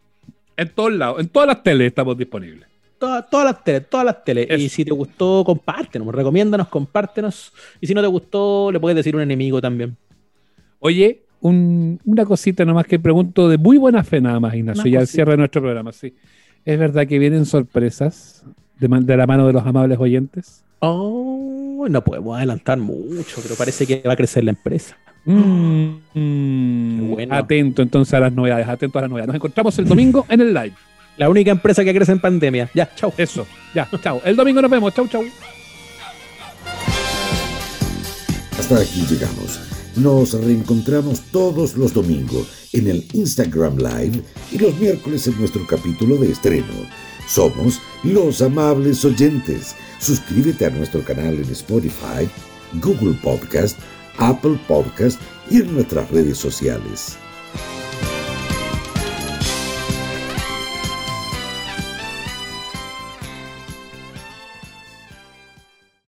En 0.57 0.69
todos 0.69 0.93
lados, 0.93 1.21
en 1.21 1.29
todas 1.29 1.49
las 1.49 1.63
teles 1.63 1.89
estamos 1.89 2.17
disponibles. 2.19 2.70
Toda- 3.01 3.23
todas 3.23 3.47
las 3.47 3.65
teles, 3.65 3.89
todas 3.91 4.05
las 4.07 4.23
teles. 4.23 4.47
Eso. 4.49 4.59
Y 4.63 4.69
si 4.69 4.85
te 4.85 4.93
gustó, 4.93 5.43
compártenos, 5.45 6.15
recomiéndanos, 6.15 6.69
compártenos. 6.69 7.53
Y 7.81 7.87
si 7.87 7.95
no 7.95 8.03
te 8.03 8.07
gustó, 8.07 8.71
le 8.71 8.79
puedes 8.79 8.95
decir 8.95 9.17
un 9.17 9.23
enemigo 9.23 9.61
también. 9.61 9.97
Oye, 10.81 11.23
un- 11.41 11.99
una 12.05 12.25
cosita 12.27 12.65
nomás 12.65 12.87
que 12.87 12.99
pregunto 12.99 13.49
de 13.49 13.57
muy 13.59 13.79
buena 13.79 14.05
fe 14.05 14.21
nada 14.21 14.39
más, 14.39 14.55
Ignacio, 14.55 14.83
Una 14.83 14.91
ya 14.91 14.99
al 15.01 15.07
cierre 15.07 15.33
de 15.33 15.39
nuestro 15.39 15.63
programa, 15.63 15.93
sí. 15.93 16.15
¿Es 16.65 16.79
verdad 16.79 17.07
que 17.07 17.19
vienen 17.19 17.47
sorpresas 17.47 18.45
de, 18.79 18.87
de 18.89 19.17
la 19.17 19.27
mano 19.27 19.47
de 19.47 19.55
los 19.55 19.67
amables 19.67 19.99
oyentes? 19.99 20.63
Oh, 20.81 21.87
no 21.89 22.05
podemos 22.05 22.37
adelantar 22.37 22.79
mucho, 22.79 23.41
pero 23.43 23.55
parece 23.55 23.87
que 23.87 24.03
va 24.07 24.13
a 24.13 24.17
crecer 24.17 24.45
la 24.45 24.51
empresa. 24.51 24.97
Mm, 25.25 25.89
mm, 26.15 27.11
bueno. 27.15 27.35
Atento 27.35 27.83
entonces 27.83 28.13
a 28.15 28.21
las 28.21 28.33
novedades, 28.33 28.67
atento 28.69 28.99
a 28.99 29.03
las 29.03 29.11
novedades. 29.11 29.29
Nos 29.29 29.37
encontramos 29.37 29.79
el 29.79 29.87
domingo 29.87 30.27
en 30.29 30.41
el 30.41 30.53
live. 30.55 30.73
La 31.21 31.29
única 31.29 31.51
empresa 31.51 31.85
que 31.85 31.95
crece 31.95 32.13
en 32.13 32.19
pandemia. 32.19 32.71
Ya, 32.73 32.95
chao. 32.95 33.13
Eso, 33.19 33.47
ya, 33.75 33.87
chao. 34.03 34.23
El 34.25 34.37
domingo 34.37 34.63
nos 34.63 34.71
vemos, 34.71 34.95
chau, 34.95 35.07
chau. 35.07 35.23
Hasta 38.59 38.81
aquí 38.81 39.05
llegamos. 39.07 39.61
Nos 39.97 40.33
reencontramos 40.33 41.21
todos 41.31 41.77
los 41.77 41.93
domingos 41.93 42.71
en 42.73 42.89
el 42.89 43.07
Instagram 43.13 43.77
Live 43.77 44.23
y 44.51 44.57
los 44.61 44.75
miércoles 44.79 45.27
en 45.27 45.39
nuestro 45.39 45.67
capítulo 45.67 46.17
de 46.17 46.33
estreno. 46.33 46.73
Somos 47.29 47.83
los 48.03 48.41
amables 48.41 49.05
oyentes. 49.05 49.77
Suscríbete 49.99 50.65
a 50.65 50.71
nuestro 50.71 51.05
canal 51.05 51.35
en 51.35 51.51
Spotify, 51.51 52.27
Google 52.81 53.15
Podcast, 53.23 53.79
Apple 54.17 54.59
Podcast 54.67 55.21
y 55.51 55.59
en 55.59 55.75
nuestras 55.75 56.11
redes 56.11 56.39
sociales. 56.39 57.19